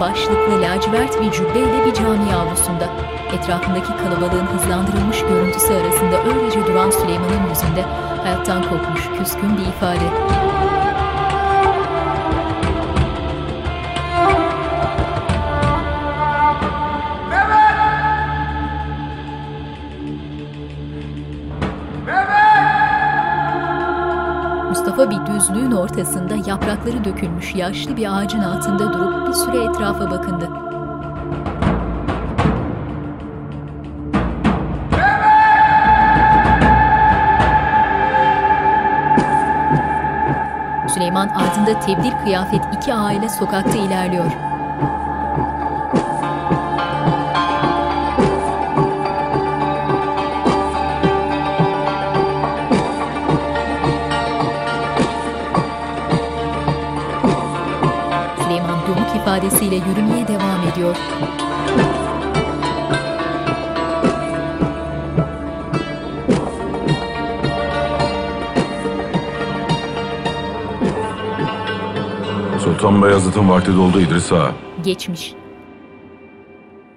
[0.00, 2.88] Başlıklı lacivert bir cübbeyle bir cami avlusunda.
[3.32, 7.82] Etrafındaki kalabalığın hızlandırılmış görüntüsü arasında öylece duran Süleyman'ın yüzünde
[8.22, 10.49] hayattan kopmuş küskün bir ifade.
[25.54, 30.48] Düzlüğün ortasında yaprakları dökülmüş yaşlı bir ağacın altında durup bir süre etrafa bakındı.
[40.94, 44.49] Süleyman ardında tebdil kıyafet iki aile sokakta ilerliyor.
[59.50, 60.96] İfadesiyle yürümeye devam ediyor.
[72.64, 74.54] Sultan Beyazıt'ın vakti doldu İdris Ağa.
[74.84, 75.34] Geçmiş.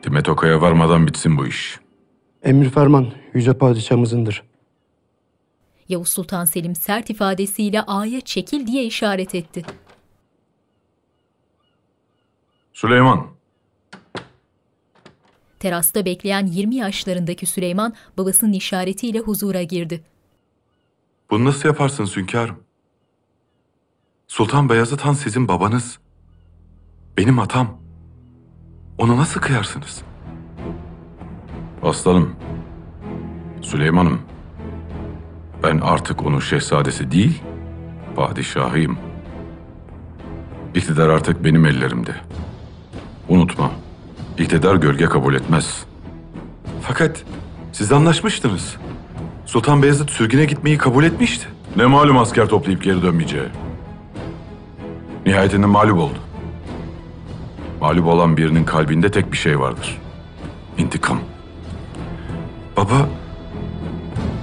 [0.01, 1.79] Timet Oka'ya varmadan bitsin bu iş.
[2.43, 4.43] Emir ferman yüce padişahımızındır.
[5.89, 9.63] Yavuz Sultan Selim sert ifadesiyle ağaya çekil diye işaret etti.
[12.73, 13.27] Süleyman,
[15.59, 20.03] Terasta bekleyen 20 yaşlarındaki Süleyman babasının işaretiyle huzura girdi.
[21.29, 22.55] bunu nasıl yaparsınız hünkârım?
[24.27, 25.99] Sultan Beyazıt Han sizin babanız.
[27.17, 27.79] Benim atam.
[28.97, 30.01] Onu nasıl kıyarsınız?
[31.83, 32.35] Aslanım,
[33.61, 34.21] Süleyman'ım.
[35.63, 37.41] Ben artık onun şehzadesi değil,
[38.15, 38.97] padişahıyım.
[40.75, 42.15] İktidar artık benim ellerimde.
[43.29, 43.71] Unutma,
[44.37, 45.83] iktidar gölge kabul etmez.
[46.81, 47.23] Fakat
[47.71, 48.75] siz anlaşmıştınız.
[49.45, 51.47] Sultan Beyazıt sürgüne gitmeyi kabul etmişti.
[51.75, 53.47] Ne malum asker toplayıp geri dönmeyeceği.
[55.25, 56.17] Nihayetinde mağlup oldu.
[57.81, 60.01] Mağlup olan birinin kalbinde tek bir şey vardır.
[60.77, 61.19] İntikam.
[62.77, 63.09] Baba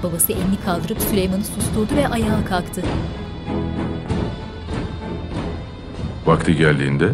[0.02, 2.82] Babası elini kaldırıp Süleyman'ı susturdu ve ayağa kalktı.
[6.26, 7.10] vakti geldiğinde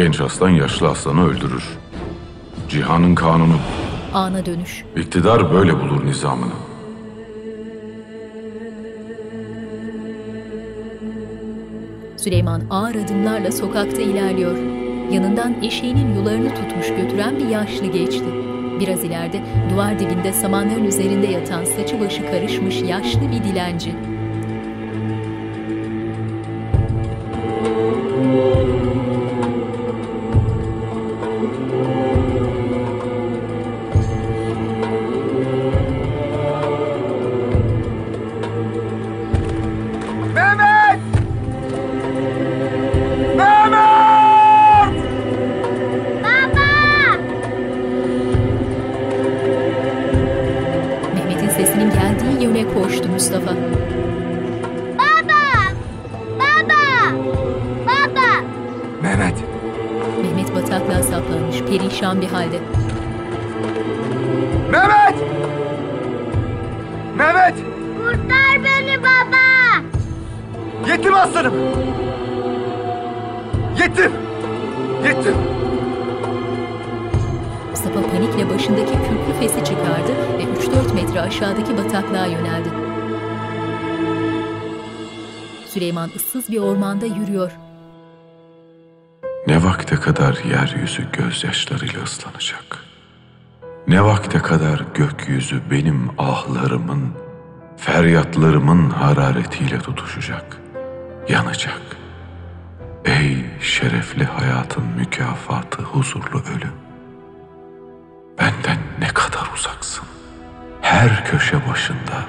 [0.00, 1.64] genç aslan yaşlı aslanı öldürür.
[2.68, 3.56] Cihanın kanunu.
[4.14, 4.84] Ana dönüş.
[4.96, 6.52] İktidar böyle bulur nizamını.
[12.16, 14.56] Süleyman ağır adımlarla sokakta ilerliyor.
[15.10, 18.26] Yanından eşeğinin yularını tutmuş götüren bir yaşlı geçti.
[18.80, 23.94] Biraz ileride duvar dibinde samanların üzerinde yatan saçı başı karışmış yaşlı bir dilenci.
[71.20, 71.54] Aslanım!
[73.78, 74.12] Yetim!
[75.04, 75.34] Yetim!
[77.70, 82.68] Mustafa panikle başındaki kürklü fesi çıkardı ve 3-4 metre aşağıdaki bataklığa yöneldi.
[85.66, 87.50] Süleyman ıssız bir ormanda yürüyor.
[89.46, 92.84] Ne vakte kadar yeryüzü gözyaşlarıyla ıslanacak?
[93.88, 97.08] Ne vakte kadar gökyüzü benim ahlarımın,
[97.76, 100.60] feryatlarımın hararetiyle tutuşacak,
[101.30, 101.80] yanacak?
[103.04, 106.72] Ey şerefli hayatın mükafatı huzurlu ölüm!
[108.38, 110.04] Benden ne kadar uzaksın?
[110.80, 112.24] Her köşe başında,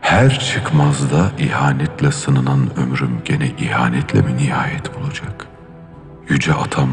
[0.00, 5.46] her çıkmazda ihanetle sınınan ömrüm gene ihanetle mi nihayet bulacak?
[6.28, 6.90] Yüce atam,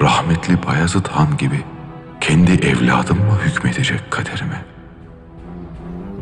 [0.00, 1.64] rahmetli Bayezid Han gibi
[2.20, 4.64] kendi evladım mı hükmedecek kaderime?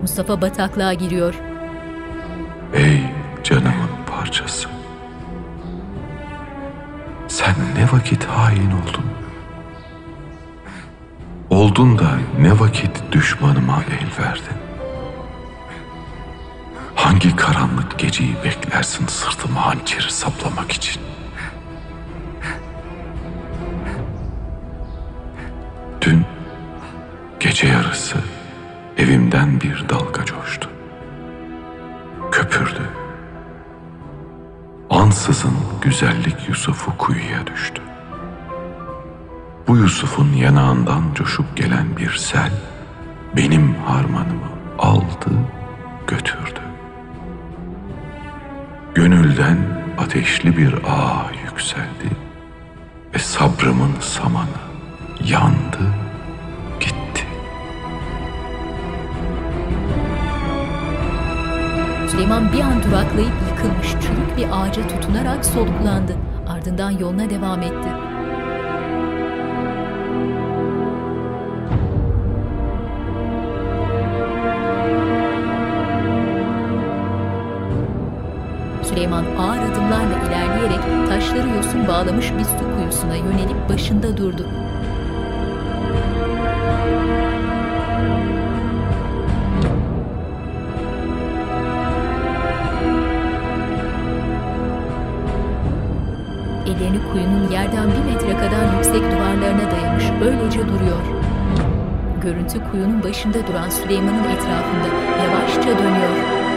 [0.02, 1.34] Mustafa bataklığa giriyor.
[2.74, 3.02] Ey
[3.48, 4.68] canımın parçası!
[7.28, 9.04] Sen ne vakit hain oldun?
[11.50, 12.10] Oldun da
[12.40, 14.58] ne vakit düşmanıma el verdin?
[16.94, 21.02] Hangi karanlık geceyi beklersin sırtıma hançeri saplamak için?
[26.00, 26.24] Dün
[27.40, 28.18] gece yarısı
[28.96, 30.70] evimden bir dalga coştu.
[32.32, 33.07] Köpürdü.
[34.90, 37.82] Ansızın güzellik Yusuf'u kuyuya düştü.
[39.68, 42.52] Bu Yusuf'un yanağından coşup gelen bir sel
[43.36, 44.48] benim harmanımı
[44.78, 45.30] aldı,
[46.06, 46.60] götürdü.
[48.94, 49.58] Gönülden
[49.98, 52.10] ateşli bir ağ yükseldi
[53.14, 54.60] ve sabrımın samanı
[55.24, 55.94] yandı,
[62.10, 66.16] Süleyman bir an duraklayıp yıkılmış çürük bir ağaca tutunarak soluklandı.
[66.48, 67.88] Ardından yoluna devam etti.
[78.82, 84.46] Süleyman ağır adımlarla ilerleyerek taşları yosun bağlamış bir su kuyusuna yönelip başında durdu.
[96.78, 101.02] Ellerini kuyunun yerden bir metre kadar yüksek duvarlarına dayamış öylece duruyor.
[102.22, 104.88] Görüntü kuyunun başında duran Süleyman'ın etrafında
[105.22, 106.47] yavaşça dönüyor.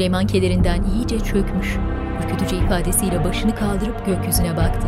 [0.00, 1.76] Süleyman kederinden iyice çökmüş.
[2.22, 4.86] Ürkütücü ifadesiyle başını kaldırıp gökyüzüne baktı.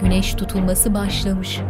[0.00, 1.60] Güneş tutulması başlamış.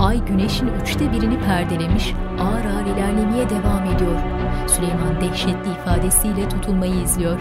[0.00, 4.20] Ay güneşin üçte birini perdelemiş, ağır ağır ilerlemeye devam ediyor.
[4.66, 7.40] Süleyman dehşetli ifadesiyle tutulmayı izliyor.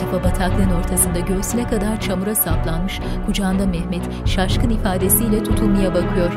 [0.00, 6.32] Mustafa bataklığın ortasında göğsüne kadar çamura saplanmış, kucağında Mehmet şaşkın ifadesiyle tutulmaya bakıyor.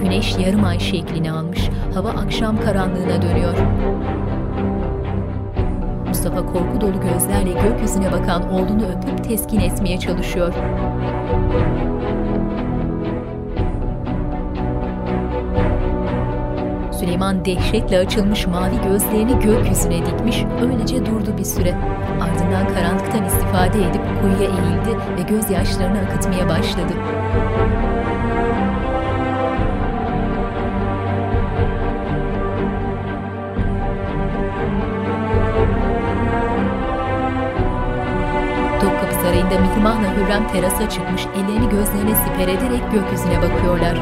[0.00, 3.54] Güneş yarım ay şeklini almış, hava akşam karanlığına dönüyor.
[6.08, 10.54] Mustafa korku dolu gözlerle gökyüzüne bakan oğlunu öpüp teskin etmeye çalışıyor.
[17.08, 21.74] Süleyman dehşetle açılmış mavi gözlerini gökyüzüne dikmiş, öylece durdu bir süre.
[22.20, 26.92] Ardından karanlıktan istifade edip kuyuya eğildi ve gözyaşlarını akıtmaya başladı.
[38.80, 43.98] Topkapı Sarayı'nda Mihrimah'la Hürrem terasa çıkmış, ellerini gözlerine siper ederek gökyüzüne bakıyorlar.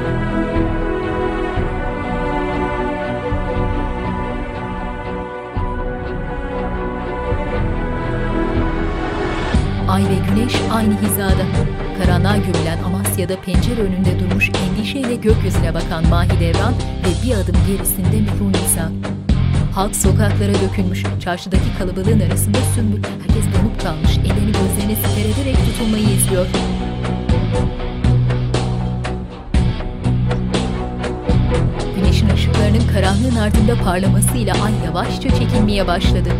[9.96, 11.44] Ay ve güneş aynı hizada.
[11.98, 18.90] Karanlığa gömülen Amasya'da pencere önünde durmuş endişeyle gökyüzüne bakan Mahidevran ve bir adım gerisinde Nisa.
[19.74, 23.02] Halk sokaklara dökülmüş, çarşıdaki kalabalığın arasında sümbül.
[23.02, 26.46] Herkes donup kalmış, ellerini gözlerine siper ederek tutulmayı izliyor.
[31.96, 36.30] Güneşin ışıklarının karanlığın ardında parlamasıyla ay yavaşça çekilmeye başladı.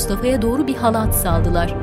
[0.00, 1.74] Mustafa'ya doğru bir halat saldılar.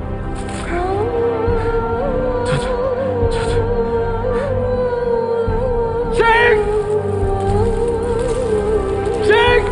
[6.18, 6.60] Çek!
[9.28, 9.64] Çek!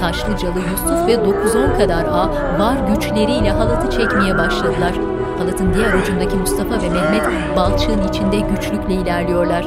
[0.00, 4.92] Taşlıcalı Yusuf ve 9-10 kadar ağ var güçleriyle halatı çekmeye başladılar.
[5.38, 9.66] Halatın diğer ucundaki Mustafa ve Mehmet balçığın içinde güçlükle ilerliyorlar.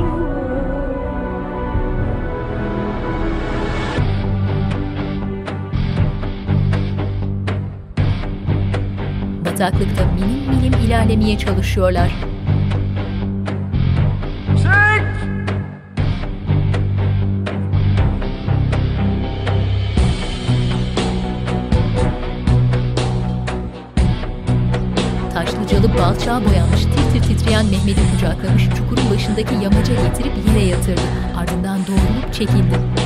[9.59, 12.11] Bataklıkta milim milim ilerlemeye çalışıyorlar.
[25.33, 31.01] Taşlıcalı balçağa boyanmış tir tir titreyen Mehmet'i kucaklamış çukurun başındaki yamaca getirip yere yatırdı.
[31.37, 32.98] Ardından doğrulup çekildi.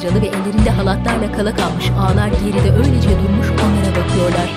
[0.00, 4.50] Taşlıcalı ve ellerinde halatlarla kala kalmış ağlar geride öylece durmuş onlara bakıyorlar.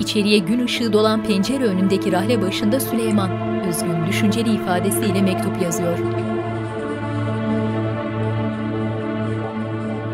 [0.00, 3.30] İçeriye gün ışığı dolan pencere önündeki rahle başında Süleyman,
[3.68, 5.98] üzgün, düşünceli ifadesiyle mektup yazıyor.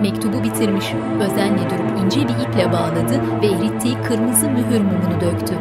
[0.02, 0.86] Mektubu bitirmiş,
[1.20, 5.54] özenle durup ince bir iple bağladı ve erittiği kırmızı mühür mumunu döktü.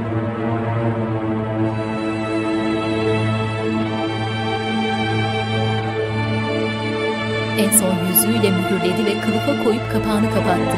[7.57, 10.77] En son yüzüğüyle mühürledi ve kılıfa koyup kapağını kapattı.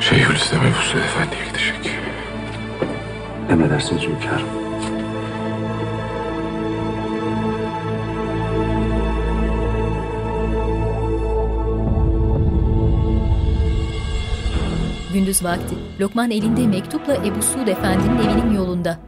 [0.00, 1.96] Şeyhülislam Ebu Suud Efendi'ye gidecek.
[3.50, 4.65] Emredersiniz hünkârım.
[15.36, 18.98] Gündüz vakti Lokman elinde mektupla Ebu Suud Efendi'nin evinin yolunda.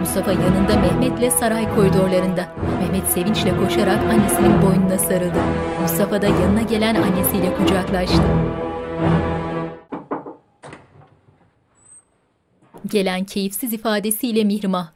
[0.00, 2.48] Mustafa yanında Mehmet'le saray koridorlarında.
[2.80, 5.38] Mehmet sevinçle koşarak annesinin boynuna sarıldı.
[5.82, 8.22] Mustafa da yanına gelen annesiyle kucaklaştı.
[12.86, 14.88] Gelen keyifsiz ifadesiyle Mihrimah.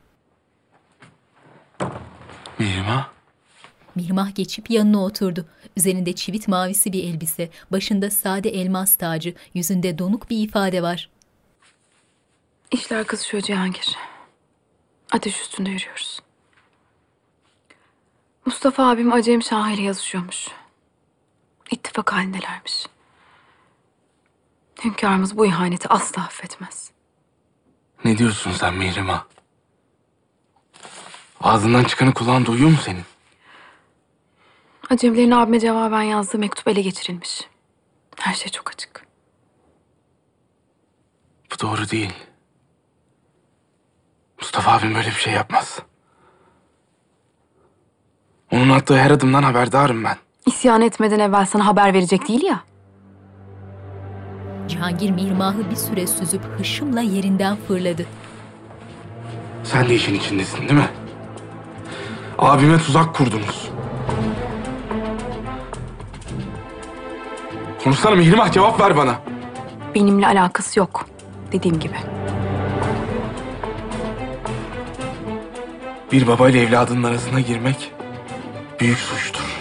[2.59, 3.20] Mihrimah?
[4.01, 5.47] Mihrimah geçip yanına oturdu.
[5.77, 11.11] Üzerinde çivit mavisi bir elbise, başında sade elmas tacı, yüzünde donuk bir ifade var.
[12.71, 13.97] İşler kızışıyor Cihangir.
[15.13, 16.21] Ateş üstünde yürüyoruz.
[18.47, 20.49] Mustafa abim Acem Şah ile yazışıyormuş.
[21.71, 22.87] İttifak halindelermiş.
[24.85, 26.91] Hünkârımız bu ihaneti asla affetmez.
[28.05, 29.25] Ne diyorsun sen Mihrimah?
[31.41, 33.10] Ağzından çıkanı kulağın duyuyor mu senin?
[34.91, 37.49] Acemlerin abime cevaben yazdığı mektup ele geçirilmiş.
[38.17, 39.07] Her şey çok açık.
[41.53, 42.13] Bu doğru değil.
[44.41, 45.79] Mustafa abim böyle bir şey yapmaz.
[48.53, 50.17] Onun attığı her adımdan haberdarım ben.
[50.47, 52.61] İsyan etmeden evvel sana haber verecek değil ya.
[54.69, 58.07] Cihangir Mihrimah'ı bir süre süzüp hışımla yerinden fırladı.
[59.65, 60.91] Sen de işin içindesin değil mi?
[62.39, 63.71] Abime tuzak kurdunuz.
[67.85, 69.15] Konuşsana Mihrimah cevap ver bana.
[69.95, 71.07] Benimle alakası yok.
[71.53, 71.95] Dediğim gibi.
[76.13, 77.93] Bir babayla evladının arasına girmek
[78.81, 79.61] büyük suçtur.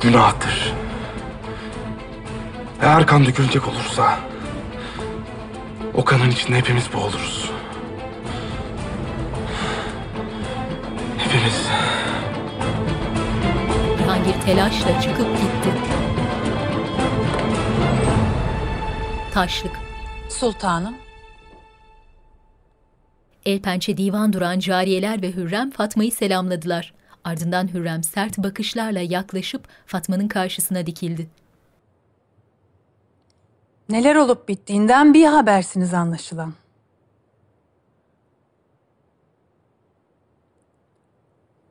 [0.00, 0.72] Günahtır.
[2.82, 4.18] Eğer kan dökülecek olursa
[5.94, 7.50] o kanın içinde hepimiz boğuluruz.
[11.18, 11.68] Hepimiz.
[13.98, 15.97] Cihangir telaşla çıkıp gitti.
[19.38, 19.80] Taşlık.
[20.28, 20.96] Sultanım.
[23.46, 26.94] El pençe divan duran cariyeler ve Hürrem Fatma'yı selamladılar.
[27.24, 31.28] Ardından Hürrem sert bakışlarla yaklaşıp Fatma'nın karşısına dikildi.
[33.88, 36.54] Neler olup bittiğinden bir habersiniz anlaşılan.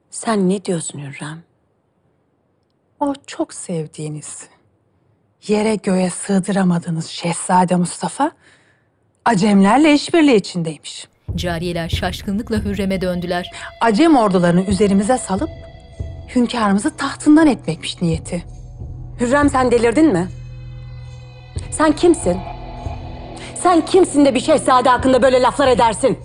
[0.09, 1.43] Sen ne diyorsun Hürrem?
[2.99, 4.49] O çok sevdiğiniz,
[5.47, 8.31] yere göğe sığdıramadığınız Şehzade Mustafa,
[9.25, 11.07] Acemlerle işbirliği içindeymiş.
[11.35, 13.51] Cariyeler şaşkınlıkla Hürrem'e döndüler.
[13.81, 15.49] Acem ordularını üzerimize salıp
[16.35, 18.45] hünkârımızı tahtından etmekmiş niyeti.
[19.19, 20.27] Hürrem sen delirdin mi?
[21.71, 22.37] Sen kimsin?
[23.63, 26.19] Sen kimsin de bir şehzade hakkında böyle laflar edersin?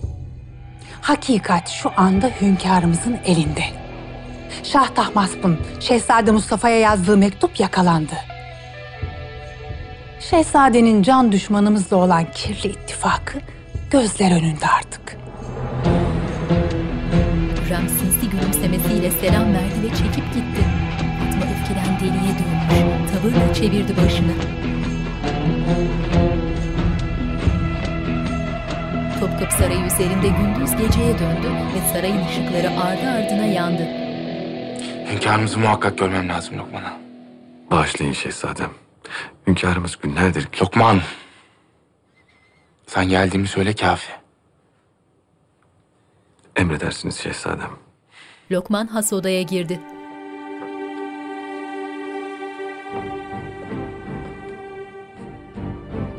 [1.01, 3.65] Hakikat şu anda hünkârımızın elinde.
[4.63, 8.15] Şah Tahmasp'ın Şehzade Mustafa'ya yazdığı mektup yakalandı.
[10.31, 13.39] Şehzadenin can düşmanımızla olan kirli ittifakı
[13.91, 15.17] gözler önünde artık.
[17.65, 20.65] Hürrem sinsi gülümsemesiyle selam verdi ve çekip gitti.
[21.19, 23.11] Fatma öfkeden deliye dönmüş.
[23.13, 24.33] Tavırla çevirdi başını.
[29.21, 33.89] Topkapı Sarayı üzerinde gündüz geceye döndü ve sarayın ışıkları ardı ardına yandı.
[35.13, 36.93] Hünkârımızı muhakkak görmem lazım Lokman'a.
[37.71, 38.82] Bağışlayın şehzadem.
[39.47, 40.49] Hünkârımız günlerdir...
[40.63, 41.01] Lokman!
[42.87, 44.13] Sen geldiğimi söyle kafi.
[46.57, 47.71] Emredersiniz şehzadem.
[48.51, 49.81] Lokman has odaya girdi.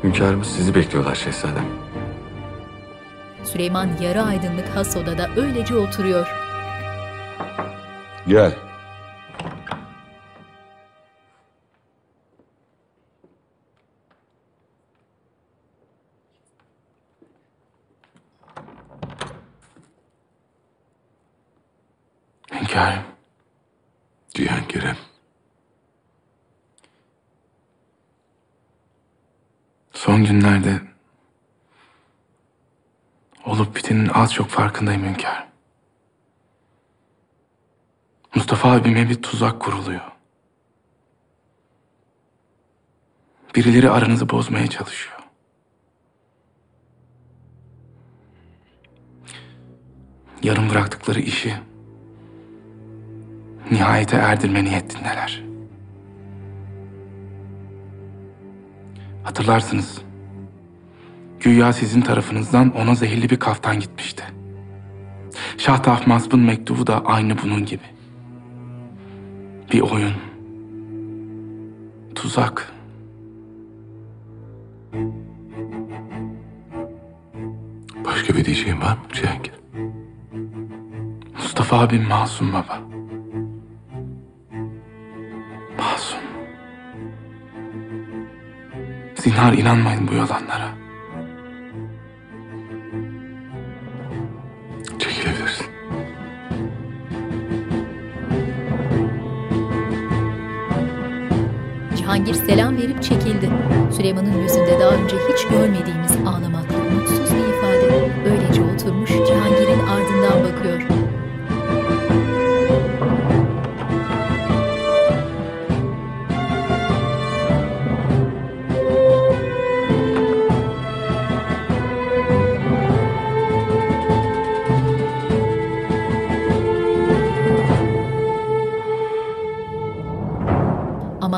[0.04, 1.66] Hünkârımız sizi bekliyorlar şehzadem.
[3.44, 6.28] Süleyman yarı aydınlık has odada öylece oturuyor.
[8.28, 8.54] Gel.
[22.74, 23.04] Hünkârım.
[24.34, 24.96] Cihangir'im.
[29.92, 30.80] Son günlerde
[33.44, 35.48] olup bitenin az çok farkındayım hünkârım.
[38.34, 40.12] Mustafa abime bir tuzak kuruluyor.
[43.54, 45.18] Birileri aranızı bozmaya çalışıyor.
[50.42, 51.73] Yarım bıraktıkları işi
[53.70, 55.44] nihayete erdirme niyetindeler.
[59.22, 60.02] Hatırlarsınız.
[61.40, 64.24] Güya sizin tarafınızdan ona zehirli bir kaftan gitmişti.
[65.58, 67.82] Şah Tahmasp'ın mektubu da aynı bunun gibi.
[69.72, 70.14] Bir oyun.
[72.14, 72.72] Tuzak.
[78.04, 79.52] Başka bir diyeceğim var mı Cihangir?
[81.36, 82.93] Mustafa abim masum baba.
[85.78, 86.18] Masum.
[89.14, 90.68] Zinhar inanmayın bu yalanlara.
[94.98, 95.66] Çekilebilirsin.
[101.96, 103.50] Cihangir selam verip çekildi.
[103.96, 108.10] Süleyman'ın yüzünde daha önce hiç görmediğimiz ağlamaklı, mutsuz bir ifade.
[108.30, 109.63] Öylece oturmuş Cihangir'in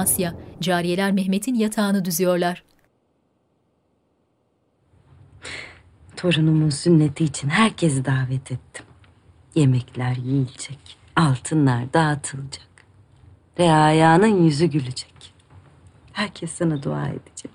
[0.06, 2.62] Amasya, cariyeler Mehmet'in yatağını düzüyorlar.
[6.16, 8.86] Torunumun sünneti için herkesi davet ettim.
[9.54, 12.68] Yemekler yiyilecek, altınlar dağıtılacak.
[13.58, 15.34] Reaya'nın yüzü gülecek.
[16.12, 17.50] Herkes sana dua edecek.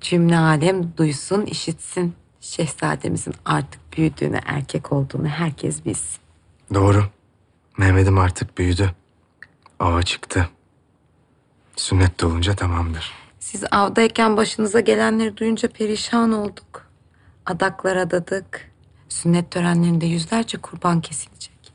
[0.00, 2.14] Cümle alem duysun, işitsin.
[2.40, 6.20] Şehzademizin artık büyüdüğünü, erkek olduğunu herkes bilsin.
[6.74, 7.04] Doğru.
[7.78, 8.90] Mehmet'im artık büyüdü.
[9.78, 10.48] Ava çıktı.
[11.76, 13.12] Sünnet de olunca tamamdır.
[13.38, 16.86] Siz avdayken başınıza gelenleri duyunca perişan olduk.
[17.46, 18.70] Adaklar adadık.
[19.08, 21.72] Sünnet törenlerinde yüzlerce kurban kesilecek.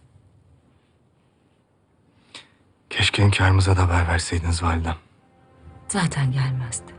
[2.90, 4.96] Keşke hünkârımıza da haber verseydiniz validem.
[5.88, 6.94] Zaten gelmezdi.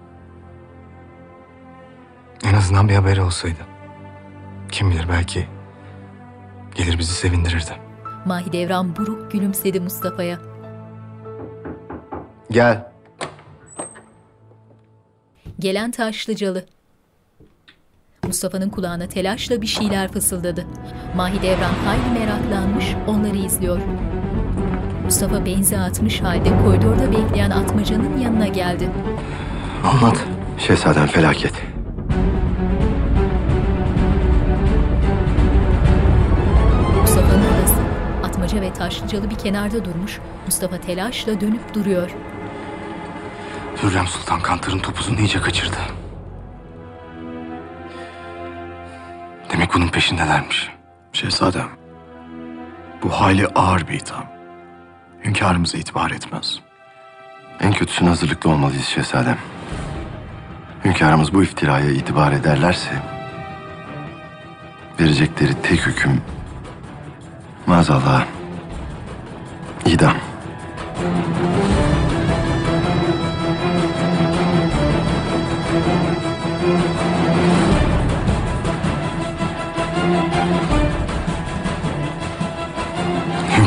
[2.44, 3.58] En azından bir haberi olsaydı.
[4.72, 5.48] Kim bilir belki
[6.74, 7.80] gelir bizi sevindirirdi.
[8.26, 10.47] Mahidevran buruk gülümsedi Mustafa'ya.
[12.50, 12.92] Gel.
[15.58, 16.64] Gelen Taşlıcalı.
[18.26, 20.66] Mustafa'nın kulağına telaşla bir şeyler fısıldadı.
[21.16, 23.80] Mahidevran hayli meraklanmış onları izliyor.
[25.04, 28.90] Mustafa benzi atmış halde koridorda bekleyen atmacanın yanına geldi.
[29.84, 30.24] Anlat.
[30.58, 31.52] Şehzadem felaket.
[37.00, 37.74] Mustafa'nın odası.
[38.24, 40.18] Atmaca ve Taşlıcalı bir kenarda durmuş.
[40.46, 42.10] Mustafa telaşla dönüp duruyor.
[43.82, 45.76] Hürrem Sultan Kantar'ın topuzunu iyice kaçırdı.
[49.52, 50.70] Demek bunun peşindelermiş.
[51.12, 51.68] Şehzadem,
[53.02, 54.24] bu hayli ağır bir itham.
[55.24, 56.60] Hünkârımıza itibar etmez.
[57.60, 59.38] En kötüsüne hazırlıklı olmalıyız şehzadem.
[60.84, 62.90] Hünkârımız bu iftiraya itibar ederlerse...
[65.00, 66.22] ...verecekleri tek hüküm...
[67.66, 68.26] ...maazallah...
[69.86, 70.16] ...idam.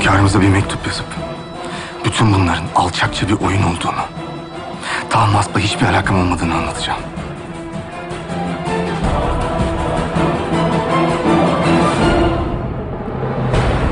[0.02, 1.06] Hünkârımıza bir mektup yazıp
[2.06, 4.02] bütün bunların alçakça bir oyun olduğunu,
[5.10, 7.00] Tahmas'la hiçbir alakam olmadığını anlatacağım.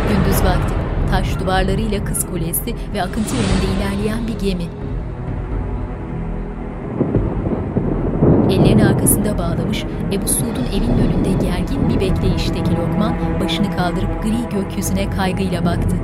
[0.09, 0.73] Gündüz vakti
[1.11, 4.78] taş duvarlarıyla Kız Kulesi ve akıntı yönünde ilerleyen bir gemi.
[9.29, 15.65] Arkasında bağlamış, Ebu Suud'un evinin önünde gergin bir bekleyişteki Lokman başını kaldırıp gri gökyüzüne kaygıyla
[15.65, 15.95] baktı.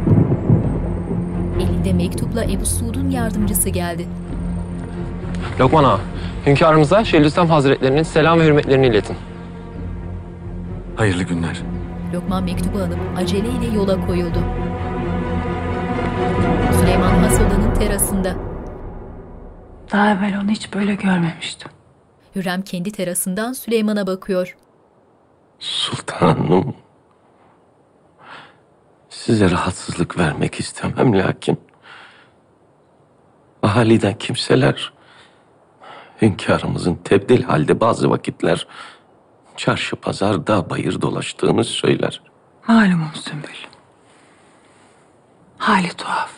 [1.60, 4.06] Elinde mektupla Ebu Suud'un yardımcısı geldi.
[5.60, 6.00] Lokman Ağa,
[6.46, 9.16] hünkârımıza Şeyhülislam Hazretlerinin selam ve hürmetlerini iletin.
[10.96, 11.62] Hayırlı günler.
[12.14, 14.40] Lokman mektubu alıp aceleyle yola koyuldu.
[16.80, 18.36] Süleyman Hasoda'nın terasında.
[19.92, 21.72] Daha evvel onu hiç böyle görmemiştim.
[22.36, 24.58] Hürrem kendi terasından Süleyman'a bakıyor.
[25.60, 26.76] Sultanım.
[29.10, 31.60] Size rahatsızlık vermek istemem lakin
[33.64, 34.94] ahaliden kimseler
[36.22, 38.68] hünkârımızın tebdil halde bazı vakitler
[39.58, 42.22] çarşı pazar dağ bayır dolaştığını söyler.
[42.68, 43.56] Malumum Sümbül.
[45.58, 46.32] Hali tuhaf.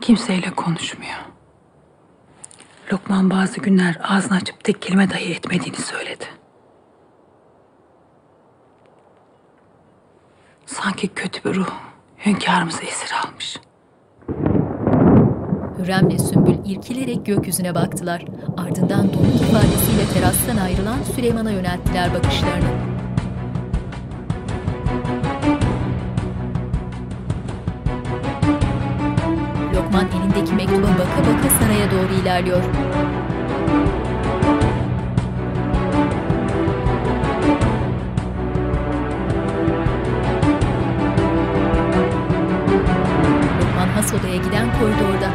[0.00, 1.18] Kimseyle konuşmuyor.
[2.92, 6.24] Lokman bazı günler ağzını açıp tek kelime dahi etmediğini söyledi.
[10.66, 11.70] Sanki kötü bir ruh
[12.26, 13.60] hünkârımızı esir almış.
[15.78, 18.24] Hürrem'le Sümbül irkilerek gökyüzüne baktılar.
[18.56, 22.97] Ardından donuk ifadesiyle terastan ayrılan Süleyman'a yönelttiler bakışlarını.
[31.18, 32.62] Baka saraya doğru ilerliyor.
[43.60, 45.30] Lokman has odaya giden koridorda.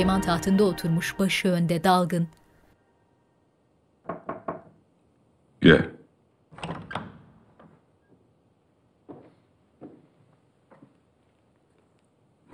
[0.00, 2.28] Süleyman tahtında oturmuş, başı önde, dalgın.
[5.60, 5.88] Gel.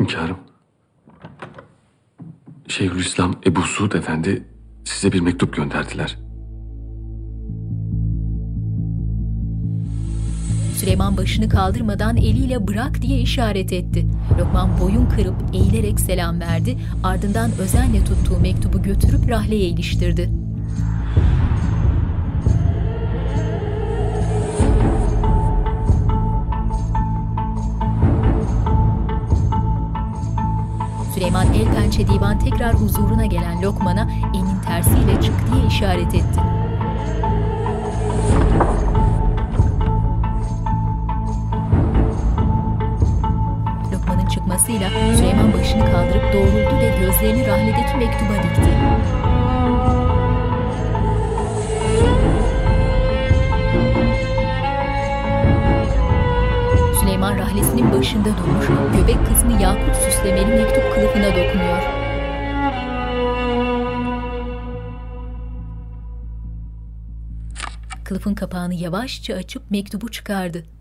[0.01, 0.39] Hünkârım.
[2.69, 4.45] Şeyhülislam Ebu Suud Efendi
[4.85, 6.26] size bir mektup gönderdiler.
[10.87, 14.07] Süleyman başını kaldırmadan eliyle bırak diye işaret etti.
[14.39, 20.31] Lokman boyun kırıp eğilerek selam verdi, ardından özenle tuttuğu mektubu götürüp rahleye iliştirdi.
[31.15, 36.66] Süleyman el pençe divan tekrar huzuruna gelen Lokman'a elin tersiyle çık diye işaret etti.
[44.07, 48.71] Lokman'ın çıkmasıyla Süleyman başını kaldırıp doğruldu ve gözlerini rahledeki mektuba dikti.
[57.01, 58.67] Süleyman rahlesinin başında durmuş,
[58.97, 61.83] göbek kısmı yakut süslemeli mektup kılıfına dokunuyor.
[68.05, 70.76] Kılıfın kapağını yavaşça açıp mektubu çıkardı.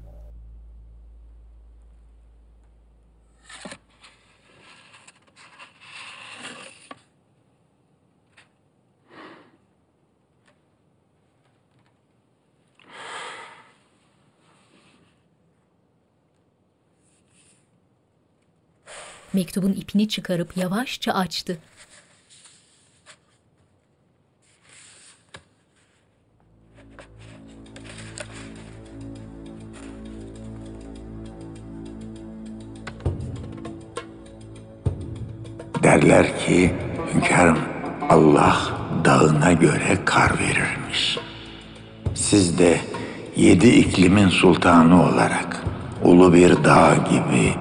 [19.36, 21.58] Mektubun ipini çıkarıp yavaşça açtı.
[35.84, 36.74] Derler ki
[37.14, 37.60] hünkârım
[38.10, 38.58] Allah
[39.06, 41.18] dağına göre kar verirmiş.
[42.14, 42.82] Siz de
[43.36, 45.64] yedi iklimin sultanı olarak
[46.04, 47.54] ulu bir dağ gibi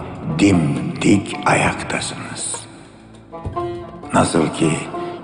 [1.04, 2.66] dimdik ayaktasınız.
[4.14, 4.70] Nasıl ki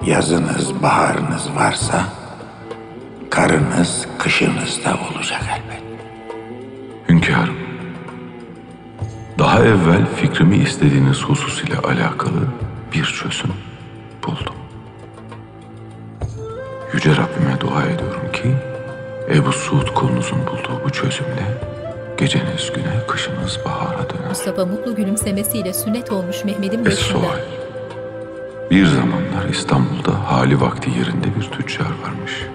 [0.06, 2.04] yazınız, baharınız varsa
[3.30, 5.82] karınız, kışınız da olacak elbet.
[7.08, 7.56] Hünkârım,
[9.38, 12.40] daha evvel fikrimi istediğiniz husus ile alakalı
[12.92, 13.52] bir çözüm
[14.26, 14.54] buldum.
[16.94, 18.54] Yüce Rabbime dua ediyorum ki
[19.34, 21.70] Ebu Suud kulunuzun bulduğu bu çözümle
[22.20, 24.28] geceniz güne, kışınız bahara döner.
[24.28, 27.18] Mustafa mutlu gülümsemesiyle sünnet olmuş Mehmet'in başında.
[27.18, 27.38] Es-sual.
[28.70, 32.46] Bir zamanlar İstanbul'da hali vakti yerinde bir tüccar varmış.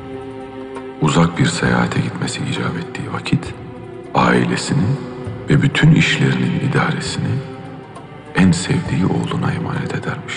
[1.02, 3.54] Uzak bir seyahate gitmesi icap ettiği vakit
[4.16, 4.88] ailesini
[5.50, 7.36] ve bütün işlerinin idaresini
[8.36, 10.36] en sevdiği oğluna emanet edermiş.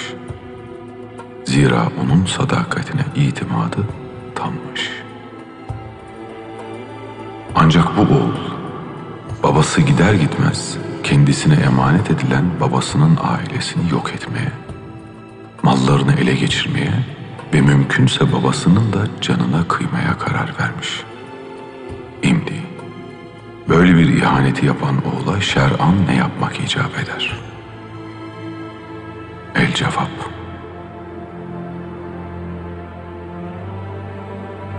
[1.44, 3.78] Zira onun sadakatine itimadı
[4.34, 4.90] tammış.
[7.54, 8.57] Ancak bu oğul
[9.42, 14.52] babası gider gitmez kendisine emanet edilen babasının ailesini yok etmeye,
[15.62, 16.92] mallarını ele geçirmeye
[17.54, 21.02] ve mümkünse babasının da canına kıymaya karar vermiş.
[22.22, 22.62] İmdi,
[23.68, 27.40] böyle bir ihaneti yapan oğula şer'an ne yapmak icap eder?
[29.54, 30.10] El cevap.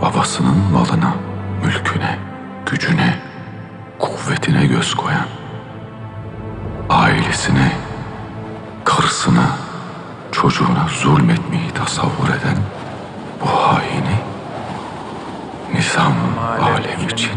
[0.02, 1.14] Babasının malına,
[7.50, 7.72] ailesine,
[8.84, 9.50] karısına,
[10.32, 12.58] çocuğuna zulmetmeyi tasavvur eden
[13.42, 14.18] bu haini
[15.74, 16.14] nizam
[16.62, 17.32] alem için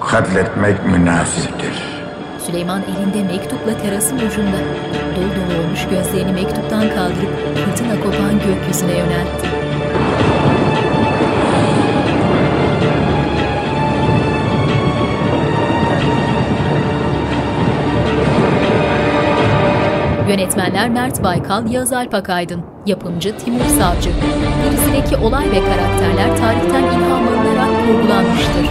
[0.00, 1.82] Katletmek münasiptir.
[2.46, 4.56] Süleyman elinde mektupla terasın ucunda.
[5.16, 9.61] Dolu dolu olmuş gözlerini mektuptan kaldırıp fırtına kopan gökyüzüne yöneltti.
[20.32, 22.62] Yönetmenler Mert Baykal, Yağız Alpakaydın.
[22.86, 24.10] Yapımcı Timur Savcı.
[24.72, 28.66] Dizideki olay ve karakterler tarihten ilham alınarak kurgulanmıştır.